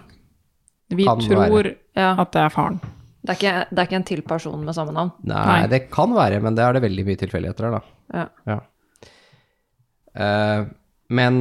Vi 0.93 1.05
tror. 1.05 1.72
Ja. 1.97 2.14
at 2.22 2.32
det 2.32 2.41
er 2.43 2.53
faren. 2.53 2.80
Det 3.30 3.36
er, 3.36 3.38
ikke, 3.38 3.66
det 3.70 3.82
er 3.82 3.86
ikke 3.86 3.98
en 4.00 4.06
til 4.10 4.22
person 4.26 4.62
med 4.66 4.74
samme 4.74 4.94
navn. 4.96 5.12
Nei, 5.30 5.42
Nei. 5.46 5.66
det 5.70 5.84
kan 5.94 6.16
være, 6.18 6.40
men 6.42 6.56
det 6.58 6.64
er 6.66 6.74
det 6.74 6.82
veldig 6.88 7.04
mye 7.06 7.20
tilfeldigheter 7.22 7.68
her, 7.68 7.76
da. 7.76 8.24
Ja. 8.50 8.56
Eh, 10.18 10.64
men 11.14 11.38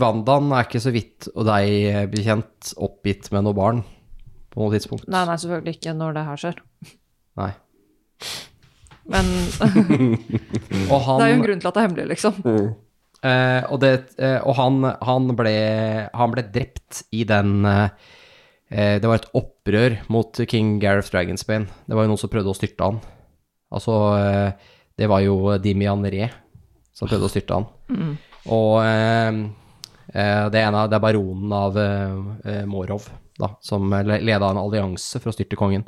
Vandan 0.00 0.48
er 0.56 0.64
ikke 0.64 0.80
så 0.80 0.94
vidt 0.96 1.28
og 1.34 1.44
deg 1.50 2.08
bekjent 2.08 2.72
oppgitt 2.80 3.28
med 3.36 3.44
noe 3.44 3.56
barn 3.56 3.84
på 4.48 4.64
noe 4.64 4.72
tidspunkt. 4.72 5.04
Nei, 5.12 5.26
nei, 5.28 5.36
selvfølgelig 5.44 5.76
ikke 5.76 5.96
når 6.00 6.16
det 6.16 6.24
her 6.30 6.42
skjer. 6.46 6.64
Nei. 7.42 7.52
Men 9.12 9.28
Og 10.92 10.98
han, 11.04 11.20
det 11.20 11.26
er 11.26 11.30
jo 11.30 11.36
en 11.36 11.46
grunn 11.46 11.60
til 11.60 11.68
at 11.68 11.76
det 11.76 11.82
er 11.82 11.88
hemmelig, 11.90 12.08
liksom. 12.16 12.40
Eh, 13.26 13.62
og 13.68 13.80
det, 13.84 13.92
eh, 14.16 14.38
og 14.40 14.56
han, 14.56 14.80
han, 15.04 15.28
ble, 15.36 15.56
han 16.16 16.32
ble 16.32 16.48
drept 16.52 17.04
i 17.12 17.28
den 17.28 17.60
eh, 17.68 18.14
eh, 18.70 18.96
Det 19.00 19.08
var 19.08 19.20
et 19.20 19.28
opprør 19.34 19.98
mot 20.12 20.40
king 20.48 20.78
Gareth 20.82 21.10
Dragonsbane. 21.12 21.66
Det 21.86 21.94
var 21.96 22.04
jo 22.06 22.12
noen 22.14 22.20
som 22.22 22.30
prøvde 22.32 22.52
å 22.52 22.56
styrte 22.58 22.84
han. 22.88 23.00
Altså, 23.72 23.94
eh, 24.18 24.72
det 24.96 25.08
var 25.10 25.20
jo 25.24 25.58
Dimian 25.58 26.04
Re 26.06 26.30
som 26.96 27.08
prøvde 27.10 27.28
å 27.28 27.32
styrte 27.32 27.54
han. 27.58 27.66
Og 28.48 28.78
eh, 28.86 29.40
eh, 30.14 30.44
det 30.54 30.62
ene 30.62 30.86
det 30.88 30.96
er 30.96 31.04
baronen 31.04 31.52
av 31.52 31.76
eh, 31.82 32.62
Morov, 32.70 33.08
da, 33.36 33.50
som 33.60 33.90
le- 33.92 34.22
leda 34.24 34.48
en 34.52 34.60
allianse 34.62 35.20
for 35.20 35.28
å 35.32 35.36
styrte 35.36 35.58
kongen. 35.60 35.84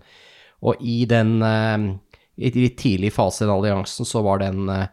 Og 0.67 0.83
i 0.83 1.05
den 1.09 1.39
eh, 1.43 1.79
I 2.39 2.51
litt 2.55 2.77
tidlig 2.79 3.13
fase 3.15 3.45
i 3.45 3.47
den 3.49 3.55
alliansen 3.57 4.07
så 4.07 4.21
var 4.27 4.39
det 4.43 4.51
en 4.53 4.69
eh, 4.75 4.89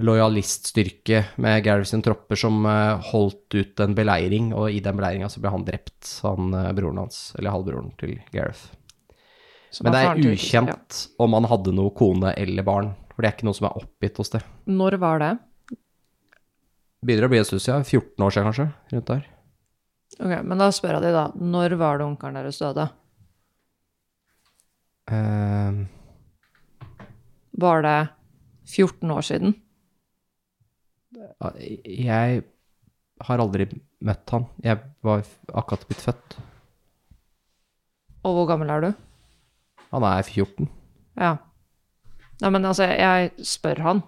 lojaliststyrke 0.00 1.22
med 1.42 1.62
Gareth 1.64 1.90
sine 1.90 2.02
tropper 2.06 2.38
som 2.40 2.64
eh, 2.66 3.00
holdt 3.12 3.54
ut 3.58 3.80
en 3.84 3.94
beleiring, 3.96 4.52
og 4.56 4.70
i 4.72 4.80
den 4.84 4.96
beleiringa 4.98 5.28
så 5.32 5.42
ble 5.42 5.52
han 5.52 5.64
drept, 5.66 6.08
han 6.24 6.54
eh, 6.56 6.70
broren 6.76 7.02
hans, 7.02 7.20
eller 7.38 7.52
halvbroren 7.54 7.92
til 8.00 8.16
Gareth. 8.32 8.68
som 9.70 9.84
Men 9.86 9.92
det 9.94 10.00
er 10.04 10.10
er 10.10 10.22
til- 10.22 10.32
ukjent 10.34 11.00
om 11.20 11.36
han 11.38 11.44
hadde 11.52 11.74
noe 11.76 11.92
kone 11.94 12.32
eller 12.36 12.66
barn, 12.66 12.92
for 13.14 13.22
det 13.22 13.28
er 13.30 13.36
ikke 13.36 13.48
noe 13.50 13.58
som 13.60 13.68
er 13.70 13.78
oppgitt 13.82 14.16
hos 14.22 14.30
det. 14.34 14.42
Når 14.66 14.98
var 15.02 15.18
det? 15.22 15.32
Begynner 17.04 17.28
å 17.28 17.32
bli 17.32 17.38
en 17.40 17.46
stund 17.48 17.62
siden, 17.64 17.84
14 17.88 18.24
år 18.26 18.30
siden 18.34 18.48
kanskje, 18.50 18.68
rundt 18.92 19.06
der. 19.12 19.22
Ok, 20.20 20.32
Men 20.44 20.58
da 20.58 20.66
spør 20.74 20.96
jeg 20.98 21.02
de, 21.06 21.12
da. 21.14 21.26
Når 21.38 21.76
var 21.80 21.98
det 22.00 22.06
onkelen 22.10 22.34
deres 22.40 22.58
døde? 22.60 22.88
Uh... 25.10 25.86
Var 27.60 27.82
det 27.82 27.98
14 28.70 29.10
år 29.10 29.24
siden? 29.26 29.54
Jeg 31.84 32.42
har 33.26 33.42
aldri 33.42 33.66
møtt 34.06 34.32
han. 34.34 34.46
Jeg 34.64 34.80
var 35.04 35.22
akkurat 35.52 35.86
blitt 35.88 36.02
født. 36.04 36.36
Og 38.24 38.36
hvor 38.36 38.48
gammel 38.50 38.72
er 38.72 38.84
du? 38.84 38.90
Han 39.90 40.06
er 40.06 40.22
14. 40.22 40.68
Ja. 41.18 41.36
Nei, 42.40 42.50
men 42.54 42.64
altså, 42.64 42.86
jeg 42.88 43.32
spør 43.44 43.82
han. 43.84 44.02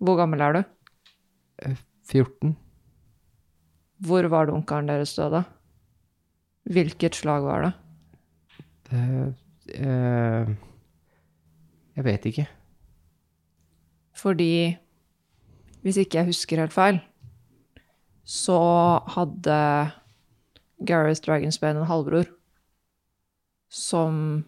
Hvor 0.00 0.18
gammel 0.20 0.42
er 0.44 0.58
du? 0.58 0.62
14? 2.10 2.54
Hvor 4.00 4.28
var 4.32 4.46
det 4.48 4.54
onkelen 4.56 4.88
deres 4.88 5.14
døde? 5.18 5.42
Hvilket 6.70 7.16
slag 7.18 7.44
var 7.44 7.66
det? 7.66 7.72
Det 8.90 9.02
eh, 9.74 10.54
Jeg 11.96 12.04
vet 12.04 12.26
ikke. 12.30 12.46
Fordi 14.16 14.52
hvis 15.84 16.00
ikke 16.00 16.20
jeg 16.20 16.30
husker 16.30 16.60
helt 16.60 16.74
feil, 16.74 17.00
så 18.24 18.58
hadde 19.16 19.56
Gareth 20.86 21.24
Dragonsbane 21.24 21.82
en 21.82 21.88
halvbror 21.88 22.28
som 23.70 24.44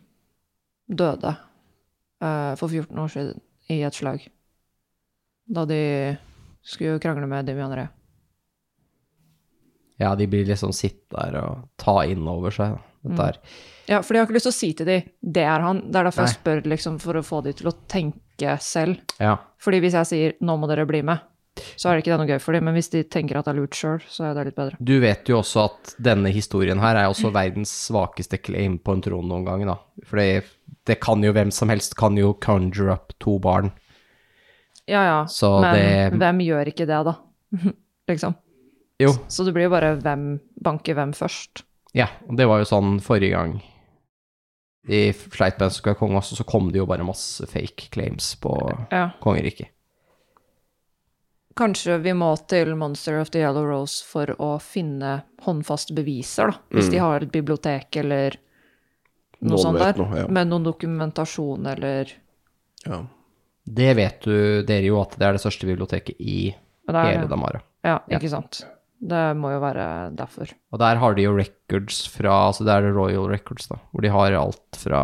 døde 0.87 1.33
uh, 2.23 2.53
for 2.59 2.69
14 2.69 2.99
år 2.99 3.11
siden 3.13 3.43
i 3.71 3.81
et 3.87 3.97
slag. 3.97 4.27
Da 5.47 5.65
de 5.69 5.83
skulle 6.63 7.01
krangle 7.03 7.27
med 7.27 7.47
Dimianere. 7.47 7.89
Ja, 10.01 10.15
de 10.19 10.27
blir 10.27 10.47
liksom 10.49 10.73
sitt 10.75 11.05
der 11.13 11.37
og 11.39 11.69
ta 11.79 12.03
inn 12.11 12.27
over 12.29 12.55
seg. 12.55 12.79
Da. 13.03 13.11
Dette 13.11 13.39
er 13.39 13.39
Ja, 13.89 14.01
for 14.03 14.15
de 14.15 14.19
har 14.21 14.27
ikke 14.29 14.35
lyst 14.39 14.47
til 14.47 14.53
å 14.53 14.61
si 14.61 14.73
til 14.79 14.87
de, 14.87 15.01
det 15.23 15.43
er 15.43 15.61
han. 15.61 15.81
Det 15.91 15.97
er 15.99 16.05
derfor 16.07 16.27
jeg 16.27 16.37
spør, 16.37 16.63
liksom, 16.71 17.01
for 17.03 17.19
å 17.19 17.23
få 17.27 17.43
de 17.45 17.53
til 17.53 17.67
å 17.69 17.75
tenke 17.91 18.57
selv. 18.63 19.01
Ja. 19.21 19.37
Fordi 19.61 19.81
hvis 19.83 19.93
jeg 19.99 20.07
sier 20.07 20.33
'nå 20.41 20.57
må 20.59 20.69
dere 20.71 20.87
bli 20.87 21.03
med', 21.03 21.21
så 21.77 21.91
er 21.91 21.97
det 21.97 22.05
ikke 22.05 22.17
det 22.17 22.19
noe 22.21 22.31
gøy 22.33 22.41
for 22.41 22.53
dem. 22.53 22.65
Men 22.65 22.75
hvis 22.75 22.89
de 22.91 23.03
tenker 23.05 23.37
at 23.37 23.45
det 23.45 23.51
er 23.53 23.61
lurt 23.61 23.75
sjøl, 23.75 24.01
så 24.09 24.25
er 24.31 24.35
det 24.35 24.45
litt 24.47 24.57
bedre. 24.57 24.77
Du 24.81 25.01
vet 25.01 25.29
jo 25.29 25.39
også 25.43 25.65
at 25.65 25.95
denne 26.01 26.31
historien 26.33 26.79
her 26.81 26.97
er 26.97 27.11
også 27.11 27.31
verdens 27.33 27.69
svakeste 27.91 28.39
claim 28.43 28.79
på 28.79 28.93
en 28.95 29.03
tron 29.03 29.29
noen 29.29 29.45
gang, 29.45 29.67
da. 29.67 29.77
For 30.05 30.17
det, 30.17 30.45
det 30.87 31.01
kan 31.01 31.21
jo 31.23 31.33
hvem 31.33 31.51
som 31.53 31.69
helst 31.69 31.95
kan 31.97 32.17
jo 32.17 32.33
conjure 32.35 32.93
up 32.93 33.13
to 33.19 33.39
barn. 33.39 33.73
Ja 34.89 35.05
ja, 35.05 35.25
Så 35.27 35.61
men 35.61 35.75
det- 35.75 36.19
hvem 36.19 36.39
gjør 36.41 36.67
ikke 36.73 36.87
det, 36.87 37.05
da? 37.05 37.17
liksom. 38.09 38.35
Jo, 38.99 39.11
Så 39.29 39.45
det 39.45 39.53
blir 39.55 39.65
jo 39.65 39.71
bare 39.71 39.97
hvem 40.01 40.41
banker 40.63 40.95
hvem 40.95 41.13
først. 41.13 41.65
Ja, 41.95 42.09
og 42.29 42.37
det 42.37 42.47
var 42.49 42.59
jo 42.63 42.65
sånn 42.69 43.01
forrige 43.05 43.31
gang. 43.37 43.63
I 44.89 45.13
sleit 45.13 45.61
med 45.61 45.71
Skal 45.73 45.95
konge 45.95 46.19
også, 46.19 46.35
så 46.41 46.45
kom 46.45 46.73
det 46.73 46.79
jo 46.81 46.87
bare 46.87 47.05
masse 47.07 47.47
fake 47.47 47.91
claims 47.95 48.35
på 48.43 48.53
Ja. 48.91 49.11
kongeriket. 49.23 49.69
Kanskje 51.55 51.99
vi 52.01 52.15
må 52.17 52.31
til 52.49 52.71
Monster 52.81 53.19
of 53.21 53.31
the 53.31 53.43
Yellow 53.43 53.67
Rose 53.69 54.03
for 54.09 54.27
å 54.41 54.55
finne 54.63 55.19
håndfaste 55.45 55.93
beviser, 55.95 56.49
da. 56.51 56.59
Hvis 56.73 56.89
de 56.91 57.01
har 57.03 57.21
et 57.27 57.33
bibliotek 57.35 57.95
eller 58.01 58.39
noe 59.43 59.51
Noen 59.59 59.61
sånt 59.61 59.79
der. 59.83 59.99
noe, 60.01 60.17
ja. 60.23 60.27
Med 60.33 60.49
noen 60.49 60.65
dokumentasjon 60.65 61.67
eller 61.75 62.13
Ja. 62.87 63.03
Det 63.69 63.95
vet 63.97 64.21
du 64.23 64.63
dere 64.67 64.83
jo 64.89 65.01
at 65.03 65.11
det 65.19 65.23
er 65.29 65.33
det 65.37 65.41
største 65.43 65.69
biblioteket 65.69 66.17
i 66.19 66.55
det 66.89 66.95
er- 66.97 67.05
hele 67.19 67.29
Damara. 67.29 67.61
Ja, 67.85 67.99
ikke 68.11 68.31
sant. 68.31 68.65
Det 69.03 69.23
må 69.35 69.51
jo 69.51 69.63
være 69.63 69.85
derfor. 70.15 70.53
Og 70.71 70.79
der 70.79 71.01
har 71.03 71.17
de 71.17 71.25
jo 71.25 71.35
records 71.35 72.05
fra 72.11 72.37
Altså 72.49 72.67
det 72.67 72.75
er 72.77 72.93
Royal 72.95 73.27
Records, 73.33 73.67
da. 73.71 73.81
Hvor 73.91 74.05
de 74.05 74.13
har 74.15 74.37
alt 74.39 74.79
fra, 74.79 75.01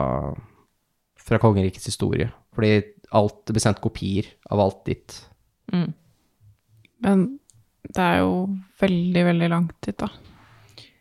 fra 1.19 1.41
kongerikets 1.43 1.91
historie. 1.91 2.29
Fordi 2.55 2.77
alt 3.19 3.41
det 3.47 3.57
blir 3.57 3.65
sendt 3.65 3.83
kopier 3.83 4.29
av 4.53 4.63
alt 4.63 4.85
ditt. 4.87 5.17
Mm. 5.75 5.91
Men 7.03 7.27
det 7.89 8.05
er 8.05 8.21
jo 8.23 8.33
veldig, 8.81 9.25
veldig 9.33 9.51
langt 9.51 9.77
dit, 9.87 9.99
da. 9.99 10.11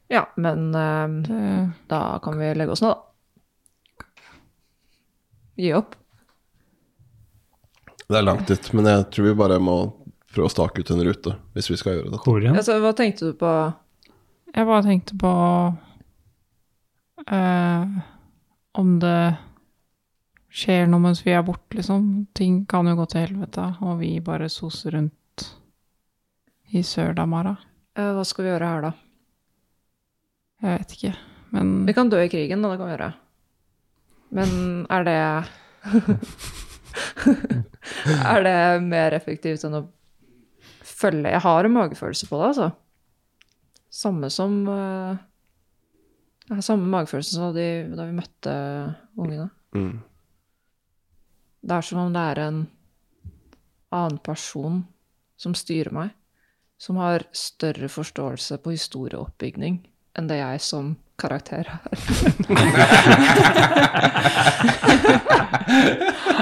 Ja, 0.08 0.24
men 0.40 0.70
eh, 0.76 1.08
Det, 1.28 1.70
da 1.92 2.02
kan 2.24 2.38
vi 2.40 2.54
legge 2.56 2.74
oss 2.74 2.82
ned, 2.82 2.96
da. 2.96 3.04
Gi 5.58 5.72
opp. 5.74 5.96
Det 8.08 8.16
er 8.16 8.24
langt 8.24 8.48
dit, 8.48 8.74
men 8.78 8.88
jeg 8.88 9.08
tror 9.12 9.26
vi 9.28 9.38
bare 9.38 9.58
må 9.60 9.78
prøve 10.38 10.52
å 10.52 10.54
stake 10.54 10.86
ut 10.86 10.94
en 10.94 11.04
rute 11.04 11.36
hvis 11.58 11.72
vi 11.74 11.80
skal 11.82 11.98
gjøre 11.98 12.14
det. 12.14 12.54
Altså, 12.54 12.78
hva 12.84 12.94
tenkte 12.96 13.32
du 13.32 13.38
på 13.42 13.52
jeg 14.56 14.66
bare 14.66 14.84
tenkte 14.86 15.14
på 15.20 15.32
eh, 17.30 17.84
om 18.80 18.94
det 19.02 19.20
skjer 20.58 20.88
noe 20.90 21.04
mens 21.04 21.22
vi 21.26 21.34
er 21.36 21.44
borte, 21.46 21.78
liksom. 21.78 22.08
Ting 22.38 22.64
kan 22.70 22.88
jo 22.90 22.96
gå 22.98 23.06
til 23.12 23.26
helvete, 23.28 23.68
og 23.86 24.00
vi 24.00 24.16
bare 24.24 24.48
soser 24.50 24.96
rundt 24.96 25.46
i 26.74 26.82
Sør-Damara. 26.82 27.58
eh, 27.98 28.14
Hva 28.16 28.24
skal 28.26 28.46
vi 28.48 28.52
gjøre 28.54 28.72
her, 28.72 28.88
da? 28.88 28.94
Jeg 30.64 30.80
vet 30.80 30.96
ikke, 30.96 31.14
men 31.54 31.86
Vi 31.86 31.94
kan 31.94 32.10
dø 32.10 32.24
i 32.24 32.32
krigen, 32.32 32.64
da. 32.64 32.72
Det 32.72 32.80
kan 32.80 32.88
vi 32.88 32.96
gjøre. 32.96 33.14
Men 34.38 34.88
er 34.90 35.04
det 35.08 35.20
Er 38.34 38.44
det 38.44 38.58
mer 38.84 39.14
effektivt 39.16 39.64
enn 39.68 39.78
å 39.78 39.86
følge 40.98 41.32
Jeg 41.32 41.44
har 41.46 41.68
en 41.68 41.76
magefølelse 41.76 42.28
på 42.30 42.40
det, 42.42 42.48
altså. 42.52 42.70
Samme 43.94 44.30
som 44.34 44.68
uh, 44.68 45.18
Jeg 46.48 46.56
har 46.60 46.66
samme 46.66 46.90
magefølelse 46.92 47.36
som 47.36 47.50
da, 47.50 47.60
de, 47.60 47.96
da 47.98 48.06
vi 48.08 48.18
møtte 48.18 48.54
ungene. 49.18 49.50
Mm. 49.76 49.98
Det 51.68 51.76
er 51.76 51.82
som 51.84 52.00
om 52.06 52.14
det 52.14 52.24
er 52.32 52.38
en 52.46 52.62
annen 53.94 54.20
person 54.24 54.86
som 55.38 55.54
styrer 55.58 55.94
meg, 55.94 56.10
som 56.80 56.98
har 57.02 57.26
større 57.36 57.90
forståelse 57.92 58.58
på 58.64 58.74
historieoppbygning 58.76 59.82
enn 60.18 60.30
det 60.30 60.40
jeg 60.40 60.62
som 60.66 60.96
karakter 61.20 61.68
har. 61.74 61.98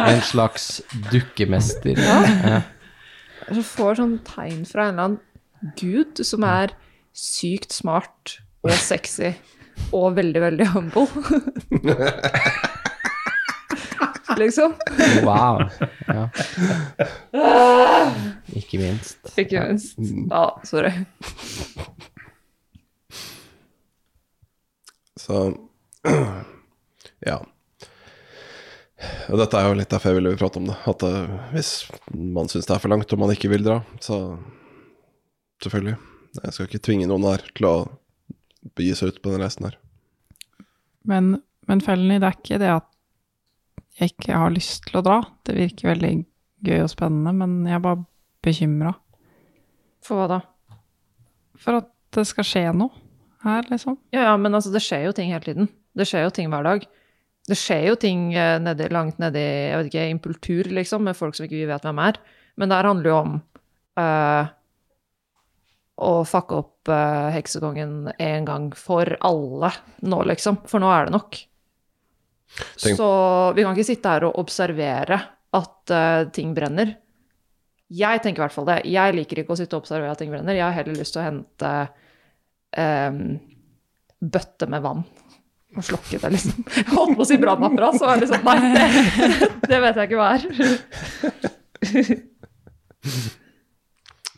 En 0.05 0.21
slags 0.21 0.81
dukkemester. 1.11 1.97
Ja. 1.97 2.61
Ja. 3.45 3.55
Jeg 3.55 3.65
får 3.69 3.99
sånn 3.99 4.15
tegn 4.25 4.63
fra 4.69 4.87
en 4.89 4.95
eller 4.95 5.09
annen 5.09 5.75
gud 5.79 6.21
som 6.25 6.45
er 6.47 6.73
sykt 7.15 7.71
smart 7.73 8.39
og 8.65 8.73
sexy 8.75 9.31
og 9.95 10.15
veldig, 10.17 10.41
veldig 10.41 10.67
humble. 10.73 11.05
liksom. 14.37 14.73
Wow. 15.23 15.69
Ja. 16.07 16.29
Ikke 18.59 18.77
minst. 18.77 19.17
Ikke 19.37 19.67
minst. 19.67 19.97
Ja, 20.31 20.49
sorry. 20.63 20.91
Så 25.19 25.53
ja. 27.29 27.37
Og 29.29 29.39
dette 29.41 29.59
er 29.59 29.67
jo 29.67 29.77
litt 29.77 29.91
derfor 29.91 30.13
jeg 30.13 30.21
ville 30.21 30.35
prate 30.39 30.61
om 30.61 30.69
det. 30.69 30.75
At 30.87 31.03
uh, 31.03 31.31
hvis 31.51 31.71
man 32.11 32.49
syns 32.51 32.67
det 32.67 32.75
er 32.75 32.83
for 32.83 32.93
langt 32.93 33.11
og 33.11 33.21
man 33.21 33.33
ikke 33.33 33.51
vil 33.51 33.65
dra, 33.65 33.79
så 34.03 34.37
selvfølgelig. 35.63 35.97
Jeg 36.41 36.55
skal 36.55 36.69
ikke 36.69 36.83
tvinge 36.83 37.09
noen 37.09 37.27
her 37.29 37.43
til 37.55 37.69
å 37.69 37.75
begi 38.75 38.95
seg 38.97 39.13
ut 39.13 39.21
på 39.23 39.31
den 39.31 39.43
reisen 39.43 39.67
her. 39.69 39.77
Men, 41.05 41.35
men 41.69 41.83
i 41.83 42.19
det 42.19 42.27
er 42.27 42.37
ikke 42.39 42.59
det 42.61 42.71
at 42.73 42.89
jeg 43.99 44.11
ikke 44.15 44.39
har 44.41 44.51
lyst 44.51 44.89
til 44.89 44.99
å 44.99 45.05
dra. 45.05 45.21
Det 45.47 45.55
virker 45.55 45.93
veldig 45.93 46.15
gøy 46.65 46.81
og 46.81 46.91
spennende, 46.91 47.31
men 47.35 47.63
jeg 47.69 47.77
er 47.77 47.83
bare 47.83 48.03
bekymra 48.45 48.91
For 50.03 50.19
hva 50.19 50.27
da? 50.29 50.41
for 51.59 51.79
at 51.79 51.89
det 52.15 52.25
skal 52.29 52.47
skje 52.47 52.63
noe 52.75 52.93
her, 53.45 53.65
liksom. 53.69 53.97
Ja, 54.13 54.29
ja, 54.29 54.35
men 54.41 54.55
altså, 54.57 54.71
det 54.73 54.83
skjer 54.83 55.07
jo 55.07 55.15
ting 55.15 55.31
hele 55.33 55.45
tiden. 55.45 55.69
Det 55.95 56.07
skjer 56.09 56.25
jo 56.25 56.33
ting 56.33 56.49
hver 56.51 56.65
dag. 56.65 56.85
Det 57.45 57.57
skjer 57.59 57.83
jo 57.91 57.95
ting 58.01 58.31
eh, 58.33 58.55
nedi, 58.63 58.87
langt 58.89 59.19
nedi 59.21 59.41
jeg 59.43 59.77
vet 59.77 59.89
ikke, 59.91 60.05
impultur, 60.15 60.69
liksom, 60.73 61.03
med 61.05 61.17
folk 61.17 61.37
som 61.37 61.45
ikke 61.45 61.59
vi 61.59 61.67
vet 61.69 61.83
hvem 61.85 61.99
er. 62.01 62.17
Men 62.57 62.71
der 62.71 62.87
handler 62.87 63.11
jo 63.11 63.17
om 63.19 63.33
uh, 63.99 64.47
å 66.01 66.13
fucke 66.25 66.57
opp 66.57 66.89
uh, 66.89 67.27
heksekongen 67.35 68.13
en 68.17 68.47
gang 68.47 68.69
for 68.79 69.13
alle 69.27 69.69
nå, 70.07 70.21
liksom. 70.31 70.61
For 70.69 70.81
nå 70.81 70.89
er 70.89 71.09
det 71.09 71.15
nok. 71.17 71.37
Tenk- 72.55 72.97
Så 72.97 73.09
vi 73.57 73.65
kan 73.65 73.75
ikke 73.75 73.89
sitte 73.91 74.13
her 74.15 74.25
og 74.29 74.39
observere 74.41 75.19
at 75.55 75.93
uh, 75.93 76.23
ting 76.33 76.55
brenner. 76.57 76.95
Jeg 77.93 78.23
tenker 78.23 78.41
i 78.41 78.45
hvert 78.47 78.55
fall 78.55 78.69
det. 78.71 78.79
Jeg 78.89 79.13
liker 79.19 79.43
ikke 79.43 79.53
å 79.53 79.59
sitte 79.59 79.77
og 79.77 79.83
observere 79.85 80.15
at 80.15 80.23
ting 80.23 80.31
brenner. 80.33 80.57
Jeg 80.57 80.65
har 80.65 80.79
heller 80.79 80.97
lyst 80.97 81.13
til 81.13 81.21
å 81.21 81.27
hente 81.27 81.73
um, 82.81 83.19
bøtte 84.25 84.71
med 84.71 84.81
vann 84.81 85.03
og 85.75 85.85
slokke 85.85 86.19
det, 86.21 86.29
liksom. 86.35 86.65
Holdt 86.93 87.17
på 87.17 87.23
å 87.25 87.27
si 87.29 87.37
brannapparat, 87.41 87.97
så 87.99 88.07
var 88.07 88.15
det 88.17 88.25
liksom 88.25 88.41
Nei, 88.47 88.57
det, 88.75 89.49
det 89.69 89.79
vet 89.83 89.99
jeg 89.99 90.05
ikke 90.09 90.19
hva 90.19 90.29
er. 90.35 90.41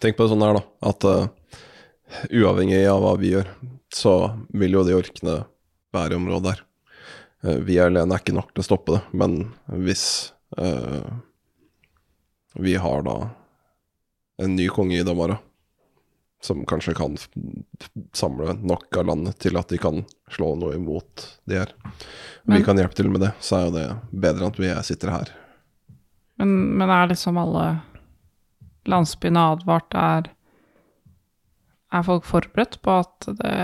Tenk 0.01 0.17
på 0.17 0.23
det 0.25 0.31
sånn 0.33 0.45
her, 0.45 0.59
da. 0.59 0.63
At 0.91 1.07
uh, 1.07 1.27
uavhengig 2.29 2.83
av 2.89 3.01
hva 3.03 3.13
vi 3.21 3.33
gjør, 3.35 3.47
så 3.93 4.13
vil 4.57 4.77
jo 4.77 4.85
de 4.87 4.97
orkene 4.97 5.35
være 5.95 6.13
i 6.13 6.19
området 6.19 6.51
der. 6.51 6.59
Uh, 7.45 7.57
vi 7.65 7.79
alene 7.81 8.13
er 8.13 8.21
ikke 8.23 8.37
nok 8.37 8.53
til 8.53 8.63
å 8.63 8.67
stoppe 8.67 8.97
det, 8.97 9.01
men 9.17 9.39
hvis 9.85 10.05
uh, 10.59 11.05
vi 12.57 12.77
har 12.81 13.05
da 13.05 13.17
en 14.41 14.53
ny 14.57 14.67
konge 14.69 14.99
i 14.99 15.05
Damara, 15.05 15.39
som 16.43 16.65
kanskje 16.69 16.93
kan 16.97 17.15
samle 18.13 18.53
nok 18.61 18.97
av 18.99 19.07
landet 19.09 19.39
til 19.41 19.57
at 19.57 19.71
de 19.73 19.79
kan 19.81 20.03
slå 20.31 20.51
noe 20.59 20.75
imot 20.77 21.25
de 21.49 21.57
her. 21.57 21.71
Men, 22.45 22.59
vi 22.59 22.63
kan 22.67 22.77
hjelpe 22.77 22.97
til 22.99 23.09
med 23.09 23.23
det, 23.25 23.31
så 23.41 23.57
er 23.57 23.65
jo 23.65 23.73
det 23.75 23.85
bedre 24.25 24.51
at 24.51 24.59
vi 24.61 24.69
sitter 24.85 25.11
her. 25.15 25.31
Men, 26.37 26.53
men 26.77 26.93
er 26.93 27.09
liksom 27.09 27.39
alle 27.41 27.65
landsbyene 28.87 29.47
advart? 29.55 29.97
Er, 29.97 30.29
er 31.91 32.05
folk 32.05 32.27
forberedt 32.29 32.77
på 32.85 32.99
at 33.01 33.29
det 33.41 33.57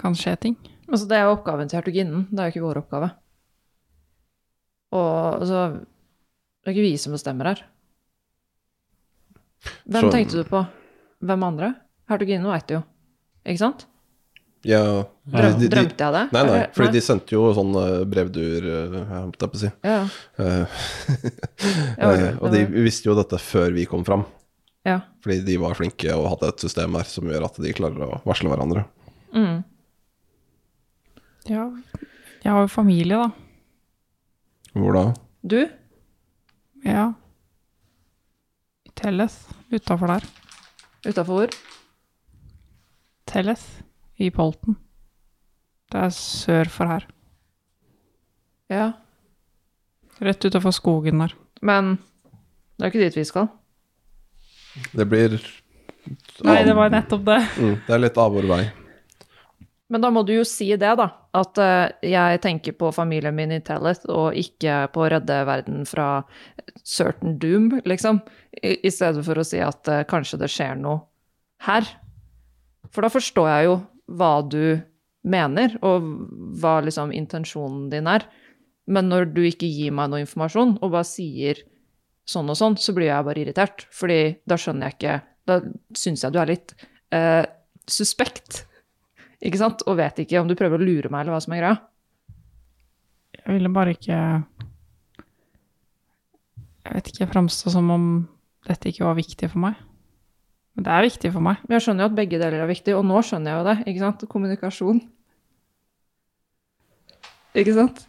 kan 0.00 0.16
skje 0.16 0.36
ting? 0.40 0.56
Altså, 0.88 1.04
det 1.10 1.18
er 1.18 1.26
jo 1.26 1.36
oppgaven 1.36 1.68
til 1.68 1.80
hertuginnen, 1.80 2.26
det 2.30 2.40
er 2.40 2.48
jo 2.48 2.54
ikke 2.56 2.66
vår 2.66 2.80
oppgave. 2.84 3.12
Og 4.96 5.42
altså 5.42 5.60
Det 5.76 6.70
er 6.70 6.74
ikke 6.76 6.88
vi 6.88 6.96
som 6.98 7.14
bestemmer 7.14 7.52
her. 7.52 7.60
Hvem 9.86 10.06
Så- 10.06 10.12
tenkte 10.14 10.40
du 10.42 10.44
på? 10.48 10.64
Hvem 11.22 11.42
andre? 11.42 11.74
Hertuginnen 12.10 12.46
veit 12.50 12.70
jo, 12.70 12.82
ikke 13.46 13.58
sant? 13.62 13.86
Ja, 14.66 14.80
Drøm, 15.30 15.58
de- 15.60 15.68
de- 15.68 15.68
drømte 15.70 16.02
jeg 16.06 16.12
det? 16.16 16.22
Nei, 16.34 16.42
nei, 16.48 16.60
for 16.74 16.90
de 16.90 17.00
sendte 17.04 17.34
jo 17.36 17.52
sånne 17.54 17.82
brevduer, 18.10 18.64
eh, 18.66 18.94
jeg 18.96 19.06
holdt 19.12 19.44
jeg 19.44 19.50
på 19.52 19.58
å 19.58 19.60
si. 19.62 19.70
Ja, 19.86 19.98
Eh, 20.42 20.66
eh, 21.98 22.16
det 22.16 22.30
og 22.40 22.50
de 22.54 22.64
visste 22.82 23.06
jo 23.10 23.14
dette 23.18 23.38
før 23.42 23.70
vi 23.76 23.84
kom 23.86 24.02
fram, 24.06 24.24
ja. 24.86 25.00
fordi 25.22 25.44
de 25.46 25.56
var 25.62 25.74
flinke 25.78 26.10
og 26.16 26.26
hadde 26.32 26.48
et 26.50 26.64
system 26.66 26.94
her 26.98 27.04
som 27.10 27.30
gjør 27.30 27.44
at 27.46 27.60
de 27.62 27.72
klarer 27.78 28.06
å 28.08 28.20
varsle 28.26 28.50
hverandre. 28.50 28.84
Mm. 29.36 29.62
Ja, 31.46 31.68
jeg 32.42 32.50
har 32.52 32.64
jo 32.64 32.72
familie, 32.72 33.20
da. 33.22 33.30
Hvor 34.74 34.92
da? 34.98 35.04
Du? 35.46 35.60
Ja. 36.84 37.12
I 38.86 38.90
Telles. 38.98 39.38
utafor 39.70 40.10
der. 40.10 40.26
Utafor 41.06 41.38
hvor? 41.44 41.54
Telleth 43.26 43.82
i 44.22 44.30
Polten. 44.30 44.78
Det 45.92 46.00
er 46.06 46.14
sør 46.14 46.70
for 46.72 46.90
her. 46.90 47.06
Ja. 48.72 48.92
Rett 50.22 50.46
utafor 50.48 50.74
skogen 50.74 51.20
der. 51.22 51.34
Men 51.62 51.96
det 52.76 52.86
er 52.86 52.92
ikke 52.92 53.04
dit 53.04 53.18
vi 53.20 53.26
skal. 53.28 53.50
Det 54.96 55.06
blir 55.08 55.38
Nei, 56.46 56.60
det 56.62 56.74
var 56.76 56.90
nettopp 56.92 57.24
det. 57.26 57.38
mm, 57.58 57.76
Det 57.86 57.94
er 57.96 58.02
litt 58.02 58.18
av 58.20 58.34
vår 58.34 58.46
vei. 58.46 58.64
Men 59.90 60.02
da 60.02 60.10
må 60.10 60.22
du 60.26 60.32
jo 60.36 60.44
si 60.46 60.68
det, 60.74 60.92
da. 60.98 61.06
At 61.34 61.58
uh, 61.62 61.86
jeg 62.02 62.40
tenker 62.42 62.74
på 62.78 62.90
familien 62.94 63.34
min 63.34 63.54
i 63.54 63.60
Telleth, 63.62 64.06
og 64.10 64.34
ikke 64.38 64.84
på 64.94 65.04
å 65.04 65.10
redde 65.10 65.40
verden 65.46 65.84
fra 65.86 66.22
certain 66.82 67.36
doom, 67.42 67.68
liksom. 67.86 68.20
I, 68.62 68.76
I 68.86 68.90
stedet 68.94 69.22
for 69.26 69.38
å 69.38 69.46
si 69.46 69.60
at 69.62 69.90
uh, 69.90 70.02
kanskje 70.10 70.40
det 70.42 70.50
skjer 70.52 70.78
noe 70.78 71.04
her. 71.66 71.86
For 72.94 73.04
da 73.04 73.12
forstår 73.12 73.48
jeg 73.50 73.68
jo 73.68 73.78
hva 74.16 74.32
du 74.46 74.78
mener, 75.26 75.74
og 75.82 76.04
hva 76.60 76.78
liksom 76.86 77.14
intensjonen 77.14 77.88
din 77.92 78.08
er. 78.10 78.26
Men 78.86 79.08
når 79.10 79.32
du 79.34 79.42
ikke 79.46 79.68
gir 79.68 79.94
meg 79.94 80.12
noe 80.12 80.22
informasjon, 80.22 80.76
og 80.78 80.92
bare 80.94 81.08
sier 81.08 81.64
sånn 82.26 82.50
og 82.50 82.58
sånn, 82.58 82.76
så 82.78 82.94
blir 82.94 83.10
jeg 83.10 83.26
bare 83.26 83.42
irritert. 83.42 83.86
Fordi 83.94 84.20
da 84.46 84.58
skjønner 84.60 84.90
jeg 84.90 84.98
ikke 84.98 85.16
Da 85.46 85.60
syns 85.94 86.24
jeg 86.24 86.34
du 86.34 86.40
er 86.42 86.48
litt 86.50 86.72
eh, 87.14 87.44
suspekt. 87.86 88.64
Ikke 89.38 89.60
sant? 89.60 89.84
Og 89.86 89.94
vet 90.00 90.18
ikke 90.24 90.40
om 90.40 90.48
du 90.50 90.56
prøver 90.58 90.80
å 90.80 90.86
lure 90.88 91.10
meg, 91.12 91.22
eller 91.22 91.36
hva 91.36 91.42
som 91.44 91.54
er 91.54 91.62
greia. 91.62 91.76
Jeg 93.36 93.54
ville 93.54 93.70
bare 93.70 93.94
ikke 93.94 94.18
Jeg 96.86 96.94
vet 96.96 97.12
ikke, 97.12 97.30
framstå 97.30 97.70
som 97.76 97.94
om 97.94 98.08
dette 98.66 98.90
ikke 98.90 99.06
var 99.06 99.18
viktig 99.18 99.52
for 99.52 99.62
meg. 99.62 99.78
Men 100.76 100.84
det 100.84 100.92
er 100.92 101.06
viktig 101.06 101.32
for 101.32 101.44
meg. 101.44 101.60
Men 101.64 101.78
jeg 101.78 101.86
skjønner 101.86 102.04
jo 102.04 102.10
at 102.10 102.16
begge 102.18 102.40
deler 102.40 102.60
er 102.60 102.68
viktig, 102.68 102.94
og 102.98 103.06
nå 103.08 103.22
skjønner 103.24 103.52
jeg 103.52 103.60
jo 103.60 103.68
det. 103.70 103.76
ikke 103.88 104.02
sant? 104.02 104.24
Kommunikasjon. 104.32 105.00
Ikke 107.56 107.76
sant? 107.78 108.02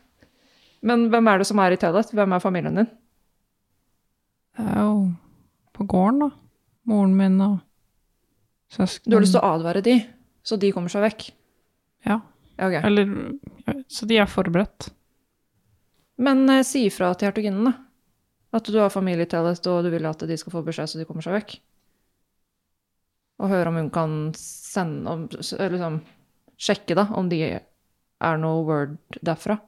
Men 0.88 1.07
hvem 1.11 1.30
er 1.32 1.39
det 1.39 1.47
som 1.47 1.61
er 1.63 1.74
i 1.74 1.80
Tellet? 1.80 2.11
Hvem 2.13 2.36
er 2.36 2.43
familien 2.43 2.82
din? 2.82 2.89
Det 4.57 4.65
er 4.68 4.84
jo 4.84 4.97
på 5.78 5.88
gården, 5.88 6.26
da. 6.26 6.30
Moren 6.91 7.15
min 7.15 7.39
og 7.43 7.57
søsken. 8.74 9.09
Du 9.09 9.15
har 9.15 9.24
lyst 9.24 9.36
til 9.36 9.43
å 9.43 9.53
advare 9.55 9.84
de, 9.86 9.95
så 10.43 10.59
de 10.59 10.74
kommer 10.76 10.91
seg 10.91 11.05
vekk? 11.05 11.30
Ja. 12.07 12.20
Ja, 12.57 12.68
ok. 12.68 12.78
Eller 12.84 13.09
Så 13.91 14.07
de 14.09 14.18
er 14.18 14.30
forberedt. 14.30 14.89
Men 16.18 16.47
eh, 16.49 16.63
si 16.65 16.88
ifra 16.88 17.11
til 17.13 17.30
hertuginnen, 17.30 17.70
da. 17.70 17.76
At 18.57 18.68
du 18.72 18.80
har 18.80 18.89
familie 18.89 19.28
i 19.28 19.30
Tellet, 19.30 19.68
og 19.70 19.84
du 19.86 19.91
vil 19.93 20.07
at 20.09 20.24
de 20.26 20.38
skal 20.39 20.55
få 20.55 20.63
beskjed 20.65 20.89
så 20.89 20.99
de 20.99 21.05
kommer 21.05 21.26
seg 21.26 21.36
vekk. 21.38 21.57
Og 23.40 23.50
høre 23.52 23.70
om 23.70 23.76
hun 23.78 23.90
kan 23.94 24.14
sende 24.38 25.10
om, 25.12 25.28
liksom, 25.30 26.00
Sjekke, 26.58 26.96
da, 26.98 27.04
om 27.14 27.28
de 27.30 27.38
er 27.54 28.38
noe 28.42 28.64
word 28.66 28.96
derfra. 29.22 29.60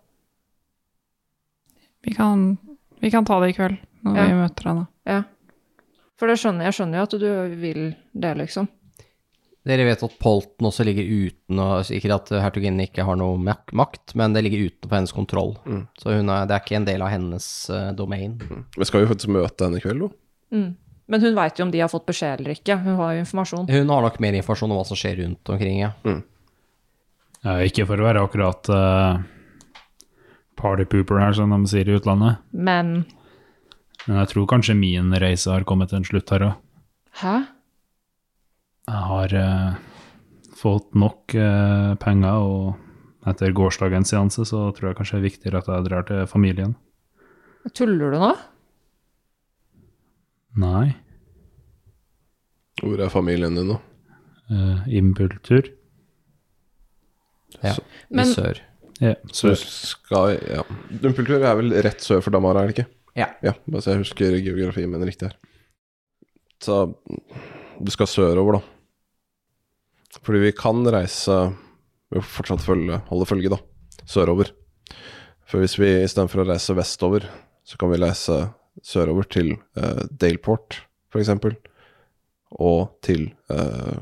Vi 2.01 2.15
kan, 2.15 2.57
vi 2.99 3.11
kan 3.13 3.25
ta 3.27 3.37
det 3.43 3.51
i 3.51 3.53
kveld, 3.59 3.77
når 4.07 4.15
Ja. 4.17 4.25
vi 4.25 4.33
møter 4.39 4.69
henne. 4.71 4.87
Ja. 5.05 5.23
For 6.17 6.27
det 6.27 6.39
skjønner, 6.41 6.65
jeg 6.65 6.73
skjønner 6.73 6.97
jo 6.97 7.03
at 7.03 7.15
du 7.21 7.55
vil 7.61 7.81
det, 8.13 8.33
liksom. 8.41 8.67
Dere 9.69 9.85
vet 9.85 10.01
at 10.03 10.17
Polten 10.19 10.65
også 10.65 10.83
ligger 10.87 11.03
uten, 11.05 11.59
og 11.59 11.83
ikke 11.93 12.09
at 12.15 12.29
hertuginnen 12.41 12.81
ikke 12.87 13.03
har 13.05 13.15
noe 13.19 13.37
mak- 13.37 13.73
makt, 13.75 14.15
men 14.15 14.33
det 14.33 14.43
ligger 14.47 14.65
utenfor 14.71 14.95
hennes 14.97 15.13
kontroll. 15.13 15.57
Mm. 15.67 15.83
Så 15.99 16.15
hun 16.17 16.29
er, 16.31 16.45
det 16.47 16.55
er 16.55 16.63
ikke 16.63 16.75
en 16.79 16.85
del 16.87 17.01
av 17.05 17.09
hennes 17.13 17.69
uh, 17.69 17.91
domain. 17.93 18.39
Vi 18.77 18.85
skal 18.87 19.03
jo 19.03 19.11
faktisk 19.11 19.29
møte 19.35 19.67
henne 19.67 19.77
i 19.77 19.83
kveld, 19.83 20.07
da. 20.07 20.09
Mm. 20.57 20.69
Men 21.09 21.23
hun 21.25 21.33
veit 21.37 21.57
jo 21.57 21.65
om 21.65 21.71
de 21.73 21.81
har 21.81 21.89
fått 21.89 22.05
beskjed 22.05 22.43
eller 22.43 22.53
ikke. 22.53 22.77
Hun 22.83 22.99
har 22.99 23.15
jo 23.15 23.23
informasjon. 23.23 23.65
Hun 23.69 23.89
har 23.89 24.05
nok 24.05 24.19
mer 24.21 24.35
informasjon 24.37 24.69
om 24.69 24.77
hva 24.77 24.85
som 24.85 24.99
skjer 24.99 25.17
rundt 25.23 25.49
omkring, 25.49 25.79
ja. 25.81 25.91
Ja, 26.05 27.55
ikke 27.65 27.87
for 27.89 28.01
å 28.01 28.05
være 28.05 28.21
akkurat 28.27 28.69
uh, 28.69 29.21
partypooper 30.59 31.21
her, 31.23 31.33
som 31.37 31.55
de 31.55 31.59
sier 31.71 31.89
i 31.89 31.95
utlandet. 31.97 32.43
Men 32.51 33.05
Men 34.05 34.21
jeg 34.21 34.31
tror 34.33 34.47
kanskje 34.53 34.77
min 34.77 35.11
reise 35.21 35.49
har 35.51 35.65
kommet 35.67 35.91
til 35.91 35.99
en 35.99 36.07
slutt 36.07 36.29
her 36.33 36.45
òg. 36.49 36.53
Hæ? 37.19 37.33
Jeg 38.89 39.01
har 39.09 39.33
eh, 39.37 39.73
fått 40.57 40.95
nok 40.97 41.35
eh, 41.37 41.95
penger, 42.01 42.39
og 42.41 43.27
etter 43.29 43.53
gårsdagens 43.53 44.09
seanse 44.13 44.45
så 44.49 44.69
tror 44.73 44.89
jeg 44.89 44.97
kanskje 44.97 45.17
det 45.17 45.21
er 45.21 45.27
viktigere 45.27 45.61
at 45.61 45.69
jeg 45.69 45.85
drar 45.89 46.07
til 46.07 46.23
familien. 46.31 46.73
Tuller 47.75 48.15
du 48.15 48.17
nå? 48.23 48.31
Nei. 50.59 50.95
Hvor 52.79 52.99
er 53.03 53.11
familien 53.11 53.55
din 53.57 53.69
nå? 53.73 53.77
Uh, 54.49 54.85
Impultur. 54.95 55.67
ja. 57.63 57.75
Men- 58.09 58.27
I 58.27 58.33
sør. 58.33 58.59
Ja, 59.01 59.13
Så 59.31 59.49
du 59.49 59.55
skal 59.55 60.39
Ja. 60.49 60.63
Dumpeltur 60.91 61.41
er 61.41 61.55
vel 61.55 61.71
rett 61.83 62.01
sør 62.03 62.21
for 62.21 62.31
Damara, 62.31 62.63
er 62.63 62.67
det 62.67 62.75
ikke? 62.79 62.87
Ja. 63.15 63.27
Ja, 63.41 63.53
bare 63.67 63.81
så 63.81 63.91
jeg 63.93 63.99
husker 64.03 64.41
geografien 64.43 64.91
min 64.91 65.01
riktig 65.07 65.29
her. 65.29 65.35
Så 66.59 66.95
du 67.81 67.91
skal 67.91 68.07
sørover, 68.07 68.59
da. 68.59 68.61
Fordi 70.21 70.39
vi 70.39 70.51
kan 70.51 70.83
reise 70.85 71.55
Vi 72.11 72.19
får 72.19 72.43
fortsatt 72.43 72.61
følge, 72.65 72.97
holde 73.07 73.25
følge, 73.29 73.49
da. 73.51 73.57
Sørover. 74.07 74.49
For 75.45 75.59
hvis 75.59 75.77
vi 75.77 75.85
istedenfor 76.03 76.41
å 76.43 76.47
reise 76.49 76.73
vestover, 76.75 77.29
så 77.63 77.77
kan 77.77 77.91
vi 77.91 77.97
reise 78.01 78.51
sørover 78.85 79.27
til 79.29 79.53
uh, 79.77 80.05
Daleport, 80.09 80.81
eksempel. 81.17 81.55
Og 82.57 82.89
til 83.05 83.29
uh, 83.53 83.99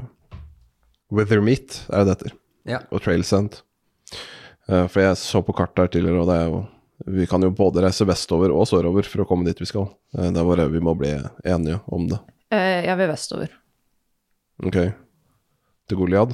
Withermeat, 1.12 1.84
er 1.90 2.04
det 2.04 2.08
det 2.08 2.16
heter. 2.16 2.38
Ja. 2.68 2.82
Og 2.92 3.04
Trailsend. 3.04 3.62
Uh, 4.68 4.88
for 4.88 5.04
jeg 5.04 5.20
så 5.20 5.42
på 5.44 5.56
kartet 5.56 5.86
her 5.86 5.94
tidligere, 5.96 6.24
og 6.24 6.32
det 6.32 6.40
er 6.42 6.50
jo 6.52 6.66
Vi 7.14 7.28
kan 7.30 7.44
jo 7.46 7.52
både 7.54 7.84
reise 7.86 8.08
vestover 8.10 8.50
og 8.50 8.66
sørover 8.66 9.06
for 9.06 9.22
å 9.22 9.28
komme 9.30 9.46
dit 9.46 9.60
vi 9.62 9.68
skal. 9.70 9.86
Uh, 10.18 10.32
det 10.32 10.42
er 10.42 10.48
bare 10.48 10.66
vi 10.72 10.82
må 10.82 10.96
bli 10.98 11.14
enige 11.46 11.78
om 11.94 12.08
det. 12.10 12.18
Eh, 12.50 12.86
jeg 12.88 12.98
vil 12.98 13.10
vestover. 13.12 13.52
Ok. 14.64 14.78
Til 15.88 16.00
Goliad? 16.00 16.34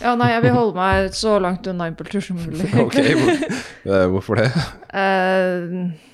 Ja, 0.00 0.14
nei, 0.16 0.30
jeg 0.32 0.44
vil 0.46 0.54
holde 0.54 0.76
meg 0.76 1.14
så 1.16 1.36
langt 1.42 1.66
unna 1.70 1.88
impultur 1.90 2.22
som 2.24 2.38
mulig. 2.40 2.68
Ok, 2.84 2.96
hvor, 3.20 3.42
eh, 3.90 4.06
hvorfor 4.12 4.40
det? 4.40 4.50
Eh, 5.00 6.09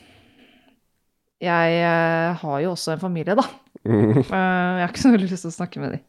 jeg 1.42 1.80
eh, 1.80 2.36
har 2.40 2.60
jo 2.64 2.72
også 2.72 2.94
en 2.94 3.02
familie, 3.02 3.36
da. 3.38 3.44
Mm. 3.86 4.22
Eh, 4.22 4.22
jeg 4.26 4.82
har 4.82 4.92
ikke 4.92 5.02
så 5.02 5.12
veldig 5.14 5.28
lyst 5.30 5.46
til 5.46 5.52
å 5.52 5.56
snakke 5.58 5.82
med 5.82 5.96
dem. 5.96 6.04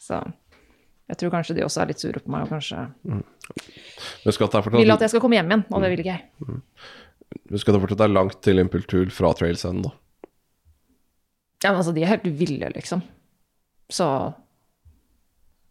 Så 0.00 0.20
jeg 1.10 1.20
tror 1.20 1.34
kanskje 1.34 1.56
de 1.58 1.66
også 1.66 1.82
er 1.82 1.90
litt 1.90 2.02
sure 2.02 2.22
på 2.22 2.32
meg 2.32 2.46
og 2.46 2.54
kanskje 2.54 2.84
mm. 3.02 3.22
vil 4.78 4.94
at 4.94 5.04
jeg 5.04 5.12
skal 5.12 5.22
komme 5.22 5.36
hjem 5.36 5.50
igjen, 5.50 5.64
og 5.68 5.82
det 5.82 5.90
vil 5.92 6.02
ikke 6.04 6.14
jeg. 6.14 6.52
husk 7.50 7.70
at 7.70 7.76
det 7.76 7.82
fortsatt 7.82 8.04
er 8.06 8.12
langt 8.14 8.38
til 8.46 8.62
Impultur 8.62 9.10
fra 9.14 9.32
Trailsend, 9.36 9.88
da. 9.88 9.94
Ja, 11.60 11.72
men 11.72 11.82
altså, 11.82 11.92
de 11.92 12.06
er 12.06 12.14
helt 12.14 12.30
ville, 12.38 12.70
liksom. 12.72 13.02
Så 13.90 14.06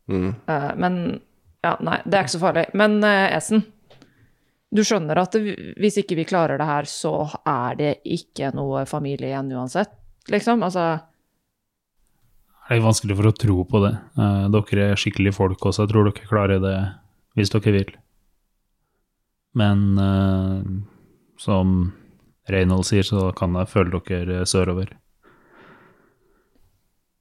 Mm. 0.10 0.34
uh, 0.50 0.72
Men 0.76 1.22
ja, 1.62 1.76
nei, 1.86 2.00
det 2.06 2.18
er 2.18 2.26
ikke 2.26 2.34
så 2.34 2.42
farlig. 2.42 2.66
Men 2.78 2.98
uh, 3.06 3.30
Esen, 3.36 3.64
du 4.70 4.84
skjønner 4.86 5.18
at 5.18 5.36
hvis 5.82 5.98
ikke 6.04 6.18
vi 6.20 6.28
klarer 6.30 6.60
det 6.62 6.68
her, 6.70 6.88
så 6.90 7.14
er 7.48 7.78
det 7.80 7.94
ikke 8.06 8.52
noe 8.54 8.86
familie 8.90 9.32
igjen 9.32 9.50
uansett, 9.58 9.96
liksom? 10.30 10.62
Altså 10.66 11.00
Det 12.68 12.78
er 12.78 12.86
vanskelig 12.86 13.18
for 13.18 13.32
å 13.32 13.34
tro 13.34 13.64
på 13.66 13.82
det. 13.88 13.96
Eh, 14.20 14.46
dere 14.54 14.92
er 14.92 15.02
skikkelige 15.02 15.38
folk 15.40 15.66
også, 15.66 15.88
jeg 15.88 15.94
tror 15.94 16.10
dere 16.10 16.30
klarer 16.30 16.62
det 16.62 16.78
hvis 17.38 17.54
dere 17.56 17.74
vil. 17.74 17.92
Men 19.58 19.98
uh, 19.98 20.62
som 21.42 21.92
Reynold 22.50 22.86
sier, 22.86 23.06
så 23.06 23.32
kan 23.38 23.56
jeg 23.58 23.70
føle 23.72 24.02
dere 24.06 24.44
sørover. 24.50 24.94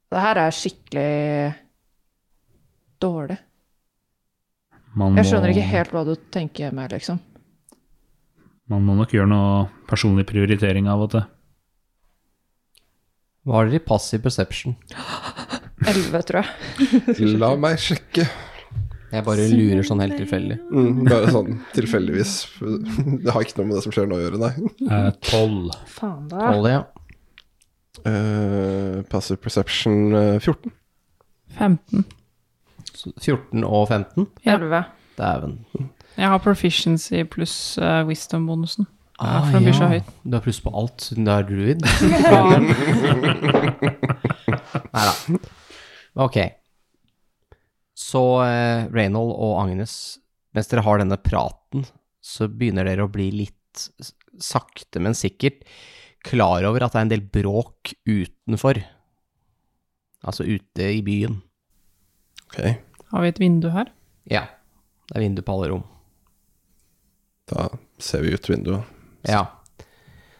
Det 0.09 0.25
her 0.25 0.41
er 0.41 0.55
skikkelig 0.57 1.55
dårlig. 3.01 3.39
Man 4.99 5.19
Jeg 5.21 5.29
skjønner 5.29 5.53
ikke 5.53 5.69
helt 5.69 5.93
hva 5.95 6.05
du 6.09 6.15
tenker 6.33 6.73
med, 6.75 6.95
liksom. 6.97 7.21
Man 8.69 8.85
må 8.85 8.97
nok 8.99 9.14
gjøre 9.16 9.31
noe 9.31 9.69
personlig 9.89 10.27
prioritering 10.29 10.91
av 10.93 11.07
og 11.07 11.12
til. 11.14 11.25
Hva 13.49 13.57
har 13.62 13.71
dere 13.71 13.81
i 13.81 13.85
passiv 13.87 14.21
perception? 14.27 14.77
Elleve, 15.89 16.21
tror 16.29 16.43
jeg. 16.43 17.31
La 17.41 17.55
meg 17.57 17.81
sjekke. 17.81 18.27
Jeg 19.09 19.25
bare 19.25 19.47
lurer 19.49 19.87
sånn 19.89 20.03
helt 20.05 20.19
tilfeldig. 20.21 20.59
Mm, 20.69 20.99
bare 21.09 21.31
sånn 21.33 21.55
tilfeldigvis. 21.73 22.35
Det 22.61 23.33
har 23.33 23.47
ikke 23.47 23.62
noe 23.62 23.71
med 23.71 23.79
det 23.79 23.85
som 23.87 23.95
skjer 23.95 24.09
nå 24.11 24.19
å 24.19 24.21
gjøre, 24.21 24.41
nei. 24.43 24.51
Eh, 24.85 25.09
Tolv. 25.31 25.73
Faen 25.95 26.27
da. 26.29 26.43
Hold 26.51 26.69
det, 26.69 26.75
ja. 26.77 26.85
Uh, 28.05 29.01
passive 29.11 29.41
perception 29.43 30.12
uh, 30.12 30.37
14. 30.39 30.75
15. 31.57 32.05
Så 32.93 33.14
14 33.16 33.64
og 33.64 33.89
15? 33.89 34.29
Ja. 34.45 34.59
Elleve. 34.59 34.85
Dæven. 35.19 35.57
Jeg 36.19 36.33
har 36.33 36.41
proficiency 36.43 37.23
pluss 37.31 37.57
uh, 37.79 38.03
wisdom-bonusen. 38.09 38.89
Ja, 39.19 39.41
for 39.43 39.55
den 39.55 39.66
blir 39.66 39.75
så 39.75 39.89
høyt. 39.91 40.09
Du 40.23 40.35
har 40.37 40.43
pluss 40.45 40.61
på 40.62 40.71
alt 40.79 41.03
siden 41.03 41.27
du 41.27 41.31
er 41.35 41.47
druid. 41.47 41.83
Nei 44.95 45.05
da. 45.09 45.39
Ok. 46.23 46.39
Så 47.99 48.23
uh, 48.43 48.87
Reynold 48.95 49.33
og 49.35 49.55
Agnes, 49.62 49.95
mens 50.55 50.71
dere 50.71 50.85
har 50.87 51.03
denne 51.03 51.19
praten, 51.23 51.87
så 52.23 52.47
begynner 52.51 52.87
dere 52.87 53.07
å 53.07 53.12
bli 53.12 53.31
litt 53.35 53.89
sakte, 54.43 54.99
men 55.03 55.14
sikkert 55.19 55.62
klar 56.27 56.66
over 56.66 56.83
at 56.83 56.95
det 56.95 57.01
er 57.01 57.07
en 57.07 57.12
del 57.12 57.27
bråk 57.39 57.95
utenfor. 58.09 58.83
Altså 60.27 60.47
ute 60.47 60.91
i 60.95 61.03
byen. 61.07 61.39
Ok, 62.49 62.59
Har 63.12 63.23
vi 63.23 63.31
et 63.31 63.39
vindu 63.43 63.69
her? 63.71 63.91
Ja. 64.31 64.47
Det 65.09 65.16
er 65.16 65.25
vindu 65.25 65.43
på 65.45 65.55
alle 65.55 65.71
rom. 65.73 65.85
Da 67.51 67.69
ser 67.99 68.25
vi 68.25 68.35
ut 68.35 68.51
vinduet. 68.51 68.97
Ja. 69.29 69.45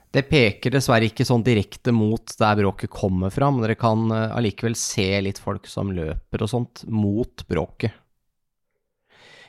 Det 0.09 0.25
peker 0.31 0.73
dessverre 0.73 1.11
ikke 1.11 1.27
sånn 1.29 1.45
direkte 1.45 1.93
mot 1.93 2.33
der 2.41 2.57
bråket 2.57 2.91
kommer 2.93 3.33
fra, 3.33 3.51
men 3.53 3.65
dere 3.65 3.77
kan 3.79 4.09
eh, 4.15 4.37
allikevel 4.39 4.77
se 4.79 5.11
litt 5.21 5.41
folk 5.43 5.69
som 5.69 5.93
løper 5.93 6.45
og 6.45 6.53
sånt 6.53 6.85
mot 6.89 7.45
bråket. 7.49 7.93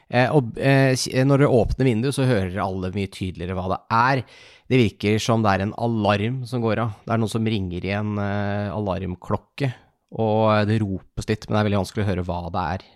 Eh, 0.09 0.27
og 0.33 0.57
eh, 0.57 0.97
når 0.97 1.43
dere 1.43 1.53
åpner 1.53 1.87
vinduet, 1.87 2.17
så 2.17 2.27
hører 2.27 2.57
alle 2.63 2.91
mye 2.95 3.11
tydeligere 3.13 3.55
hva 3.57 3.67
det 3.71 3.79
er. 3.93 4.23
Det 4.69 4.81
virker 4.81 5.21
som 5.21 5.45
det 5.45 5.53
er 5.53 5.65
en 5.65 5.75
alarm 5.81 6.41
som 6.49 6.63
går 6.65 6.83
av. 6.83 6.95
Det 7.05 7.13
er 7.13 7.21
noen 7.21 7.35
som 7.37 7.49
ringer 7.55 7.85
i 7.85 7.93
en 7.95 8.15
eh, 8.21 8.73
alarmklokke, 8.73 9.71
og 10.19 10.43
eh, 10.55 10.65
det 10.69 10.81
ropes 10.83 11.29
litt, 11.29 11.47
men 11.47 11.55
det 11.55 11.61
er 11.61 11.69
veldig 11.69 11.83
vanskelig 11.83 12.05
å 12.05 12.09
høre 12.09 12.25
hva 12.27 12.41
det 12.53 12.65
er. 12.75 12.87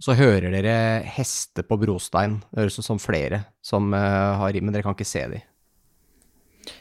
Så 0.00 0.16
hører 0.16 0.48
dere 0.54 0.74
hester 1.16 1.66
på 1.68 1.76
brostein. 1.80 2.38
Det 2.48 2.62
høres 2.62 2.78
ut 2.80 2.86
som 2.86 3.00
flere 3.02 3.44
som 3.60 3.92
har 3.92 4.38
har 4.40 4.60
Men 4.60 4.72
dere 4.72 4.86
kan 4.86 4.96
ikke 4.96 5.08
se 5.08 5.26
dem. 5.28 5.42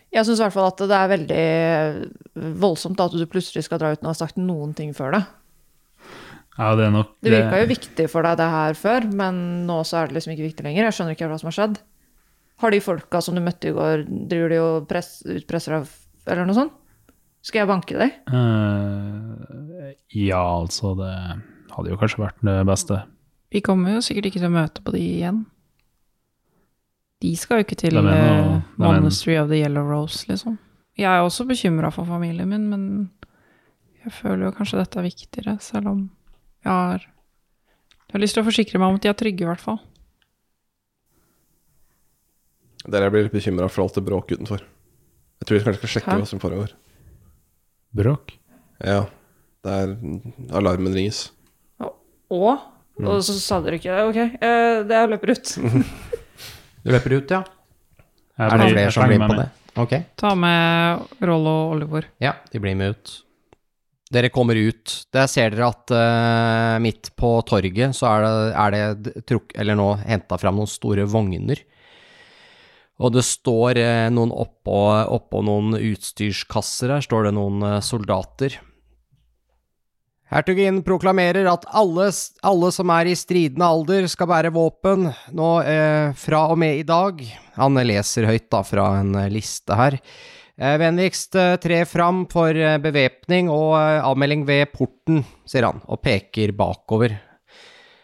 Jeg 0.10 0.26
syns 0.26 0.40
i 0.40 0.44
hvert 0.44 0.56
fall 0.56 0.70
at 0.72 0.82
det 0.90 0.96
er 0.98 1.12
veldig 1.12 2.54
voldsomt 2.62 3.02
at 3.04 3.14
du 3.14 3.26
plutselig 3.30 3.66
skal 3.68 3.82
dra 3.82 3.92
uten 3.94 4.08
å 4.08 4.14
ha 4.14 4.18
sagt 4.18 4.40
noen 4.42 4.74
ting 4.78 4.96
før 4.98 5.14
det. 5.18 5.22
Ja, 6.60 6.74
det 6.76 6.88
er 6.88 6.92
nok 6.92 7.12
Det 7.24 7.32
virka 7.32 7.62
jo 7.62 7.70
viktig 7.70 8.08
for 8.12 8.26
deg 8.26 8.40
det 8.42 8.48
her 8.52 8.76
før, 8.76 9.06
men 9.22 9.38
nå 9.68 9.78
så 9.88 10.02
er 10.02 10.10
det 10.10 10.18
liksom 10.18 10.34
ikke 10.34 10.48
viktig 10.50 10.66
lenger. 10.66 10.90
Jeg 10.90 10.98
skjønner 10.98 11.16
ikke 11.16 11.30
hva 11.32 11.38
som 11.40 11.52
har 11.52 11.56
skjedd. 11.56 11.78
Har 12.60 12.74
de 12.76 12.82
folka 12.84 13.22
som 13.24 13.38
du 13.38 13.44
møtte 13.44 13.70
i 13.70 13.76
går, 13.76 14.04
driver 14.32 14.52
de 14.52 14.60
og 14.64 14.90
press, 14.90 15.14
utpresser 15.24 15.78
deg 15.78 16.34
eller 16.34 16.50
noe 16.50 16.58
sånt? 16.58 16.76
Skal 17.46 17.62
jeg 17.62 17.70
banke 17.70 17.96
deg? 17.96 18.18
Uh, 18.28 19.94
Ja, 20.12 20.42
altså, 20.42 20.92
det 21.00 21.14
hadde 21.80 21.94
jo 21.94 22.00
kanskje 22.02 22.22
vært 22.24 22.44
det 22.46 22.58
beste. 22.70 23.00
Vi 23.50 23.62
kommer 23.66 23.96
jo 23.98 24.02
sikkert 24.06 24.30
ikke 24.30 24.40
til 24.44 24.50
å 24.52 24.54
møte 24.54 24.84
på 24.86 24.94
de 24.94 25.02
igjen. 25.02 25.46
De 27.20 27.34
skal 27.36 27.60
jo 27.60 27.66
ikke 27.66 27.78
til 27.82 27.98
noe, 27.98 28.14
eh, 28.14 28.44
de 28.44 28.58
er- 28.60 28.64
Monastery 28.78 29.36
of 29.42 29.50
the 29.50 29.58
Yellow 29.60 29.84
Rose, 29.84 30.26
liksom. 30.30 30.58
Jeg 30.98 31.08
er 31.10 31.24
også 31.24 31.48
bekymra 31.48 31.92
for 31.92 32.06
familien 32.06 32.48
min, 32.48 32.70
men 32.70 33.10
jeg 34.06 34.14
føler 34.14 34.46
jo 34.46 34.52
kanskje 34.56 34.80
dette 34.80 34.98
er 35.00 35.08
viktigere, 35.10 35.60
selv 35.62 35.88
om 35.88 36.10
jeg 36.64 36.72
har 36.72 37.00
Jeg 38.10 38.14
har 38.14 38.22
lyst 38.22 38.34
til 38.34 38.42
å 38.44 38.48
forsikre 38.48 38.80
meg 38.80 38.88
om 38.90 38.96
at 38.96 39.02
de 39.02 39.10
er 39.10 39.14
trygge, 39.14 39.42
i 39.42 39.46
hvert 39.46 39.60
fall. 39.62 39.80
Dere 42.90 43.12
blir 43.12 43.28
litt 43.28 43.36
bekymra 43.36 43.70
for 43.70 43.84
alt 43.84 43.94
det 43.94 44.06
bråket 44.08 44.40
utenfor. 44.40 44.64
Jeg 45.40 45.46
tror 45.46 45.60
vi 45.60 45.64
kanskje 45.68 45.78
skal 45.84 45.92
sjekke 45.94 46.14
Hæ? 46.16 46.18
hva 46.24 46.28
som 46.28 46.40
foregår. 46.42 46.74
Bråk? 47.96 48.34
Ja, 48.82 49.06
det 49.64 49.76
er 49.76 49.94
Alarmen 50.58 50.94
ringes. 50.96 51.30
Og? 52.30 52.66
Og 53.00 53.22
så 53.24 53.36
sa 53.40 53.62
dere 53.64 53.80
ikke 53.80 53.96
Ok, 54.10 54.18
eh, 54.20 54.82
det 54.88 54.98
jeg 54.98 55.12
løper 55.16 55.36
ut. 55.36 55.56
Du 56.80 56.94
løper 56.96 57.18
ut, 57.18 57.32
ja? 57.34 57.42
Jeg 58.40 58.52
Er 58.54 58.62
det 58.62 58.68
flere 58.72 58.92
som 58.96 59.10
blir 59.10 59.20
med 59.20 59.28
på 59.28 59.36
med. 59.36 59.50
det? 59.50 59.80
Ok. 59.84 59.96
Ta 60.16 60.30
med 60.40 61.26
Rollo 61.28 61.56
og 61.66 61.74
Oliver. 61.74 62.06
Ja, 62.24 62.38
de 62.54 62.62
blir 62.64 62.78
med 62.80 62.96
ut. 62.96 63.12
Dere 64.10 64.32
kommer 64.34 64.56
ut. 64.56 64.94
Der 65.14 65.28
ser 65.28 65.52
dere 65.54 65.68
at 65.70 65.92
uh, 65.92 66.80
midt 66.82 67.12
på 67.20 67.34
torget 67.46 67.94
så 67.98 68.08
er 68.14 68.24
det, 68.24 68.32
er 68.64 68.96
det 68.96 69.26
truk, 69.30 69.52
eller 69.60 69.78
nå 69.78 69.90
henta 70.02 70.40
fram 70.40 70.58
noen 70.58 70.72
store 70.72 71.04
vogner. 71.04 71.60
Og 73.04 73.14
det 73.14 73.26
står 73.28 73.78
uh, 73.84 74.08
noen 74.16 74.32
oppå, 74.32 74.80
oppå 75.20 75.44
noen 75.46 75.76
utstyrskasser 75.78 76.96
her, 76.96 77.06
står 77.06 77.28
det 77.28 77.36
noen 77.38 77.62
uh, 77.76 77.78
soldater. 77.86 78.56
Hertuginnen 80.30 80.84
proklamerer 80.86 81.48
at 81.50 81.64
alle, 81.74 82.12
alle 82.46 82.68
som 82.70 82.92
er 82.94 83.08
i 83.10 83.16
stridende 83.18 83.66
alder 83.66 84.06
skal 84.12 84.30
bære 84.30 84.52
våpen 84.54 85.08
nå 85.34 85.48
eh, 85.66 86.12
fra 86.14 86.44
og 86.54 86.60
med 86.62 86.84
i 86.84 86.86
dag. 86.86 87.24
Han 87.56 87.82
leser 87.82 88.28
høyt 88.30 88.46
da 88.54 88.60
fra 88.62 88.92
en 89.00 89.16
eh, 89.18 89.32
liste 89.34 89.74
her. 89.74 89.98
Eh, 90.54 90.76
vennligst 90.78 91.34
eh, 91.34 91.56
tre 91.64 91.82
fram 91.90 92.28
for 92.30 92.54
eh, 92.54 92.78
bevæpning 92.78 93.50
og 93.50 93.74
eh, 93.80 94.06
avmelding 94.06 94.46
ved 94.46 94.70
porten, 94.76 95.24
sier 95.50 95.66
han, 95.66 95.82
og 95.90 96.04
peker 96.06 96.54
bakover. 96.54 97.18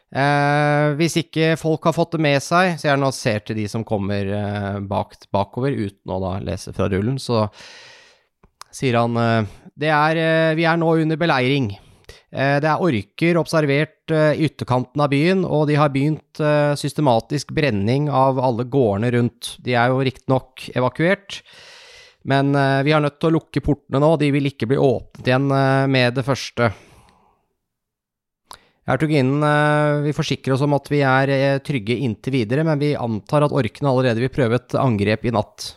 Eh, 0.09 0.97
hvis 0.97 1.21
ikke 1.21 1.53
folk 1.61 1.85
har 1.85 1.93
fått 1.93 2.17
det 2.17 2.25
med 2.25 2.41
seg, 2.41 2.73
sier 2.81 2.97
han 2.97 3.05
og 3.05 3.13
ser 3.13 3.45
til 3.45 3.61
de 3.61 3.69
som 3.69 3.85
kommer 3.85 4.33
bak, 4.89 5.13
bakover, 5.29 5.77
uten 5.77 6.17
å 6.17 6.21
da 6.25 6.35
lese 6.41 6.73
fra 6.73 6.89
rullen, 6.89 7.21
så 7.21 7.45
sier 8.73 8.97
han 8.97 9.13
det 9.77 9.93
er, 9.93 10.55
vi 10.57 10.65
er 10.65 10.79
nå 10.79 10.95
under 11.05 11.19
beleiring. 11.21 11.75
Eh, 12.31 12.57
Det 12.59 12.69
er 12.69 12.81
orker 12.83 13.39
observert 13.39 14.11
eh, 14.11 14.33
i 14.39 14.49
ytterkanten 14.49 15.01
av 15.01 15.11
byen, 15.13 15.45
og 15.45 15.67
de 15.69 15.77
har 15.79 15.93
begynt 15.93 16.41
eh, 16.41 16.73
systematisk 16.79 17.53
brenning 17.55 18.09
av 18.09 18.39
alle 18.39 18.65
gårdene 18.67 19.13
rundt. 19.15 19.55
De 19.63 19.75
er 19.77 19.93
jo 19.93 20.03
riktignok 20.03 20.69
evakuert, 20.75 21.41
men 22.25 22.57
vi 22.81 22.89
er 22.89 23.03
nødt 23.03 23.19
til 23.21 23.29
å 23.29 23.35
lukke 23.35 23.61
portene 23.61 23.99
nå, 24.01 24.15
de 24.17 24.31
vil 24.33 24.49
ikke 24.49 24.65
bli 24.65 24.79
åpnet 24.81 25.27
igjen 25.29 25.45
med 25.93 26.15
det 26.17 26.23
første. 26.25 26.71
Hertuginnen 28.89 29.45
eh, 29.45 30.03
vil 30.07 30.17
forsikre 30.17 30.53
oss 30.55 30.63
om 30.65 30.73
at 30.77 30.89
vi 30.89 31.03
er 31.05 31.61
trygge 31.65 31.97
inntil 32.05 32.39
videre, 32.39 32.65
men 32.65 32.81
vi 32.81 32.95
antar 32.97 33.45
at 33.45 33.53
orkene 33.53 33.91
allerede 33.93 34.21
vil 34.25 34.33
prøve 34.33 34.57
et 34.57 34.77
angrep 34.81 35.25
i 35.25 35.33
natt. 35.33 35.71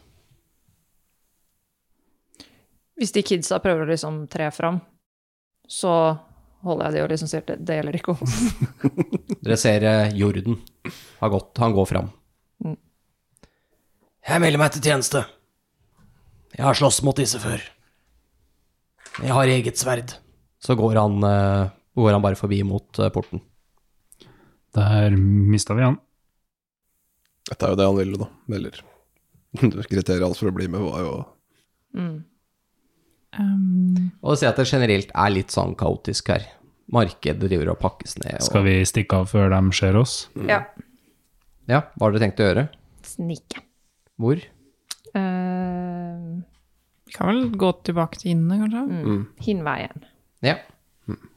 Hvis 2.99 3.12
de 3.14 3.22
kidsa 3.22 3.61
prøver 3.62 3.84
å 3.84 3.93
liksom 3.93 4.24
tre 4.32 4.49
fram, 4.51 4.80
så 5.68 5.93
holder 6.67 6.89
jeg 6.89 6.97
de 6.97 7.03
og 7.05 7.11
liksom 7.13 7.31
sier 7.31 7.45
det, 7.47 7.57
det 7.67 7.79
gjelder 7.79 7.99
ikke 7.99 8.15
oss. 8.15 8.37
Dere 9.45 9.59
ser 9.61 9.85
eh, 9.87 10.15
Jorden 10.19 10.59
har 11.21 11.33
gått, 11.35 11.53
han 11.63 11.75
går 11.77 11.89
fram. 11.91 12.09
Mm. 12.65 12.77
Jeg 14.29 14.43
melder 14.45 14.63
meg 14.63 14.73
til 14.75 14.85
tjeneste. 14.89 15.25
Jeg 16.57 16.67
har 16.67 16.79
slåss 16.79 17.03
mot 17.07 17.19
disse 17.19 17.39
før. 17.43 17.63
Jeg 19.23 19.35
har 19.35 19.51
eget 19.51 19.79
sverd. 19.79 20.17
Så 20.63 20.75
går 20.79 20.99
han, 20.99 21.23
eh, 21.25 21.71
går 21.99 22.13
han 22.17 22.25
bare 22.25 22.39
forbi 22.39 22.61
mot 22.67 22.99
eh, 22.99 23.13
porten. 23.15 23.43
Der 24.75 25.15
mista 25.17 25.75
vi 25.79 25.87
han. 25.87 25.99
Dette 27.49 27.65
er 27.65 27.73
jo 27.73 27.79
det 27.81 27.87
han 27.89 27.99
ville, 27.99 28.19
da. 28.21 28.29
Eller 28.59 28.83
Kriteriet 29.89 30.27
hans 30.27 30.41
for 30.43 30.51
å 30.51 30.57
bli 30.57 30.69
med 30.71 30.85
var 30.85 31.03
jo 31.07 31.19
Mm. 31.97 32.19
Um, 33.37 34.11
Og 34.24 34.39
si 34.41 34.47
at 34.49 34.57
det 34.57 34.64
generelt 34.70 35.11
er 35.12 35.33
litt 35.35 35.53
sånn 35.53 35.74
kaotisk 35.79 36.31
her. 36.33 36.47
Markedet 36.95 37.43
driver 37.45 37.74
og 37.74 37.81
pakkes 37.83 38.16
ned. 38.22 38.39
Og, 38.39 38.47
Skal 38.47 38.64
vi 38.64 38.76
stikke 38.89 39.20
av 39.20 39.29
før 39.29 39.53
de 39.53 39.61
ser 39.76 39.99
oss? 40.01 40.14
Ja. 40.49 40.62
Ja, 41.68 41.83
hva 41.99 42.07
har 42.07 42.14
dere 42.14 42.24
tenkt 42.24 42.41
å 42.41 42.49
gjøre? 42.49 42.64
Snike. 43.05 43.61
Hvor? 44.18 44.41
Uh, 45.12 46.41
vi 47.05 47.16
kan 47.16 47.29
vel 47.29 47.45
gå 47.61 47.72
tilbake 47.85 48.22
til 48.22 48.33
inne, 48.33 48.62
kanskje? 48.62 48.87
mm. 48.89 49.22
Hinveien. 49.45 50.09
Ja. 50.45 50.57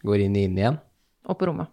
Går 0.08 0.24
inn 0.24 0.40
i 0.40 0.48
inn 0.48 0.58
igjen. 0.60 0.80
Opp 1.28 1.44
på 1.44 1.52
rommet. 1.52 1.72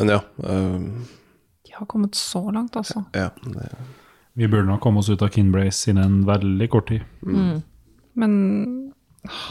Men 0.00 0.08
ja. 0.08 0.20
uh... 0.38 0.80
De 1.66 1.74
har 1.74 1.86
kommet 1.86 2.14
så 2.14 2.50
langt, 2.50 2.76
altså. 2.76 3.04
ja 3.12 3.28
det, 3.44 3.68
Vi 4.38 4.48
burde 4.48 4.68
nok 4.68 4.80
komme 4.80 5.02
oss 5.02 5.10
ut 5.10 5.22
av 5.22 5.28
Kinbrace 5.34 5.90
innen 5.90 6.22
veldig 6.26 6.70
kort 6.70 6.88
tid. 6.88 7.02
Mm. 7.26 7.62
Men 8.12 8.32
ah, 9.26 9.50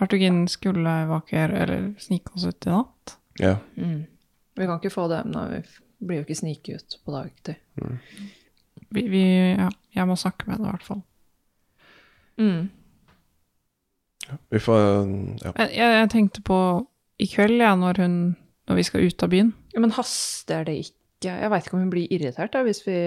hertuginnen 0.00 0.48
skulle 0.48 0.90
evakuere, 1.04 1.62
eller 1.64 1.94
snike 2.02 2.34
oss 2.34 2.44
ut 2.46 2.66
i 2.66 2.70
natt. 2.74 3.16
ja. 3.40 3.56
Mm. 3.76 4.04
Vi 4.54 4.66
kan 4.66 4.78
ikke 4.78 4.90
få 4.94 5.08
det, 5.10 5.24
men 5.26 5.50
vi 5.50 5.58
blir 6.06 6.20
jo 6.20 6.24
ikke 6.28 6.36
snike 6.38 6.76
ut 6.76 6.94
på 7.02 7.10
dagtid. 7.10 7.56
Vi, 8.94 9.02
vi, 9.10 9.24
ja, 9.50 9.66
jeg 9.96 10.06
må 10.06 10.14
snakke 10.14 10.46
med 10.46 10.54
henne, 10.54 10.68
i 10.68 10.70
hvert 10.70 10.86
fall. 10.86 11.00
Mm. 12.38 12.68
Vi 14.54 14.60
får 14.62 14.78
Ja. 15.42 15.52
Jeg, 15.58 15.72
jeg 15.74 16.10
tenkte 16.12 16.42
på 16.46 16.58
i 17.18 17.26
kveld, 17.26 17.58
ja, 17.62 17.74
når, 17.74 17.98
hun, 18.02 18.14
når 18.68 18.78
vi 18.78 18.86
skal 18.86 19.08
ut 19.08 19.22
av 19.26 19.32
byen. 19.34 19.50
Ja, 19.74 19.82
men 19.82 19.94
haster 19.98 20.64
det 20.68 20.76
ikke? 20.84 21.00
Jeg 21.24 21.50
veit 21.50 21.66
ikke 21.66 21.76
om 21.78 21.82
hun 21.82 21.90
blir 21.90 22.12
irritert 22.12 22.52
da, 22.54 22.62
hvis 22.62 22.84
vi 22.86 22.98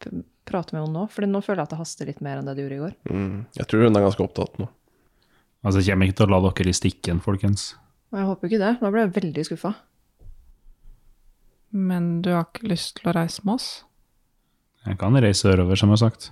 p 0.00 0.22
prater 0.50 0.74
med 0.74 0.82
henne 0.82 0.96
nå. 0.96 1.04
For 1.12 1.26
nå 1.28 1.42
føler 1.44 1.62
jeg 1.62 1.68
at 1.68 1.74
det 1.74 1.80
haster 1.80 2.08
litt 2.08 2.22
mer 2.24 2.40
enn 2.40 2.48
det 2.48 2.56
det 2.58 2.64
gjorde 2.64 2.78
i 2.78 2.82
går. 2.84 2.94
Mm, 3.12 3.36
jeg 3.60 3.68
tror 3.70 3.84
hun 3.86 3.98
er 3.98 4.06
ganske 4.06 4.24
opptatt 4.24 4.58
nå. 4.58 4.66
Altså, 5.60 5.82
jeg 5.82 5.92
kommer 5.92 6.08
ikke 6.08 6.18
til 6.18 6.26
å 6.26 6.32
la 6.32 6.40
dere 6.48 6.72
i 6.72 6.76
stikken, 6.76 7.20
folkens. 7.22 7.68
Jeg 8.10 8.26
håper 8.26 8.48
ikke 8.48 8.62
det. 8.62 8.72
Da 8.80 8.90
blir 8.90 9.04
jeg 9.04 9.14
veldig 9.18 9.44
skuffa. 9.46 9.74
Men 11.70 12.10
du 12.24 12.32
har 12.34 12.48
ikke 12.48 12.72
lyst 12.72 12.96
til 12.98 13.10
å 13.10 13.14
reise 13.14 13.44
med 13.46 13.60
oss? 13.60 13.68
Jeg 14.88 14.98
kan 14.98 15.18
reise 15.20 15.44
sørover, 15.44 15.78
som 15.78 15.92
jeg 15.92 16.00
har 16.00 16.02
sagt. 16.08 16.30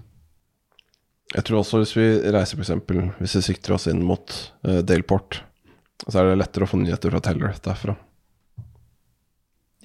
Jeg 1.37 1.45
tror 1.45 1.61
også 1.61 1.83
hvis 1.83 1.93
vi 1.95 2.07
reiser 2.33 2.57
for 2.57 2.65
eksempel, 2.65 3.03
hvis 3.21 3.37
vi 3.37 3.45
sikter 3.51 3.77
oss 3.77 3.87
inn 3.91 4.01
mot 4.09 4.33
uh, 4.65 4.81
Daleport, 4.81 5.43
så 6.07 6.23
er 6.23 6.31
det 6.31 6.41
lettere 6.41 6.65
å 6.65 6.71
få 6.71 6.81
nyheter 6.81 7.13
fra 7.13 7.21
Teller 7.23 7.55
derfra. 7.63 7.95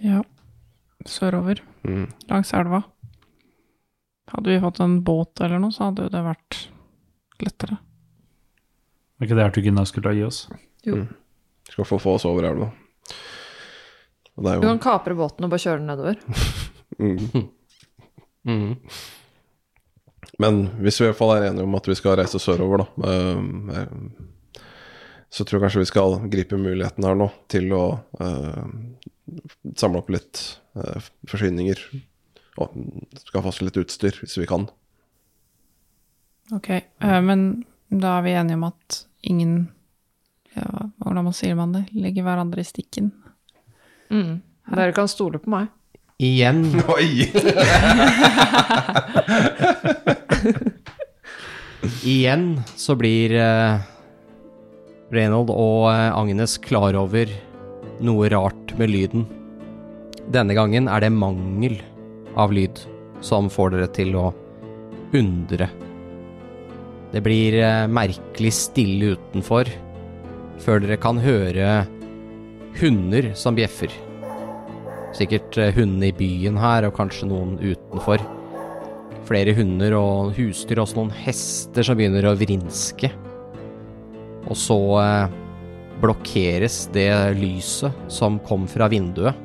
Ja. 0.04 0.24
Sørover. 1.06 1.60
Mm. 1.84 2.08
Langs 2.32 2.54
elva. 2.56 2.86
Hadde 4.32 4.50
vi 4.50 4.60
fått 4.64 4.80
en 4.80 5.02
båt 5.04 5.42
eller 5.44 5.60
noe, 5.60 5.74
så 5.76 5.90
hadde 5.90 6.06
jo 6.06 6.14
det 6.14 6.22
vært 6.24 6.60
lettere. 7.44 7.80
Var 9.18 9.28
ikke 9.28 9.40
det 9.40 9.48
Artugina 9.50 9.86
skulle 9.88 10.14
gi 10.16 10.24
oss? 10.26 10.46
Skal 11.70 11.88
få 11.88 12.00
få 12.02 12.16
oss 12.18 12.28
over 12.30 12.48
elva. 12.48 12.70
Og 14.34 14.46
det 14.46 14.54
er 14.54 14.62
Du 14.62 14.68
jo 14.68 14.72
kan 14.74 14.84
kapre 14.84 15.18
båten 15.18 15.46
og 15.46 15.52
bare 15.54 15.64
kjøre 15.64 15.82
den 15.82 15.92
nedover. 15.92 16.20
mm. 17.04 17.50
Mm. 18.44 18.72
Men 20.42 20.64
hvis 20.82 21.00
vi 21.00 21.06
i 21.06 21.12
hvert 21.12 21.20
fall 21.20 21.36
er 21.36 21.50
enige 21.50 21.68
om 21.68 21.78
at 21.78 21.88
vi 21.88 21.98
skal 21.98 22.18
reise 22.20 22.42
sørover, 22.42 22.84
da, 22.84 23.12
eh, 23.12 23.44
eh, 23.78 24.64
så 25.34 25.46
tror 25.46 25.58
jeg 25.58 25.66
kanskje 25.66 25.84
vi 25.84 25.90
skal 25.90 26.18
gripe 26.30 26.58
muligheten 26.62 27.06
her 27.08 27.16
nå 27.18 27.28
til 27.50 27.72
å 27.74 27.86
uh, 28.22 28.66
samle 29.74 30.04
opp 30.04 30.12
litt 30.14 30.42
uh, 30.78 31.02
forsyninger. 31.26 31.80
Og 32.62 32.76
skaffe 33.24 33.50
oss 33.50 33.62
litt 33.64 33.78
utstyr, 33.82 34.18
hvis 34.22 34.38
vi 34.38 34.48
kan. 34.50 34.68
Ok, 36.54 36.70
eh, 36.70 37.22
men 37.26 37.64
da 37.90 38.18
er 38.20 38.26
vi 38.26 38.36
enige 38.38 38.60
om 38.60 38.68
at 38.68 39.06
ingen 39.24 39.72
ja, 40.54 40.90
Hvordan 41.02 41.26
man 41.26 41.34
sier 41.34 41.56
man 41.58 41.72
det? 41.74 41.88
Legger 41.98 42.28
hverandre 42.28 42.62
i 42.62 42.68
stikken. 42.68 43.08
Mm. 44.14 44.42
Dere 44.70 44.94
kan 44.94 45.10
stole 45.10 45.40
på 45.42 45.50
meg. 45.50 45.72
Igjen 46.22 46.62
Oi! 46.94 47.26
Igjen 52.06 52.62
så 52.78 52.94
blir 53.00 53.34
eh, 53.34 53.82
Reynold 55.14 55.50
og 55.50 55.90
eh, 55.90 56.12
Agnes 56.14 56.60
klar 56.62 56.94
over 57.00 57.34
noe 58.04 58.30
rart 58.30 58.76
med 58.78 58.94
lyden. 58.94 59.26
Denne 60.32 60.54
gangen 60.56 60.88
er 60.88 61.04
det 61.04 61.12
mangel 61.18 61.82
av 62.40 62.54
lyd 62.54 62.80
som 63.24 63.50
får 63.52 63.76
dere 63.76 63.90
til 63.96 64.16
å 64.20 64.28
undre. 65.14 65.70
Det 67.14 67.22
blir 67.22 67.60
eh, 67.62 67.88
merkelig 67.88 68.54
stille 68.58 69.14
utenfor 69.14 69.70
før 70.64 70.82
dere 70.82 70.98
kan 71.02 71.20
høre 71.22 71.84
hunder 72.80 73.32
som 73.38 73.58
bjeffer. 73.58 73.94
Sikkert 75.14 75.60
eh, 75.62 75.74
hundene 75.76 76.10
i 76.10 76.16
byen 76.18 76.58
her, 76.58 76.88
og 76.88 76.98
kanskje 76.98 77.30
noen 77.30 77.60
utenfor 77.62 78.24
flere 79.28 79.54
hunder 79.56 79.94
og 79.96 80.34
husdyr, 80.38 80.82
også 80.82 81.00
noen 81.00 81.14
hester 81.24 81.86
som 81.86 82.00
begynner 82.00 82.26
å 82.28 82.36
vrinske. 82.40 83.12
Og 84.50 84.58
så 84.60 84.80
eh, 85.04 85.40
blokkeres 86.02 86.88
det 86.96 87.10
lyset 87.38 88.12
som 88.12 88.42
kom 88.48 88.66
fra 88.68 88.90
vinduet, 88.92 89.38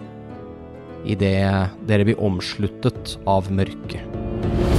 idet 1.04 1.76
dere 1.88 2.06
blir 2.08 2.20
omsluttet 2.24 3.16
av 3.26 3.50
mørket. 3.52 4.77